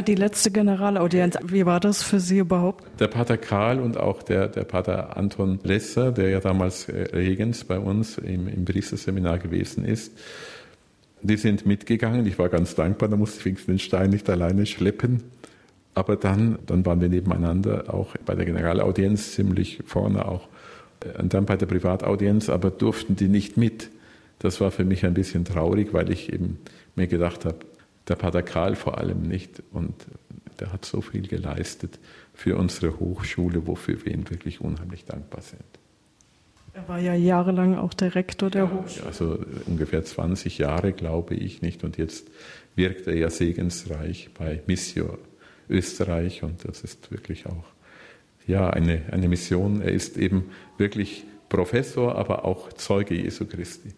Die 0.05 0.15
letzte 0.15 0.51
Generalaudienz, 0.51 1.37
wie 1.41 1.65
war 1.65 1.79
das 1.79 2.03
für 2.03 2.19
Sie 2.19 2.39
überhaupt? 2.39 2.83
Der 2.99 3.07
Pater 3.07 3.37
Karl 3.37 3.79
und 3.79 3.97
auch 3.97 4.21
der, 4.21 4.49
der 4.49 4.65
Pater 4.65 5.15
Anton 5.15 5.59
Lesser, 5.63 6.11
der 6.11 6.29
ja 6.29 6.41
damals 6.41 6.89
äh, 6.89 7.03
Regens 7.15 7.63
bei 7.63 7.79
uns 7.79 8.17
im, 8.17 8.49
im 8.49 8.65
Priesterseminar 8.65 9.39
gewesen 9.39 9.85
ist, 9.85 10.11
die 11.21 11.37
sind 11.37 11.65
mitgegangen. 11.65 12.27
Ich 12.27 12.37
war 12.37 12.49
ganz 12.49 12.75
dankbar, 12.75 13.07
da 13.07 13.15
musste 13.15 13.47
ich 13.47 13.65
den 13.65 13.79
Stein 13.79 14.09
nicht 14.09 14.29
alleine 14.29 14.65
schleppen. 14.65 15.23
Aber 15.93 16.17
dann, 16.17 16.59
dann 16.65 16.85
waren 16.85 16.99
wir 16.99 17.07
nebeneinander, 17.07 17.85
auch 17.93 18.17
bei 18.25 18.35
der 18.35 18.43
Generalaudienz 18.43 19.31
ziemlich 19.31 19.81
vorne 19.85 20.27
auch 20.27 20.49
und 21.19 21.33
dann 21.33 21.45
bei 21.45 21.57
der 21.57 21.65
Privataudienz, 21.65 22.49
aber 22.49 22.71
durften 22.71 23.15
die 23.15 23.27
nicht 23.27 23.57
mit. 23.57 23.89
Das 24.39 24.59
war 24.61 24.71
für 24.71 24.83
mich 24.83 25.05
ein 25.05 25.13
bisschen 25.13 25.45
traurig, 25.45 25.93
weil 25.93 26.11
ich 26.11 26.31
eben 26.31 26.59
mir 26.95 27.07
gedacht 27.07 27.45
habe, 27.45 27.59
der 28.07 28.15
Pater 28.15 28.43
Karl 28.43 28.75
vor 28.75 28.97
allem 28.97 29.23
nicht. 29.23 29.63
Und 29.71 29.93
der 30.59 30.71
hat 30.71 30.85
so 30.85 31.01
viel 31.01 31.27
geleistet 31.27 31.99
für 32.33 32.57
unsere 32.57 32.99
Hochschule, 32.99 33.67
wofür 33.67 34.03
wir 34.05 34.13
ihm 34.13 34.29
wirklich 34.29 34.61
unheimlich 34.61 35.05
dankbar 35.05 35.41
sind. 35.41 35.63
Er 36.73 36.87
war 36.89 36.99
ja 36.99 37.13
jahrelang 37.13 37.75
auch 37.75 37.93
der 37.93 38.15
Rektor 38.15 38.49
der 38.49 38.71
Hochschule. 38.71 39.07
Also 39.07 39.39
ungefähr 39.65 40.03
20 40.03 40.57
Jahre, 40.57 40.91
glaube 40.91 41.35
ich 41.35 41.61
nicht. 41.61 41.83
Und 41.83 41.97
jetzt 41.97 42.27
wirkt 42.75 43.07
er 43.07 43.15
ja 43.15 43.29
segensreich 43.29 44.29
bei 44.37 44.61
Missio 44.67 45.17
Österreich 45.69 46.43
und 46.43 46.67
das 46.67 46.81
ist 46.81 47.11
wirklich 47.11 47.47
auch 47.47 47.65
ja, 48.47 48.69
eine, 48.69 49.03
eine 49.11 49.27
Mission. 49.27 49.81
Er 49.81 49.91
ist 49.91 50.17
eben 50.17 50.51
wirklich 50.77 51.25
Professor, 51.49 52.15
aber 52.15 52.45
auch 52.45 52.73
Zeuge 52.73 53.15
Jesu 53.15 53.45
Christi. 53.45 53.93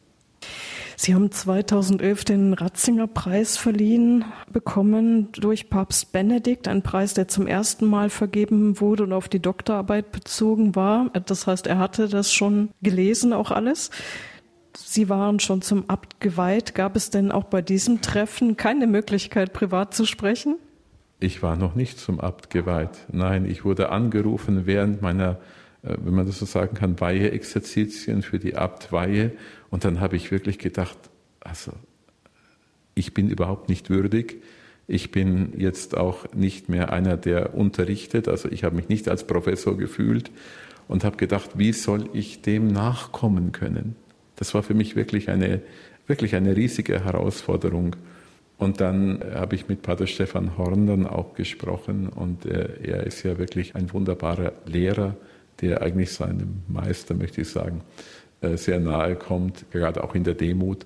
Sie 1.00 1.14
haben 1.14 1.32
2011 1.32 2.26
den 2.26 2.54
Ratzinger 2.54 3.06
Preis 3.06 3.56
verliehen 3.56 4.26
bekommen 4.52 5.32
durch 5.34 5.70
Papst 5.70 6.12
Benedikt, 6.12 6.68
ein 6.68 6.82
Preis, 6.82 7.14
der 7.14 7.28
zum 7.28 7.46
ersten 7.46 7.86
Mal 7.86 8.10
vergeben 8.10 8.82
wurde 8.82 9.04
und 9.04 9.14
auf 9.14 9.30
die 9.30 9.40
Doktorarbeit 9.40 10.12
bezogen 10.12 10.76
war. 10.76 11.12
Das 11.12 11.46
heißt, 11.46 11.68
er 11.68 11.78
hatte 11.78 12.08
das 12.08 12.34
schon 12.34 12.70
gelesen, 12.82 13.32
auch 13.32 13.52
alles. 13.52 13.92
Sie 14.76 15.08
waren 15.08 15.40
schon 15.40 15.62
zum 15.62 15.88
Abt 15.88 16.20
geweiht. 16.20 16.74
Gab 16.74 16.96
es 16.96 17.12
denn 17.12 17.32
auch 17.32 17.44
bei 17.44 17.62
diesem 17.62 18.02
Treffen 18.02 18.58
keine 18.58 18.88
Möglichkeit, 18.88 19.54
privat 19.54 19.94
zu 19.94 20.06
sprechen? 20.06 20.58
Ich 21.20 21.42
war 21.42 21.56
noch 21.56 21.76
nicht 21.76 22.00
zum 22.00 22.20
Abt 22.20 22.50
geweiht. 22.50 23.06
Nein, 23.12 23.46
ich 23.46 23.66
wurde 23.66 23.90
angerufen 23.90 24.66
während 24.66 25.02
meiner, 25.02 25.40
äh, 25.84 25.96
wenn 26.04 26.14
man 26.14 26.28
das 26.28 26.40
so 26.40 26.46
sagen 26.46 26.76
kann, 26.76 27.00
Weiheexerzitien 27.00 28.22
für 28.22 28.38
die 28.38 28.56
Abtweihe. 28.56 29.32
Und 29.70 29.84
dann 29.84 30.00
habe 30.00 30.16
ich 30.16 30.32
wirklich 30.32 30.60
gedacht, 30.60 30.98
also 31.40 31.72
ich 32.94 33.14
bin 33.14 33.30
überhaupt 33.30 33.70
nicht 33.70 33.90
würdig. 33.90 34.42
Ich 34.88 35.12
bin 35.12 35.54
jetzt 35.58 35.98
auch 35.98 36.32
nicht 36.34 36.70
mehr 36.70 36.94
einer, 36.94 37.18
der 37.18 37.56
unterrichtet. 37.56 38.28
Also 38.28 38.50
ich 38.50 38.64
habe 38.64 38.76
mich 38.76 38.88
nicht 38.88 39.10
als 39.10 39.26
Professor 39.26 39.76
gefühlt 39.76 40.32
und 40.88 41.04
habe 41.04 41.18
gedacht, 41.18 41.52
wie 41.56 41.74
soll 41.74 42.10
ich 42.14 42.42
dem 42.42 42.68
nachkommen 42.68 43.52
können? 43.52 43.96
Das 44.36 44.54
war 44.54 44.64
für 44.64 44.76
mich 44.76 44.96
wirklich 44.96 45.30
eine, 45.30 45.62
wirklich 46.06 46.36
eine 46.36 46.56
riesige 46.56 47.04
Herausforderung. 47.04 47.96
Und 48.58 48.82
dann 48.82 49.22
habe 49.36 49.56
ich 49.56 49.68
mit 49.68 49.84
Pater 49.84 50.08
Stefan 50.08 50.58
Horn 50.58 50.88
dann 50.88 51.06
auch 51.06 51.36
gesprochen 51.36 52.10
und 52.10 52.46
er, 52.46 52.82
er 52.84 53.04
ist 53.06 53.24
ja 53.24 53.38
wirklich 53.38 53.76
ein 53.76 53.94
wunderbarer 53.94 54.54
Lehrer, 54.66 55.16
der 55.62 55.82
eigentlich 55.82 56.12
seinem 56.12 56.64
Meister, 56.68 57.14
möchte 57.14 57.42
ich 57.42 57.50
sagen, 57.50 57.82
äh, 58.42 58.58
sehr 58.58 58.80
nahe 58.80 59.16
kommt, 59.16 59.66
gerade 59.72 60.04
auch 60.04 60.16
in 60.16 60.24
der 60.24 60.34
Demut. 60.34 60.86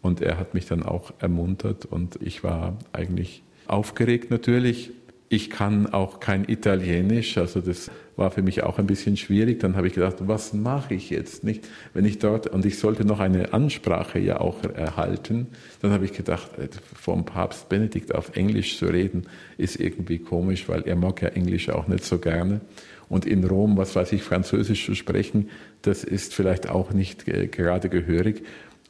Und 0.00 0.20
er 0.20 0.36
hat 0.36 0.54
mich 0.54 0.66
dann 0.66 0.82
auch 0.82 1.12
ermuntert 1.20 1.84
und 1.84 2.18
ich 2.20 2.42
war 2.42 2.76
eigentlich 2.92 3.44
aufgeregt 3.68 4.30
natürlich. 4.30 4.90
Ich 5.32 5.48
kann 5.48 5.86
auch 5.86 6.20
kein 6.20 6.46
Italienisch, 6.46 7.38
also 7.38 7.62
das 7.62 7.90
war 8.16 8.30
für 8.30 8.42
mich 8.42 8.64
auch 8.64 8.78
ein 8.78 8.86
bisschen 8.86 9.16
schwierig. 9.16 9.60
Dann 9.60 9.76
habe 9.76 9.86
ich 9.86 9.94
gedacht, 9.94 10.16
was 10.18 10.52
mache 10.52 10.92
ich 10.92 11.08
jetzt 11.08 11.42
nicht, 11.42 11.66
wenn 11.94 12.04
ich 12.04 12.18
dort 12.18 12.48
und 12.48 12.66
ich 12.66 12.78
sollte 12.78 13.06
noch 13.06 13.18
eine 13.18 13.54
Ansprache 13.54 14.18
ja 14.18 14.42
auch 14.42 14.62
erhalten. 14.62 15.46
Dann 15.80 15.92
habe 15.92 16.04
ich 16.04 16.12
gedacht, 16.12 16.50
äh, 16.58 16.68
vom 16.94 17.24
Papst 17.24 17.70
Benedikt 17.70 18.14
auf 18.14 18.36
Englisch 18.36 18.76
zu 18.76 18.84
reden 18.84 19.22
ist 19.56 19.80
irgendwie 19.80 20.18
komisch, 20.18 20.68
weil 20.68 20.82
er 20.82 20.96
mag 20.96 21.22
ja 21.22 21.28
Englisch 21.28 21.70
auch 21.70 21.88
nicht 21.88 22.04
so 22.04 22.18
gerne. 22.18 22.60
Und 23.08 23.24
in 23.24 23.42
Rom, 23.42 23.78
was 23.78 23.96
weiß 23.96 24.12
ich, 24.12 24.22
Französisch 24.22 24.84
zu 24.84 24.94
sprechen, 24.94 25.48
das 25.80 26.04
ist 26.04 26.34
vielleicht 26.34 26.68
auch 26.68 26.92
nicht 26.92 27.24
gerade 27.24 27.88
gehörig. 27.88 28.42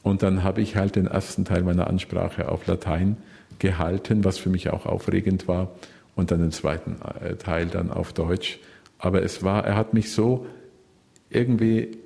Und 0.02 0.24
dann 0.24 0.42
habe 0.42 0.60
ich 0.60 0.74
halt 0.74 0.96
den 0.96 1.06
ersten 1.06 1.44
Teil 1.44 1.62
meiner 1.62 1.86
Ansprache 1.86 2.48
auf 2.48 2.66
Latein 2.66 3.16
gehalten, 3.60 4.24
was 4.24 4.38
für 4.38 4.50
mich 4.50 4.70
auch 4.70 4.86
aufregend 4.86 5.46
war 5.46 5.72
und 6.14 6.30
dann 6.30 6.40
den 6.40 6.52
zweiten 6.52 7.00
äh, 7.20 7.36
Teil 7.36 7.66
dann 7.66 7.90
auf 7.90 8.12
Deutsch. 8.12 8.60
Aber 8.98 9.22
es 9.22 9.42
war, 9.42 9.64
er 9.64 9.76
hat 9.76 9.94
mich 9.94 10.12
so 10.12 10.46
irgendwie, 11.30 11.98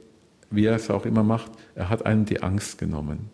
wie 0.50 0.66
er 0.66 0.76
es 0.76 0.90
auch 0.90 1.04
immer 1.04 1.22
macht, 1.22 1.52
er 1.74 1.90
hat 1.90 2.06
einen 2.06 2.24
die 2.24 2.42
Angst 2.42 2.78
genommen. 2.78 3.30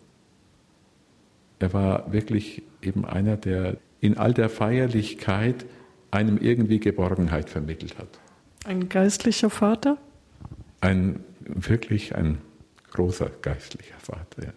Er 1.59 1.73
war 1.73 2.11
wirklich 2.11 2.63
eben 2.81 3.05
einer, 3.05 3.37
der 3.37 3.77
in 4.01 4.17
all 4.17 4.33
der 4.33 4.49
Feierlichkeit 4.49 5.65
einem 6.11 6.37
irgendwie 6.37 6.79
Geborgenheit 6.79 7.49
vermittelt 7.49 7.97
hat. 7.97 8.19
Ein 8.65 8.89
geistlicher 8.89 9.49
Vater? 9.49 9.97
Ein 10.81 11.23
wirklich 11.39 12.15
ein 12.15 12.39
großer 12.91 13.29
geistlicher 13.41 13.97
Vater, 13.99 14.43
ja. 14.43 14.53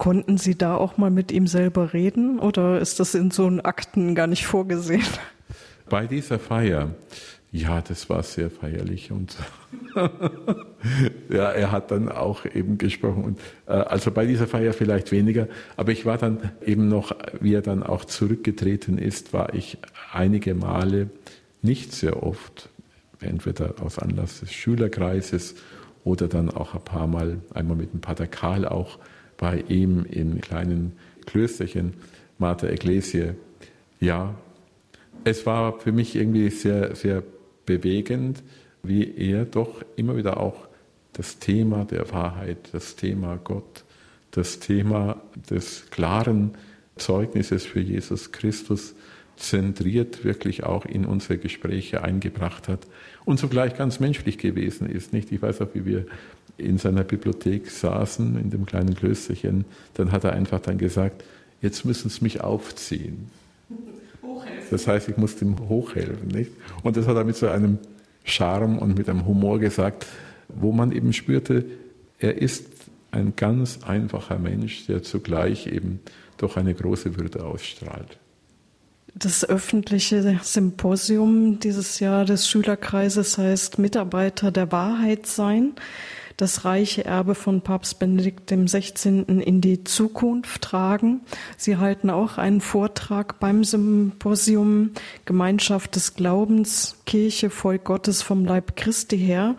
Konnten 0.00 0.38
Sie 0.38 0.56
da 0.56 0.76
auch 0.76 0.96
mal 0.96 1.10
mit 1.10 1.30
ihm 1.30 1.46
selber 1.46 1.92
reden 1.92 2.38
oder 2.38 2.80
ist 2.80 3.00
das 3.00 3.14
in 3.14 3.30
so 3.30 3.46
einen 3.46 3.60
Akten 3.60 4.14
gar 4.14 4.26
nicht 4.26 4.46
vorgesehen? 4.46 5.04
Bei 5.90 6.06
dieser 6.06 6.38
Feier, 6.38 6.94
ja, 7.52 7.82
das 7.82 8.08
war 8.08 8.22
sehr 8.22 8.50
feierlich 8.50 9.12
und 9.12 9.36
ja, 11.28 11.50
er 11.50 11.70
hat 11.70 11.90
dann 11.90 12.08
auch 12.08 12.46
eben 12.46 12.78
gesprochen. 12.78 13.24
Und, 13.24 13.40
äh, 13.66 13.72
also 13.72 14.10
bei 14.10 14.24
dieser 14.24 14.46
Feier 14.46 14.72
vielleicht 14.72 15.12
weniger, 15.12 15.48
aber 15.76 15.92
ich 15.92 16.06
war 16.06 16.16
dann 16.16 16.50
eben 16.64 16.88
noch, 16.88 17.14
wie 17.38 17.52
er 17.52 17.60
dann 17.60 17.82
auch 17.82 18.06
zurückgetreten 18.06 18.96
ist, 18.96 19.34
war 19.34 19.52
ich 19.52 19.76
einige 20.14 20.54
Male, 20.54 21.10
nicht 21.60 21.92
sehr 21.92 22.22
oft, 22.22 22.70
entweder 23.20 23.74
aus 23.82 23.98
Anlass 23.98 24.40
des 24.40 24.50
Schülerkreises 24.50 25.56
oder 26.04 26.26
dann 26.26 26.48
auch 26.48 26.74
ein 26.74 26.84
paar 26.84 27.06
Mal, 27.06 27.40
einmal 27.52 27.76
mit 27.76 27.92
dem 27.92 28.00
Pater 28.00 28.26
Karl 28.26 28.66
auch 28.66 28.98
bei 29.40 29.64
ihm 29.68 30.04
im 30.04 30.42
kleinen 30.42 30.92
Klösterchen 31.24 31.94
Mater 32.38 32.68
Ecclesiae. 32.68 33.34
Ja, 33.98 34.34
es 35.24 35.46
war 35.46 35.80
für 35.80 35.92
mich 35.92 36.14
irgendwie 36.14 36.50
sehr, 36.50 36.94
sehr 36.94 37.22
bewegend, 37.64 38.42
wie 38.82 39.16
er 39.16 39.46
doch 39.46 39.82
immer 39.96 40.16
wieder 40.16 40.38
auch 40.38 40.68
das 41.14 41.38
Thema 41.38 41.86
der 41.86 42.12
Wahrheit, 42.12 42.68
das 42.72 42.96
Thema 42.96 43.38
Gott, 43.42 43.84
das 44.30 44.60
Thema 44.60 45.22
des 45.48 45.88
klaren 45.90 46.52
Zeugnisses 46.96 47.64
für 47.64 47.80
Jesus 47.80 48.32
Christus 48.32 48.94
zentriert 49.36 50.22
wirklich 50.22 50.64
auch 50.64 50.84
in 50.84 51.06
unsere 51.06 51.38
Gespräche 51.38 52.04
eingebracht 52.04 52.68
hat 52.68 52.86
und 53.24 53.38
zugleich 53.38 53.76
ganz 53.76 54.00
menschlich 54.00 54.38
gewesen 54.38 54.88
ist. 54.88 55.12
Nicht? 55.12 55.32
Ich 55.32 55.40
weiß 55.42 55.60
auch, 55.62 55.68
wie 55.74 55.84
wir 55.84 56.06
in 56.56 56.78
seiner 56.78 57.04
Bibliothek 57.04 57.70
saßen, 57.70 58.38
in 58.38 58.50
dem 58.50 58.66
kleinen 58.66 58.94
Klösterchen, 58.94 59.64
dann 59.94 60.12
hat 60.12 60.24
er 60.24 60.32
einfach 60.32 60.60
dann 60.60 60.78
gesagt, 60.78 61.24
jetzt 61.62 61.84
müssen 61.84 62.10
Sie 62.10 62.22
mich 62.22 62.42
aufziehen. 62.42 63.30
Hochhelfen. 64.22 64.66
Das 64.70 64.86
heißt, 64.86 65.08
ich 65.08 65.16
musste 65.16 65.44
ihm 65.44 65.68
hochhelfen. 65.68 66.28
Nicht? 66.28 66.52
Und 66.82 66.96
das 66.96 67.06
hat 67.06 67.16
er 67.16 67.24
mit 67.24 67.36
so 67.36 67.48
einem 67.48 67.78
Charme 68.24 68.78
und 68.78 68.96
mit 68.96 69.08
einem 69.08 69.26
Humor 69.26 69.58
gesagt, 69.58 70.06
wo 70.48 70.72
man 70.72 70.92
eben 70.92 71.12
spürte, 71.12 71.64
er 72.18 72.36
ist 72.36 72.66
ein 73.12 73.34
ganz 73.36 73.80
einfacher 73.82 74.38
Mensch, 74.38 74.86
der 74.86 75.02
zugleich 75.02 75.66
eben 75.66 76.00
doch 76.36 76.56
eine 76.56 76.74
große 76.74 77.16
Würde 77.16 77.44
ausstrahlt. 77.44 78.18
Das 79.14 79.44
öffentliche 79.44 80.38
Symposium 80.42 81.58
dieses 81.58 82.00
Jahr 82.00 82.24
des 82.24 82.48
Schülerkreises 82.48 83.38
heißt 83.38 83.78
Mitarbeiter 83.78 84.50
der 84.50 84.70
Wahrheit 84.72 85.26
sein 85.26 85.74
das 86.40 86.64
reiche 86.64 87.04
Erbe 87.04 87.34
von 87.34 87.60
Papst 87.60 87.98
Benedikt 87.98 88.50
XVI. 88.50 89.24
in 89.28 89.60
die 89.60 89.84
Zukunft 89.84 90.62
tragen. 90.62 91.20
Sie 91.58 91.76
halten 91.76 92.08
auch 92.08 92.38
einen 92.38 92.62
Vortrag 92.62 93.38
beim 93.40 93.62
Symposium 93.62 94.92
Gemeinschaft 95.26 95.96
des 95.96 96.14
Glaubens, 96.14 96.96
Kirche, 97.04 97.50
Volk 97.50 97.84
Gottes 97.84 98.22
vom 98.22 98.46
Leib 98.46 98.74
Christi 98.74 99.18
her. 99.18 99.54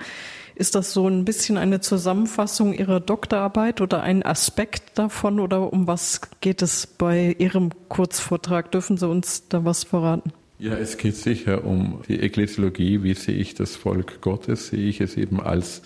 Ist 0.62 0.76
das 0.76 0.93
so 0.93 1.07
ein 1.07 1.26
bisschen 1.26 1.57
eine 1.57 1.82
Zusammenfassung 1.82 2.76
Ihrer 2.76 2.99
Doktorarbeit 2.99 3.82
oder 3.82 4.03
ein 4.03 4.22
Aspekt 4.22 4.95
davon 4.95 5.39
oder 5.39 5.74
um 5.74 5.88
was 5.88 6.22
geht 6.39 6.62
es 6.62 6.86
bei 6.86 7.36
Ihrem 7.39 7.72
Kurzvortrag? 7.89 8.72
Dürfen 8.72 8.95
Sie 8.95 9.07
uns 9.07 9.47
da 9.47 9.66
was 9.66 9.84
verraten? 9.84 10.32
Ja, 10.59 10.76
es 10.76 10.97
geht 10.97 11.16
sicher 11.16 11.66
um 11.66 12.03
die 12.07 12.20
Ekklesiologie. 12.20 13.01
Wie 13.01 13.16
sehe 13.16 13.34
ich 13.34 13.55
das 13.55 13.76
Volk 13.76 14.22
Gottes? 14.22 14.68
Sehe 14.68 14.88
ich 14.88 15.01
es 15.01 15.18
eben 15.18 15.41
als 15.41 15.82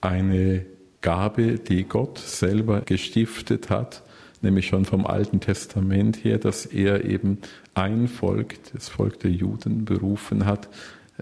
eine 0.00 0.64
Gabe, 1.02 1.58
die 1.58 1.84
Gott 1.84 2.18
selber 2.20 2.80
gestiftet 2.80 3.68
hat, 3.68 4.02
nämlich 4.40 4.66
schon 4.66 4.86
vom 4.86 5.04
Alten 5.04 5.40
Testament 5.40 6.24
her, 6.24 6.38
dass 6.38 6.64
er 6.64 7.04
eben 7.04 7.36
ein 7.74 8.08
Volk, 8.08 8.54
das 8.72 8.88
Volk 8.88 9.20
der 9.20 9.30
Juden, 9.32 9.84
berufen 9.84 10.46
hat, 10.46 10.70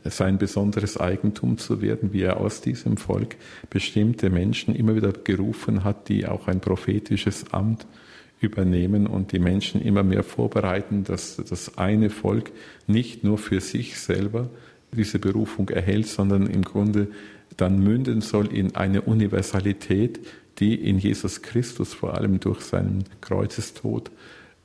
sein 0.04 0.38
besonderes 0.38 0.98
Eigentum 0.98 1.58
zu 1.58 1.80
werden, 1.80 2.12
wie 2.12 2.22
er 2.22 2.38
aus 2.38 2.60
diesem 2.60 2.96
Volk 2.96 3.36
bestimmte 3.70 4.30
Menschen 4.30 4.74
immer 4.74 4.94
wieder 4.94 5.12
gerufen 5.12 5.84
hat, 5.84 6.08
die 6.08 6.26
auch 6.26 6.48
ein 6.48 6.60
prophetisches 6.60 7.52
Amt 7.52 7.86
übernehmen 8.40 9.06
und 9.06 9.32
die 9.32 9.38
Menschen 9.38 9.82
immer 9.82 10.02
mehr 10.02 10.22
vorbereiten, 10.22 11.04
dass 11.04 11.36
das 11.36 11.76
eine 11.76 12.10
Volk 12.10 12.52
nicht 12.86 13.24
nur 13.24 13.38
für 13.38 13.60
sich 13.60 13.98
selber 13.98 14.48
diese 14.92 15.18
Berufung 15.18 15.68
erhält, 15.68 16.06
sondern 16.06 16.46
im 16.46 16.62
Grunde 16.62 17.08
dann 17.56 17.82
münden 17.82 18.20
soll 18.20 18.52
in 18.54 18.76
eine 18.76 19.02
Universalität, 19.02 20.20
die 20.58 20.74
in 20.74 20.98
Jesus 20.98 21.42
Christus 21.42 21.94
vor 21.94 22.14
allem 22.14 22.40
durch 22.40 22.60
seinen 22.60 23.04
Kreuzestod, 23.20 24.10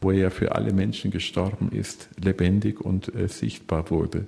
wo 0.01 0.11
er 0.11 0.31
für 0.31 0.53
alle 0.53 0.73
Menschen 0.73 1.11
gestorben 1.11 1.71
ist, 1.71 2.09
lebendig 2.23 2.81
und 2.81 3.13
äh, 3.15 3.27
sichtbar 3.27 3.89
wurde. 3.89 4.25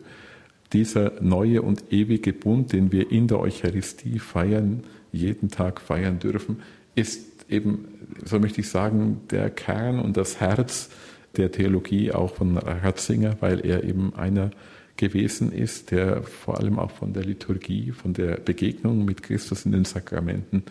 Dieser 0.74 1.22
neue 1.22 1.61
und 1.61 1.91
ewige 1.91 2.34
Bund, 2.34 2.74
den 2.74 2.91
wir 2.91 3.11
in 3.11 3.28
der 3.28 3.39
Eucharistie 3.39 4.20
feiern, 4.20 4.84
jeden 5.11 5.49
Tag 5.49 5.80
feiern 5.80 6.20
dürfen, 6.20 6.61
ist 6.95 7.45
eben, 7.49 7.88
so 8.24 8.39
möchte 8.39 8.61
ich 8.61 8.70
sagen, 8.70 9.22
der 9.30 9.49
Kern 9.49 9.99
und 9.99 10.18
das 10.18 10.39
Herz 10.39 10.89
der 11.38 11.51
Theologie 11.51 12.11
auch 12.11 12.36
von 12.36 12.57
Ratzinger, 12.57 13.38
weil 13.41 13.66
er 13.66 13.84
eben 13.84 14.16
einer 14.16 14.51
gewesen 14.97 15.51
ist, 15.51 15.91
der 15.91 16.24
vor 16.24 16.57
allem 16.57 16.80
auch 16.80 16.91
von 16.91 17.13
der 17.13 17.24
Liturgie, 17.24 17.91
von 17.91 18.13
der 18.13 18.38
Begegnung 18.38 19.03
mit 19.03 19.24
Christus 19.24 19.66
in 19.66 19.74
den 19.74 19.86
Sakramenten 19.86 20.63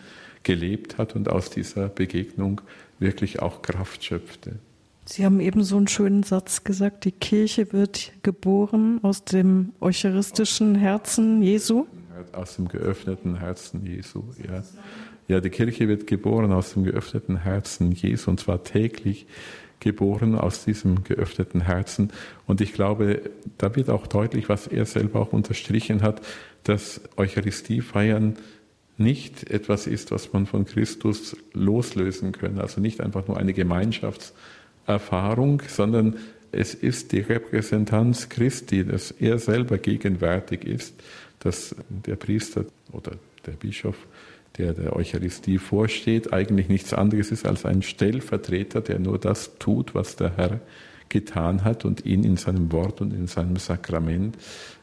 gelebt 0.43 0.97
hat 0.97 1.15
und 1.15 1.29
aus 1.29 1.49
dieser 1.49 1.89
Begegnung 1.89 2.61
wirklich 2.99 3.41
auch 3.41 3.61
Kraft 3.61 4.03
schöpfte. 4.03 4.53
Sie 5.07 5.23
haben 5.23 5.39
eben 5.39 5.63
so 5.63 5.77
einen 5.77 5.87
schönen 5.87 6.23
Satz 6.23 6.63
gesagt, 6.63 7.05
die 7.05 7.11
Kirche 7.11 7.71
wird 7.71 8.11
geboren 8.23 8.99
aus 9.03 9.23
dem 9.23 9.73
eucharistischen 9.79 10.75
Herzen 10.75 11.43
Jesu. 11.43 11.85
Aus 12.31 12.55
dem 12.55 12.67
geöffneten 12.67 13.39
Herzen 13.39 13.85
Jesu, 13.85 14.23
ja. 14.43 14.63
Ja, 15.27 15.41
die 15.41 15.49
Kirche 15.49 15.87
wird 15.87 16.07
geboren 16.07 16.51
aus 16.51 16.73
dem 16.73 16.83
geöffneten 16.83 17.37
Herzen 17.37 17.91
Jesu 17.91 18.29
und 18.29 18.39
zwar 18.39 18.63
täglich 18.63 19.25
geboren 19.79 20.35
aus 20.35 20.65
diesem 20.65 21.03
geöffneten 21.03 21.61
Herzen. 21.61 22.11
Und 22.47 22.61
ich 22.61 22.73
glaube, 22.73 23.21
da 23.57 23.75
wird 23.75 23.89
auch 23.89 24.07
deutlich, 24.07 24.49
was 24.49 24.67
er 24.67 24.85
selber 24.85 25.19
auch 25.19 25.33
unterstrichen 25.33 26.01
hat, 26.01 26.21
dass 26.63 27.01
Eucharistie 27.17 27.81
feiern 27.81 28.37
nicht 28.97 29.49
etwas 29.49 29.87
ist, 29.87 30.11
was 30.11 30.31
man 30.33 30.45
von 30.45 30.65
Christus 30.65 31.35
loslösen 31.53 32.31
können. 32.31 32.59
Also 32.59 32.81
nicht 32.81 33.01
einfach 33.01 33.27
nur 33.27 33.37
eine 33.37 33.53
Gemeinschaftserfahrung, 34.85 35.61
sondern 35.67 36.15
es 36.51 36.73
ist 36.73 37.11
die 37.11 37.19
Repräsentanz 37.19 38.29
Christi, 38.29 38.85
dass 38.85 39.11
er 39.11 39.39
selber 39.39 39.77
gegenwärtig 39.77 40.63
ist, 40.63 40.93
dass 41.39 41.75
der 41.89 42.15
Priester 42.15 42.65
oder 42.91 43.13
der 43.45 43.53
Bischof 43.53 43.97
der 44.57 44.73
der 44.73 44.95
Eucharistie 44.95 45.57
vorsteht, 45.57 46.31
eigentlich 46.31 46.69
nichts 46.69 46.93
anderes 46.93 47.29
ist 47.29 47.45
als 47.45 47.65
ein 47.65 47.81
Stellvertreter, 47.81 48.79
der 48.79 48.99
nur 48.99 49.19
das 49.19 49.57
tut, 49.59 49.93
was 49.93 50.15
der 50.15 50.37
Herr 50.37 50.61
getan 51.09 51.65
hat 51.65 51.83
und 51.83 52.05
ihn 52.05 52.23
in 52.23 52.37
seinem 52.37 52.71
Wort 52.71 53.01
und 53.01 53.13
in 53.13 53.27
seinem 53.27 53.57
Sakrament 53.57 54.37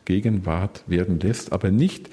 Gegenwart 0.04 0.84
werden 0.86 1.20
lässt, 1.20 1.52
aber 1.52 1.70
nicht, 1.70 2.10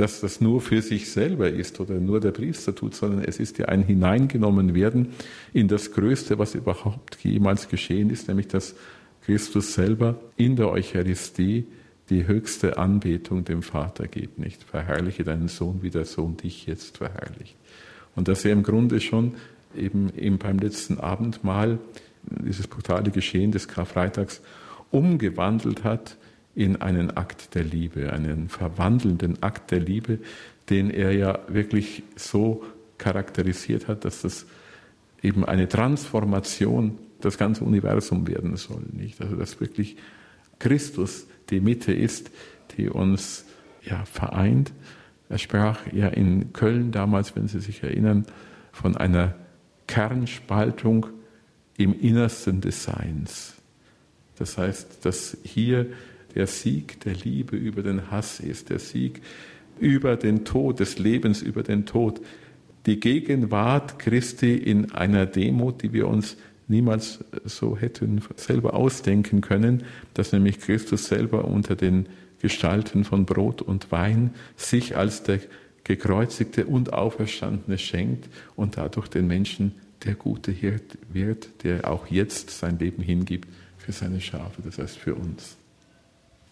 dass 0.00 0.20
das 0.20 0.40
nur 0.40 0.62
für 0.62 0.80
sich 0.80 1.10
selber 1.10 1.50
ist 1.50 1.78
oder 1.78 1.94
nur 2.00 2.20
der 2.20 2.30
Priester 2.30 2.74
tut, 2.74 2.94
sondern 2.94 3.22
es 3.22 3.38
ist 3.38 3.58
ja 3.58 3.66
ein 3.66 3.82
hineingenommen 3.82 4.74
werden 4.74 5.08
in 5.52 5.68
das 5.68 5.92
Größte, 5.92 6.38
was 6.38 6.54
überhaupt 6.54 7.18
jemals 7.22 7.68
geschehen 7.68 8.08
ist, 8.08 8.26
nämlich 8.26 8.48
dass 8.48 8.74
Christus 9.22 9.74
selber 9.74 10.18
in 10.36 10.56
der 10.56 10.70
Eucharistie 10.70 11.66
die 12.08 12.26
höchste 12.26 12.78
Anbetung 12.78 13.44
dem 13.44 13.62
Vater 13.62 14.08
gibt, 14.08 14.38
nicht? 14.38 14.64
Verherrliche 14.64 15.22
deinen 15.22 15.48
Sohn, 15.48 15.82
wie 15.82 15.90
der 15.90 16.06
Sohn 16.06 16.38
dich 16.38 16.64
jetzt 16.64 16.96
verherrlicht. 16.96 17.56
Und 18.16 18.26
dass 18.26 18.46
er 18.46 18.52
im 18.52 18.62
Grunde 18.62 19.00
schon 19.00 19.34
eben, 19.76 20.10
eben 20.16 20.38
beim 20.38 20.58
letzten 20.58 20.98
Abendmahl 20.98 21.78
dieses 22.22 22.66
brutale 22.66 23.10
Geschehen 23.10 23.52
des 23.52 23.68
Karfreitags 23.68 24.40
umgewandelt 24.90 25.84
hat 25.84 26.16
in 26.54 26.80
einen 26.80 27.16
Akt 27.16 27.54
der 27.54 27.64
Liebe, 27.64 28.12
einen 28.12 28.48
verwandelnden 28.48 29.42
Akt 29.42 29.70
der 29.70 29.80
Liebe, 29.80 30.18
den 30.68 30.90
er 30.90 31.12
ja 31.12 31.38
wirklich 31.48 32.02
so 32.16 32.64
charakterisiert 32.98 33.88
hat, 33.88 34.04
dass 34.04 34.22
das 34.22 34.46
eben 35.22 35.44
eine 35.44 35.68
Transformation 35.68 36.98
das 37.20 37.38
ganze 37.38 37.64
Universum 37.64 38.26
werden 38.26 38.56
soll, 38.56 38.82
nicht? 38.92 39.20
Also 39.20 39.36
dass 39.36 39.60
wirklich 39.60 39.96
Christus 40.58 41.26
die 41.50 41.60
Mitte 41.60 41.92
ist, 41.92 42.30
die 42.76 42.88
uns 42.88 43.44
ja 43.82 44.04
vereint. 44.04 44.72
Er 45.28 45.38
sprach 45.38 45.80
ja 45.92 46.08
in 46.08 46.52
Köln 46.52 46.92
damals, 46.92 47.36
wenn 47.36 47.48
Sie 47.48 47.60
sich 47.60 47.82
erinnern, 47.82 48.26
von 48.72 48.96
einer 48.96 49.34
Kernspaltung 49.86 51.06
im 51.76 51.98
Innersten 51.98 52.60
des 52.60 52.84
Seins. 52.84 53.54
Das 54.36 54.56
heißt, 54.56 55.04
dass 55.04 55.36
hier 55.42 55.86
der 56.34 56.46
Sieg 56.46 57.00
der 57.00 57.14
Liebe 57.14 57.56
über 57.56 57.82
den 57.82 58.10
Hass 58.10 58.40
ist, 58.40 58.70
der 58.70 58.78
Sieg 58.78 59.20
über 59.78 60.16
den 60.16 60.44
Tod, 60.44 60.80
des 60.80 60.98
Lebens 60.98 61.42
über 61.42 61.62
den 61.62 61.86
Tod, 61.86 62.20
die 62.86 63.00
Gegenwart 63.00 63.98
Christi 63.98 64.54
in 64.54 64.92
einer 64.92 65.26
Demut, 65.26 65.82
die 65.82 65.92
wir 65.92 66.08
uns 66.08 66.36
niemals 66.68 67.24
so 67.44 67.76
hätten 67.76 68.22
selber 68.36 68.74
ausdenken 68.74 69.40
können, 69.40 69.84
dass 70.14 70.32
nämlich 70.32 70.60
Christus 70.60 71.06
selber 71.06 71.44
unter 71.44 71.76
den 71.76 72.06
Gestalten 72.40 73.04
von 73.04 73.26
Brot 73.26 73.60
und 73.60 73.92
Wein 73.92 74.30
sich 74.56 74.96
als 74.96 75.22
der 75.22 75.40
gekreuzigte 75.84 76.66
und 76.66 76.92
auferstandene 76.92 77.76
schenkt 77.76 78.28
und 78.56 78.76
dadurch 78.76 79.08
den 79.08 79.26
Menschen 79.26 79.72
der 80.04 80.14
gute 80.14 80.52
Hirt 80.52 80.96
wird, 81.12 81.64
der 81.64 81.90
auch 81.90 82.06
jetzt 82.06 82.50
sein 82.50 82.78
Leben 82.78 83.02
hingibt 83.02 83.48
für 83.76 83.92
seine 83.92 84.20
Schafe, 84.20 84.62
das 84.62 84.78
heißt 84.78 84.98
für 84.98 85.14
uns. 85.14 85.56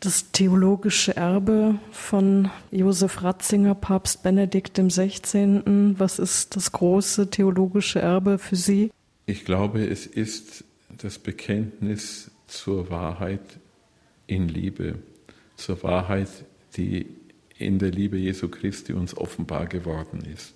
Das 0.01 0.31
theologische 0.31 1.17
Erbe 1.17 1.81
von 1.91 2.51
Josef 2.71 3.25
Ratzinger, 3.25 3.75
Papst 3.75 4.23
Benedikt 4.23 4.79
XVI. 4.79 5.61
Was 5.99 6.21
ist 6.21 6.55
das 6.55 6.71
große 6.71 7.31
theologische 7.31 7.99
Erbe 7.99 8.39
für 8.39 8.55
Sie? 8.55 8.93
Ich 9.27 9.45
glaube, 9.45 9.85
es 9.85 10.07
ist 10.07 10.63
das 10.97 11.19
Bekenntnis 11.19 12.31
zur 12.47 12.91
Wahrheit 12.91 13.41
in 14.29 14.49
Liebe, 14.49 15.01
zur 15.57 15.83
Wahrheit, 15.83 16.29
die 16.77 17.07
in 17.59 17.81
der 17.81 17.91
Liebe 17.91 18.19
Jesu 18.19 18.49
Christi 18.49 18.93
uns 18.93 19.17
offenbar 19.17 19.67
geworden 19.67 20.23
ist. 20.33 20.55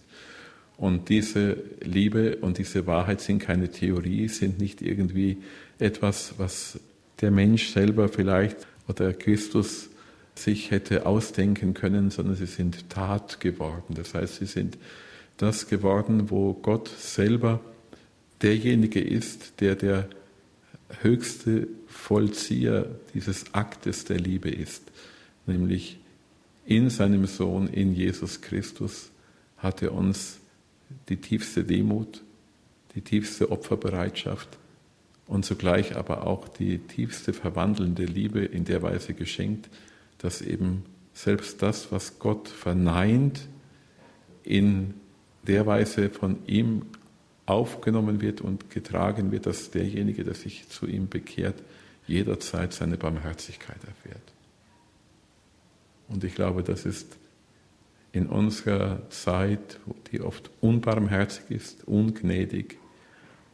Und 0.77 1.09
diese 1.09 1.57
Liebe 1.81 2.37
und 2.37 2.59
diese 2.59 2.87
Wahrheit 2.87 3.21
sind 3.21 3.41
keine 3.41 3.73
Theorie, 3.73 4.29
sind 4.29 4.61
nicht 4.61 4.83
irgendwie 4.83 5.39
etwas, 5.81 6.35
was 6.39 6.79
der 7.21 7.33
Mensch 7.33 7.71
selber 7.71 8.09
vielleicht 8.09 8.69
oder 8.93 9.15
Christus 9.15 9.89
sich 10.35 10.71
hätte 10.71 11.07
ausdenken 11.07 11.73
können, 11.75 12.11
sondern 12.11 12.37
sie 12.37 12.47
sind 12.47 12.89
Tat 12.91 13.41
geworden. 13.41 13.95
Das 13.95 14.15
heißt, 14.15 14.37
sie 14.37 14.47
sind 14.47 14.77
das 15.39 15.67
geworden, 15.67 16.31
wo 16.31 16.53
Gott 16.53 16.89
selber 16.89 17.61
derjenige 18.43 19.01
ist, 19.01 19.61
der 19.61 19.77
der 19.77 20.09
höchste 21.01 21.69
Vollzieher 21.87 22.87
dieses 23.15 23.55
Aktes 23.55 24.05
der 24.05 24.19
Liebe 24.19 24.51
ist, 24.51 24.83
nämlich 25.47 25.99
in 26.67 26.91
seinem 26.91 27.27
Sohn, 27.27 27.67
in 27.69 27.95
Jesus 27.95 28.41
Christus, 28.41 29.11
hat 29.57 29.83
er 29.83 29.93
uns 29.93 30.39
die 31.09 31.17
tiefste 31.17 31.65
Demut, 31.65 32.23
die 32.95 33.01
tiefste 33.01 33.51
Opferbereitschaft 33.51 34.49
und 35.33 35.47
zugleich 35.47 35.97
aber 35.97 36.27
auch 36.27 36.47
die 36.47 36.77
tiefste 36.77 37.33
verwandelnde 37.33 38.05
Liebe 38.05 38.41
in 38.41 38.67
der 38.67 38.83
Weise 38.83 39.15
geschenkt, 39.15 39.71
dass 40.19 40.43
eben 40.43 40.85
selbst 41.15 41.63
das, 41.63 41.91
was 41.91 42.19
Gott 42.19 42.49
verneint, 42.49 43.49
in 44.43 44.93
der 45.47 45.65
Weise 45.65 46.11
von 46.11 46.47
ihm 46.47 46.83
aufgenommen 47.47 48.21
wird 48.21 48.43
und 48.43 48.69
getragen 48.69 49.33
wird, 49.33 49.47
dass 49.47 49.71
derjenige, 49.71 50.23
der 50.23 50.35
sich 50.35 50.69
zu 50.69 50.87
ihm 50.87 51.09
bekehrt, 51.09 51.63
jederzeit 52.07 52.75
seine 52.75 52.99
Barmherzigkeit 52.99 53.83
erfährt. 53.87 54.33
Und 56.09 56.25
ich 56.25 56.35
glaube, 56.35 56.63
das 56.63 56.85
ist 56.85 57.17
in 58.13 58.27
unserer 58.27 59.09
Zeit, 59.09 59.81
die 60.11 60.21
oft 60.21 60.51
unbarmherzig 60.61 61.45
ist, 61.49 61.89
ungnädig, 61.89 62.77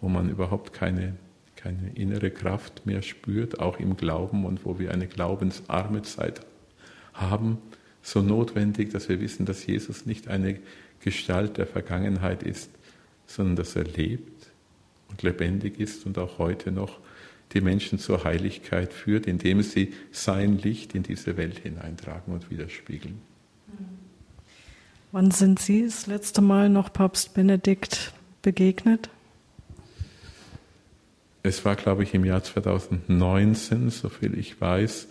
wo 0.00 0.08
man 0.08 0.28
überhaupt 0.28 0.72
keine, 0.72 1.14
keine 1.58 1.90
innere 1.94 2.30
Kraft 2.30 2.86
mehr 2.86 3.02
spürt, 3.02 3.58
auch 3.58 3.80
im 3.80 3.96
Glauben 3.96 4.44
und 4.44 4.64
wo 4.64 4.78
wir 4.78 4.92
eine 4.92 5.08
glaubensarme 5.08 6.02
Zeit 6.02 6.40
haben, 7.12 7.58
so 8.00 8.22
notwendig, 8.22 8.90
dass 8.90 9.08
wir 9.08 9.20
wissen, 9.20 9.44
dass 9.44 9.66
Jesus 9.66 10.06
nicht 10.06 10.28
eine 10.28 10.60
Gestalt 11.00 11.58
der 11.58 11.66
Vergangenheit 11.66 12.42
ist, 12.42 12.70
sondern 13.26 13.56
dass 13.56 13.74
er 13.74 13.84
lebt 13.84 14.50
und 15.08 15.22
lebendig 15.22 15.80
ist 15.80 16.06
und 16.06 16.16
auch 16.16 16.38
heute 16.38 16.70
noch 16.70 17.00
die 17.52 17.60
Menschen 17.60 17.98
zur 17.98 18.24
Heiligkeit 18.24 18.92
führt, 18.92 19.26
indem 19.26 19.62
sie 19.62 19.94
sein 20.12 20.58
Licht 20.58 20.94
in 20.94 21.02
diese 21.02 21.36
Welt 21.36 21.58
hineintragen 21.58 22.32
und 22.32 22.50
widerspiegeln. 22.50 23.20
Wann 25.10 25.30
sind 25.30 25.58
Sie 25.58 25.84
das 25.84 26.06
letzte 26.06 26.42
Mal 26.42 26.68
noch 26.68 26.92
Papst 26.92 27.32
Benedikt 27.32 28.12
begegnet? 28.42 29.08
Es 31.42 31.64
war, 31.64 31.76
glaube 31.76 32.02
ich, 32.02 32.14
im 32.14 32.24
Jahr 32.24 32.42
2019, 32.42 33.90
soviel 33.90 34.38
ich 34.38 34.60
weiß. 34.60 35.06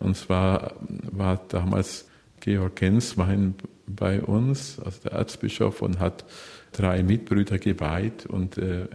Und 0.00 0.16
zwar 0.16 0.74
war 1.10 1.40
damals 1.48 2.06
Georg 2.40 2.76
Genswein 2.76 3.54
bei 3.86 4.22
uns, 4.22 4.78
also 4.78 5.00
der 5.04 5.12
Erzbischof, 5.12 5.82
und 5.82 5.98
hat 5.98 6.24
drei 6.72 7.02
Mitbrüder 7.02 7.58
geweiht. 7.58 8.26
Und 8.26 8.58
äh, 8.58 8.86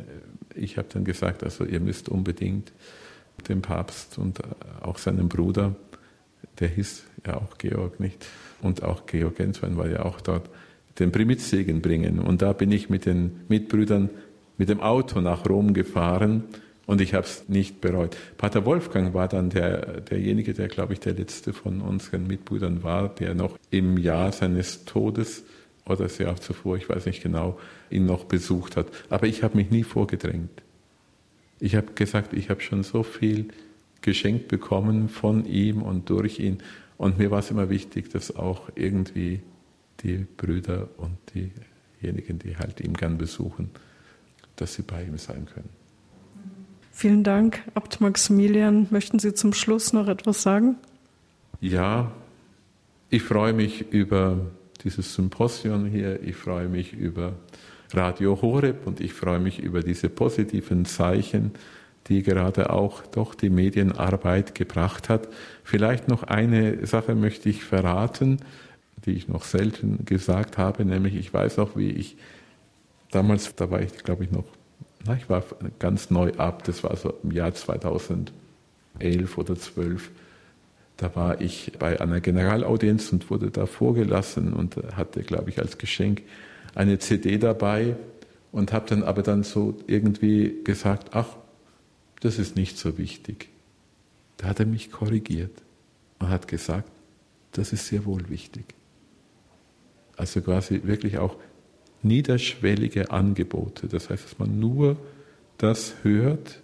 ich 0.56 0.78
habe 0.78 0.88
dann 0.92 1.04
gesagt, 1.04 1.44
also 1.44 1.66
ihr 1.66 1.80
müsst 1.80 2.10
unbedingt 2.10 2.72
dem 3.48 3.62
Papst 3.62 4.18
und 4.18 4.40
auch 4.82 4.98
seinem 4.98 5.30
Bruder, 5.30 5.76
der 6.60 6.68
hieß 6.70 7.04
ja 7.26 7.38
auch 7.38 7.58
Georg 7.58 8.00
nicht, 8.00 8.26
und 8.62 8.84
auch 8.84 9.06
Georg 9.06 9.38
Genswein 9.38 9.78
war 9.78 9.88
ja 9.88 10.04
auch 10.04 10.20
dort, 10.22 10.50
den 11.00 11.12
Primitzsegen 11.14 11.82
bringen. 11.82 12.20
Und 12.20 12.42
da 12.42 12.52
bin 12.52 12.72
ich 12.74 12.90
mit 12.90 13.06
den 13.06 13.42
Mitbrüdern 13.48 14.10
mit 14.58 14.68
dem 14.68 14.82
Auto 14.82 15.22
nach 15.22 15.48
Rom 15.48 15.74
gefahren 15.74 16.44
und 16.90 17.02
ich 17.02 17.14
habe 17.14 17.28
es 17.28 17.48
nicht 17.48 17.82
bereut. 17.82 18.18
Pater 18.38 18.66
Wolfgang 18.66 19.14
war 19.14 19.28
dann 19.28 19.52
der, 19.52 20.02
derjenige, 20.02 20.56
der, 20.56 20.68
glaube 20.68 20.94
ich, 20.94 21.00
der 21.00 21.14
letzte 21.14 21.54
von 21.54 21.82
unseren 21.82 22.26
Mitbrüdern 22.26 22.82
war, 22.82 23.10
der 23.10 23.36
noch 23.36 23.60
im 23.70 24.00
Jahr 24.00 24.32
seines 24.32 24.86
Todes 24.86 25.44
oder 25.86 26.06
das 26.06 26.18
Jahr 26.18 26.38
zuvor, 26.38 26.78
ich 26.78 26.90
weiß 26.90 27.06
nicht 27.06 27.22
genau, 27.22 27.60
ihn 27.92 28.08
noch 28.08 28.26
besucht 28.26 28.76
hat. 28.76 28.88
Aber 29.12 29.28
ich 29.28 29.44
habe 29.44 29.58
mich 29.58 29.70
nie 29.70 29.84
vorgedrängt. 29.84 30.64
Ich 31.60 31.76
habe 31.76 31.94
gesagt, 31.94 32.34
ich 32.34 32.50
habe 32.50 32.62
schon 32.62 32.82
so 32.82 33.04
viel 33.04 33.50
geschenkt 34.02 34.48
bekommen 34.48 35.10
von 35.10 35.46
ihm 35.46 35.84
und 35.84 36.10
durch 36.10 36.40
ihn. 36.40 36.58
Und 36.98 37.20
mir 37.20 37.30
war 37.30 37.38
es 37.38 37.52
immer 37.52 37.70
wichtig, 37.70 38.10
dass 38.10 38.36
auch 38.36 38.68
irgendwie 38.74 39.42
die 40.02 40.26
Brüder 40.38 40.90
und 40.98 41.18
diejenigen, 41.36 42.40
die 42.40 42.58
halt 42.58 42.82
ihn 42.82 42.96
gern 42.96 43.20
besuchen, 43.20 43.70
dass 44.56 44.74
sie 44.74 44.82
bei 44.82 45.04
ihm 45.04 45.20
sein 45.20 45.46
können. 45.46 45.79
Vielen 47.00 47.24
Dank, 47.24 47.64
Abt 47.76 48.02
Maximilian. 48.02 48.88
Möchten 48.90 49.20
Sie 49.20 49.34
zum 49.34 49.54
Schluss 49.54 49.94
noch 49.94 50.10
etwas 50.10 50.42
sagen? 50.42 50.76
Ja, 51.62 52.12
ich 53.10 53.24
freue 53.24 53.54
mich 53.54 53.94
über 53.94 54.48
dieses 54.84 55.14
Symposium 55.14 55.86
hier. 55.86 56.22
Ich 56.22 56.36
freue 56.36 56.68
mich 56.68 56.92
über 56.92 57.38
Radio 57.94 58.42
Horeb 58.42 58.86
und 58.86 59.00
ich 59.00 59.14
freue 59.14 59.40
mich 59.40 59.60
über 59.60 59.82
diese 59.82 60.10
positiven 60.10 60.84
Zeichen, 60.84 61.54
die 62.08 62.22
gerade 62.22 62.70
auch 62.70 63.02
doch 63.08 63.34
die 63.34 63.50
Medienarbeit 63.50 64.54
gebracht 64.54 65.08
hat. 65.08 65.30
Vielleicht 65.64 66.10
noch 66.10 66.24
eine 66.24 66.86
Sache 66.86 67.16
möchte 67.16 67.48
ich 67.48 67.64
verraten, 67.64 68.40
die 69.06 69.12
ich 69.12 69.30
noch 69.30 69.46
selten 69.46 70.04
gesagt 70.04 70.58
habe, 70.58 70.84
nämlich 70.84 71.16
ich 71.16 71.34
weiß 71.34 71.56
noch, 71.56 71.78
wie 71.78 71.92
ich 71.92 72.18
damals, 73.10 73.56
da 73.56 73.72
war 73.72 73.82
ich 73.82 74.04
glaube 74.04 74.26
ich 74.26 74.32
noch, 74.32 74.59
na, 75.06 75.16
ich 75.16 75.30
war 75.30 75.44
ganz 75.80 76.10
neu 76.10 76.34
ab, 76.34 76.64
das 76.64 76.84
war 76.84 76.96
so 76.96 77.14
im 77.24 77.32
Jahr 77.32 77.54
2011 77.54 78.32
oder 79.38 79.56
12 79.56 80.12
da 81.00 81.16
war 81.16 81.40
ich 81.40 81.72
bei 81.80 82.02
einer 82.02 82.20
Generalaudienz 82.20 83.14
und 83.14 83.30
wurde 83.30 83.52
da 83.52 83.66
vorgelassen 83.66 84.52
und 84.52 84.76
hatte, 84.98 85.24
glaube 85.24 85.50
ich, 85.50 85.60
als 85.60 85.78
Geschenk 85.78 86.24
eine 86.76 87.00
CD 87.00 87.38
dabei 87.38 87.96
und 88.52 88.74
habe 88.74 88.86
dann 88.90 89.04
aber 89.04 89.24
dann 89.24 89.44
so 89.44 89.78
irgendwie 89.88 90.58
gesagt, 90.66 91.12
ach, 91.16 91.38
das 92.20 92.38
ist 92.38 92.58
nicht 92.58 92.78
so 92.78 92.98
wichtig. 92.98 93.48
da 94.38 94.48
hat 94.48 94.60
er 94.60 94.66
mich 94.66 94.92
korrigiert 94.92 95.52
und 96.20 96.30
hat 96.30 96.50
gesagt, 96.50 96.90
das 97.54 97.72
ist 97.72 97.88
sehr 97.88 98.06
wohl 98.06 98.30
wichtig. 98.30 98.66
Also 100.18 100.42
quasi 100.42 100.82
wirklich 100.84 101.18
auch 101.18 101.38
niederschwellige 102.02 103.12
Angebote. 103.12 103.88
Das 103.88 104.10
heißt, 104.10 104.24
dass 104.24 104.40
man 104.40 104.60
nur 104.60 104.98
das 105.58 105.96
hört, 106.04 106.62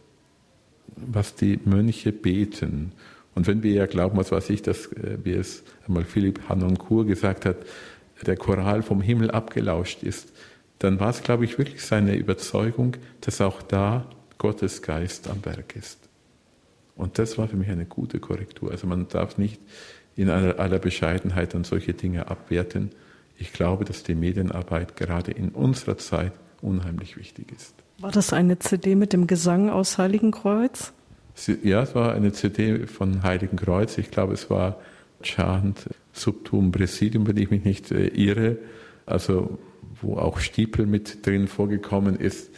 was 0.96 1.36
die 1.36 1.60
Mönche 1.66 2.12
beten. 2.12 2.94
Und 3.34 3.48
wenn 3.48 3.64
wir 3.64 3.74
ja 3.74 3.86
glauben, 3.86 4.18
was 4.18 4.32
weiß 4.32 4.50
ich, 4.50 4.62
dass, 4.62 4.88
äh, 4.94 5.18
wie 5.24 5.34
es 5.34 5.64
einmal 5.86 6.06
Philipp 6.06 6.48
Hanoncourt 6.48 7.08
gesagt 7.08 7.46
hat, 7.46 7.58
der 8.26 8.38
Choral 8.38 8.82
vom 8.82 9.02
Himmel 9.02 9.30
abgelauscht 9.32 10.04
ist, 10.04 10.32
dann 10.80 11.00
war 11.00 11.10
es, 11.10 11.22
glaube 11.22 11.46
ich, 11.46 11.58
wirklich 11.58 11.84
seine 11.84 12.16
Überzeugung, 12.16 12.96
dass 13.22 13.42
auch 13.42 13.62
da 13.62 14.10
Gottes 14.38 14.82
Geist 14.82 15.30
am 15.30 15.44
Werk 15.46 15.76
ist. 15.76 16.00
Und 16.96 17.20
das 17.20 17.38
war 17.38 17.48
für 17.48 17.58
mich 17.58 17.70
eine 17.70 17.86
gute 17.86 18.20
Korrektur. 18.20 18.72
Also 18.72 18.88
man 18.88 19.08
darf 19.08 19.38
nicht 19.38 19.60
in 20.16 20.30
aller, 20.30 20.60
aller 20.60 20.80
Bescheidenheit 20.80 21.54
dann 21.54 21.66
solche 21.66 21.94
Dinge 21.94 22.28
abwerten. 22.28 22.92
Ich 23.38 23.54
glaube, 23.54 23.86
dass 23.86 24.04
die 24.04 24.16
Medienarbeit 24.16 24.96
gerade 24.96 25.32
in 25.32 25.50
unserer 25.50 25.98
Zeit 25.98 26.34
unheimlich 26.62 27.18
wichtig 27.18 27.52
ist. 27.52 27.76
War 28.00 28.12
das 28.12 28.34
eine 28.34 28.60
CD 28.60 28.96
mit 28.96 29.14
dem 29.14 29.28
Gesang 29.28 29.70
aus 29.70 29.98
Heiligenkreuz? 29.98 30.94
Ja, 31.64 31.84
es 31.84 31.96
war 31.96 32.14
eine 32.14 32.32
CD 32.32 32.88
von 32.88 33.24
Heiligenkreuz. 33.24 33.98
Ich 33.98 34.12
glaube, 34.12 34.34
es 34.34 34.50
war 34.50 34.80
Chant 35.22 35.90
Subtum 36.14 36.72
Präsidium, 36.72 37.28
wenn 37.28 37.38
ich 37.38 37.52
mich 37.52 37.64
nicht 37.66 37.92
äh, 37.92 38.08
irre. 38.08 38.58
Also, 39.06 39.60
wo 40.02 40.18
auch 40.18 40.40
Stiepel 40.40 40.86
mit 40.86 41.26
drin 41.26 41.48
vorgekommen 41.48 42.16
ist. 42.16 42.50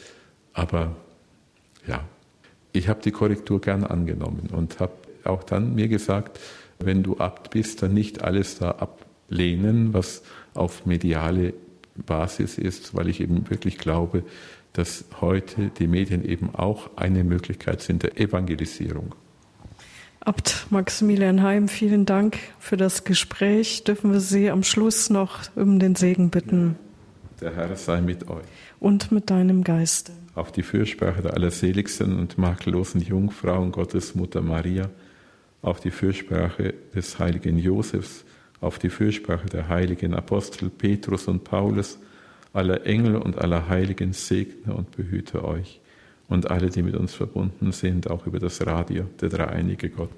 Aber 0.54 0.96
ja, 1.88 2.04
ich 2.72 2.88
habe 2.88 3.02
die 3.02 3.12
Korrektur 3.12 3.62
gern 3.62 3.84
angenommen 3.84 4.50
und 4.52 4.80
habe 4.80 4.94
auch 5.24 5.44
dann 5.44 5.76
mir 5.76 5.88
gesagt, 5.88 6.40
wenn 6.80 7.04
du 7.04 7.18
Abt 7.18 7.52
bist, 7.52 7.82
dann 7.82 7.94
nicht 7.94 8.24
alles 8.24 8.60
da 8.60 8.72
ablehnen, 8.72 9.94
was 9.94 10.24
auf 10.58 10.86
mediale 10.86 11.54
Basis 11.96 12.58
ist, 12.58 12.96
weil 12.96 13.10
ich 13.10 13.22
eben 13.22 13.50
wirklich 13.50 13.78
glaube, 13.78 14.24
dass 14.74 15.06
heute 15.22 15.72
die 15.80 15.88
Medien 15.88 16.24
eben 16.24 16.54
auch 16.54 16.90
eine 16.96 17.24
Möglichkeit 17.24 17.82
sind 17.82 18.04
der 18.04 18.20
Evangelisierung. 18.20 19.16
Abt 20.20 20.68
Maximilian 20.70 21.42
Heim, 21.42 21.68
vielen 21.68 22.06
Dank 22.06 22.38
für 22.60 22.76
das 22.76 23.06
Gespräch. 23.06 23.86
Dürfen 23.86 24.12
wir 24.12 24.20
Sie 24.20 24.52
am 24.52 24.64
Schluss 24.64 25.10
noch 25.10 25.40
um 25.56 25.80
den 25.80 25.96
Segen 25.96 26.30
bitten? 26.30 26.76
Der 27.40 27.56
Herr 27.56 27.76
sei 27.76 28.02
mit 28.02 28.28
euch. 28.30 28.44
Und 28.80 29.12
mit 29.12 29.30
deinem 29.30 29.64
Geist. 29.64 30.12
Auf 30.36 30.52
die 30.52 30.64
Fürsprache 30.64 31.22
der 31.22 31.34
allerseligsten 31.34 32.20
und 32.20 32.38
makellosen 32.38 33.02
Jungfrau 33.02 33.62
und 33.62 33.72
Gottes 33.72 34.16
Mutter 34.16 34.42
Maria, 34.42 34.90
auf 35.62 35.80
die 35.80 35.92
Fürsprache 35.92 36.74
des 36.94 37.18
heiligen 37.20 37.58
Josefs, 37.58 38.26
auf 38.62 38.80
die 38.80 38.90
Fürsprache 38.90 39.48
der 39.48 39.68
heiligen 39.70 40.14
Apostel 40.14 40.70
Petrus 40.70 41.28
und 41.28 41.44
Paulus, 41.44 42.00
aller 42.54 42.86
Engel 42.86 43.18
und 43.18 43.38
aller 43.38 43.68
Heiligen 43.68 44.14
segne 44.14 44.74
und 44.74 44.96
behüte 44.96 45.44
euch 45.44 45.80
und 46.28 46.50
alle, 46.50 46.70
die 46.70 46.84
mit 46.84 46.96
uns 46.96 47.14
verbunden 47.14 47.72
sind, 47.72 48.10
auch 48.10 48.26
über 48.26 48.40
das 48.40 48.66
Radio, 48.66 49.06
der 49.22 49.30
dreieinige 49.30 49.90
Gott, 49.90 50.12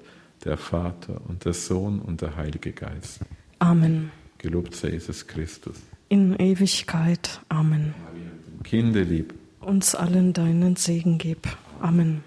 der 0.44 0.56
Vater 0.56 1.20
und 1.28 1.44
der 1.44 1.52
Sohn 1.52 2.00
und 2.00 2.22
der 2.22 2.36
Heilige 2.36 2.72
Geist. 2.72 3.20
Amen. 3.58 4.10
Gelobt 4.38 4.74
sei 4.74 4.90
Jesus 4.90 5.26
Christus. 5.26 5.76
In 6.08 6.34
Ewigkeit. 6.36 7.40
Amen. 7.48 7.94
Kinder 8.64 9.02
lieb. 9.02 9.34
Uns 9.60 9.94
allen 9.94 10.32
deinen 10.32 10.76
Segen 10.76 11.18
gib. 11.18 11.46
Amen. 11.80 12.24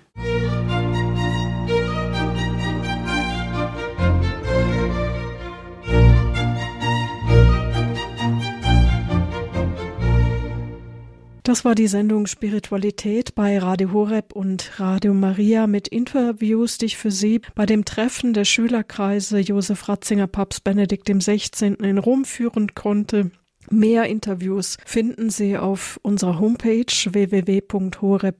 Das 11.53 11.63
war 11.63 11.75
die 11.75 11.85
Sendung 11.85 12.25
Spiritualität 12.25 13.35
bei 13.35 13.59
Radio 13.59 13.93
Horeb 13.93 14.33
und 14.33 14.79
Radio 14.79 15.13
Maria 15.13 15.67
mit 15.67 15.87
Interviews, 15.87 16.79
die 16.79 16.87
ich 16.87 16.97
für 16.97 17.11
Sie 17.11 17.41
bei 17.53 17.67
dem 17.67 17.85
Treffen 17.85 18.33
der 18.33 18.43
Schülerkreise 18.43 19.37
Josef 19.37 19.87
Ratzinger 19.87 20.25
Papst 20.25 20.63
Benedikt 20.63 21.07
XVI. 21.07 21.75
in 21.79 21.99
Rom 21.99 22.25
führen 22.25 22.73
konnte. 22.73 23.29
Mehr 23.69 24.05
Interviews 24.05 24.77
finden 24.83 25.29
Sie 25.29 25.55
auf 25.55 25.99
unserer 26.01 26.39
Homepage 26.39 26.85
www.hore.org. 26.87 28.31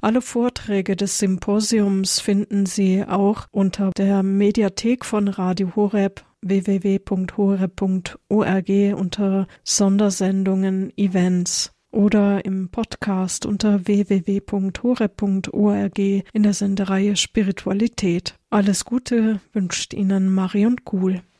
Alle 0.00 0.20
Vorträge 0.20 0.96
des 0.96 1.18
Symposiums 1.20 2.18
finden 2.18 2.66
Sie 2.66 3.04
auch 3.04 3.46
unter 3.52 3.92
der 3.96 4.24
Mediathek 4.24 5.04
von 5.04 5.28
Radio 5.28 5.76
Horeb 5.76 6.24
www.hore.org 6.42 8.94
unter 8.94 9.48
Sondersendungen 9.64 10.92
Events 10.96 11.72
oder 11.92 12.44
im 12.44 12.70
Podcast 12.70 13.46
unter 13.46 13.86
www.hore.org 13.86 15.98
in 15.98 16.42
der 16.42 16.54
Sendereihe 16.54 17.14
Spiritualität. 17.16 18.34
Alles 18.50 18.84
Gute 18.84 19.40
wünscht 19.52 19.94
Ihnen 19.94 20.28
Marion 20.28 20.84
Kuhl. 20.84 21.22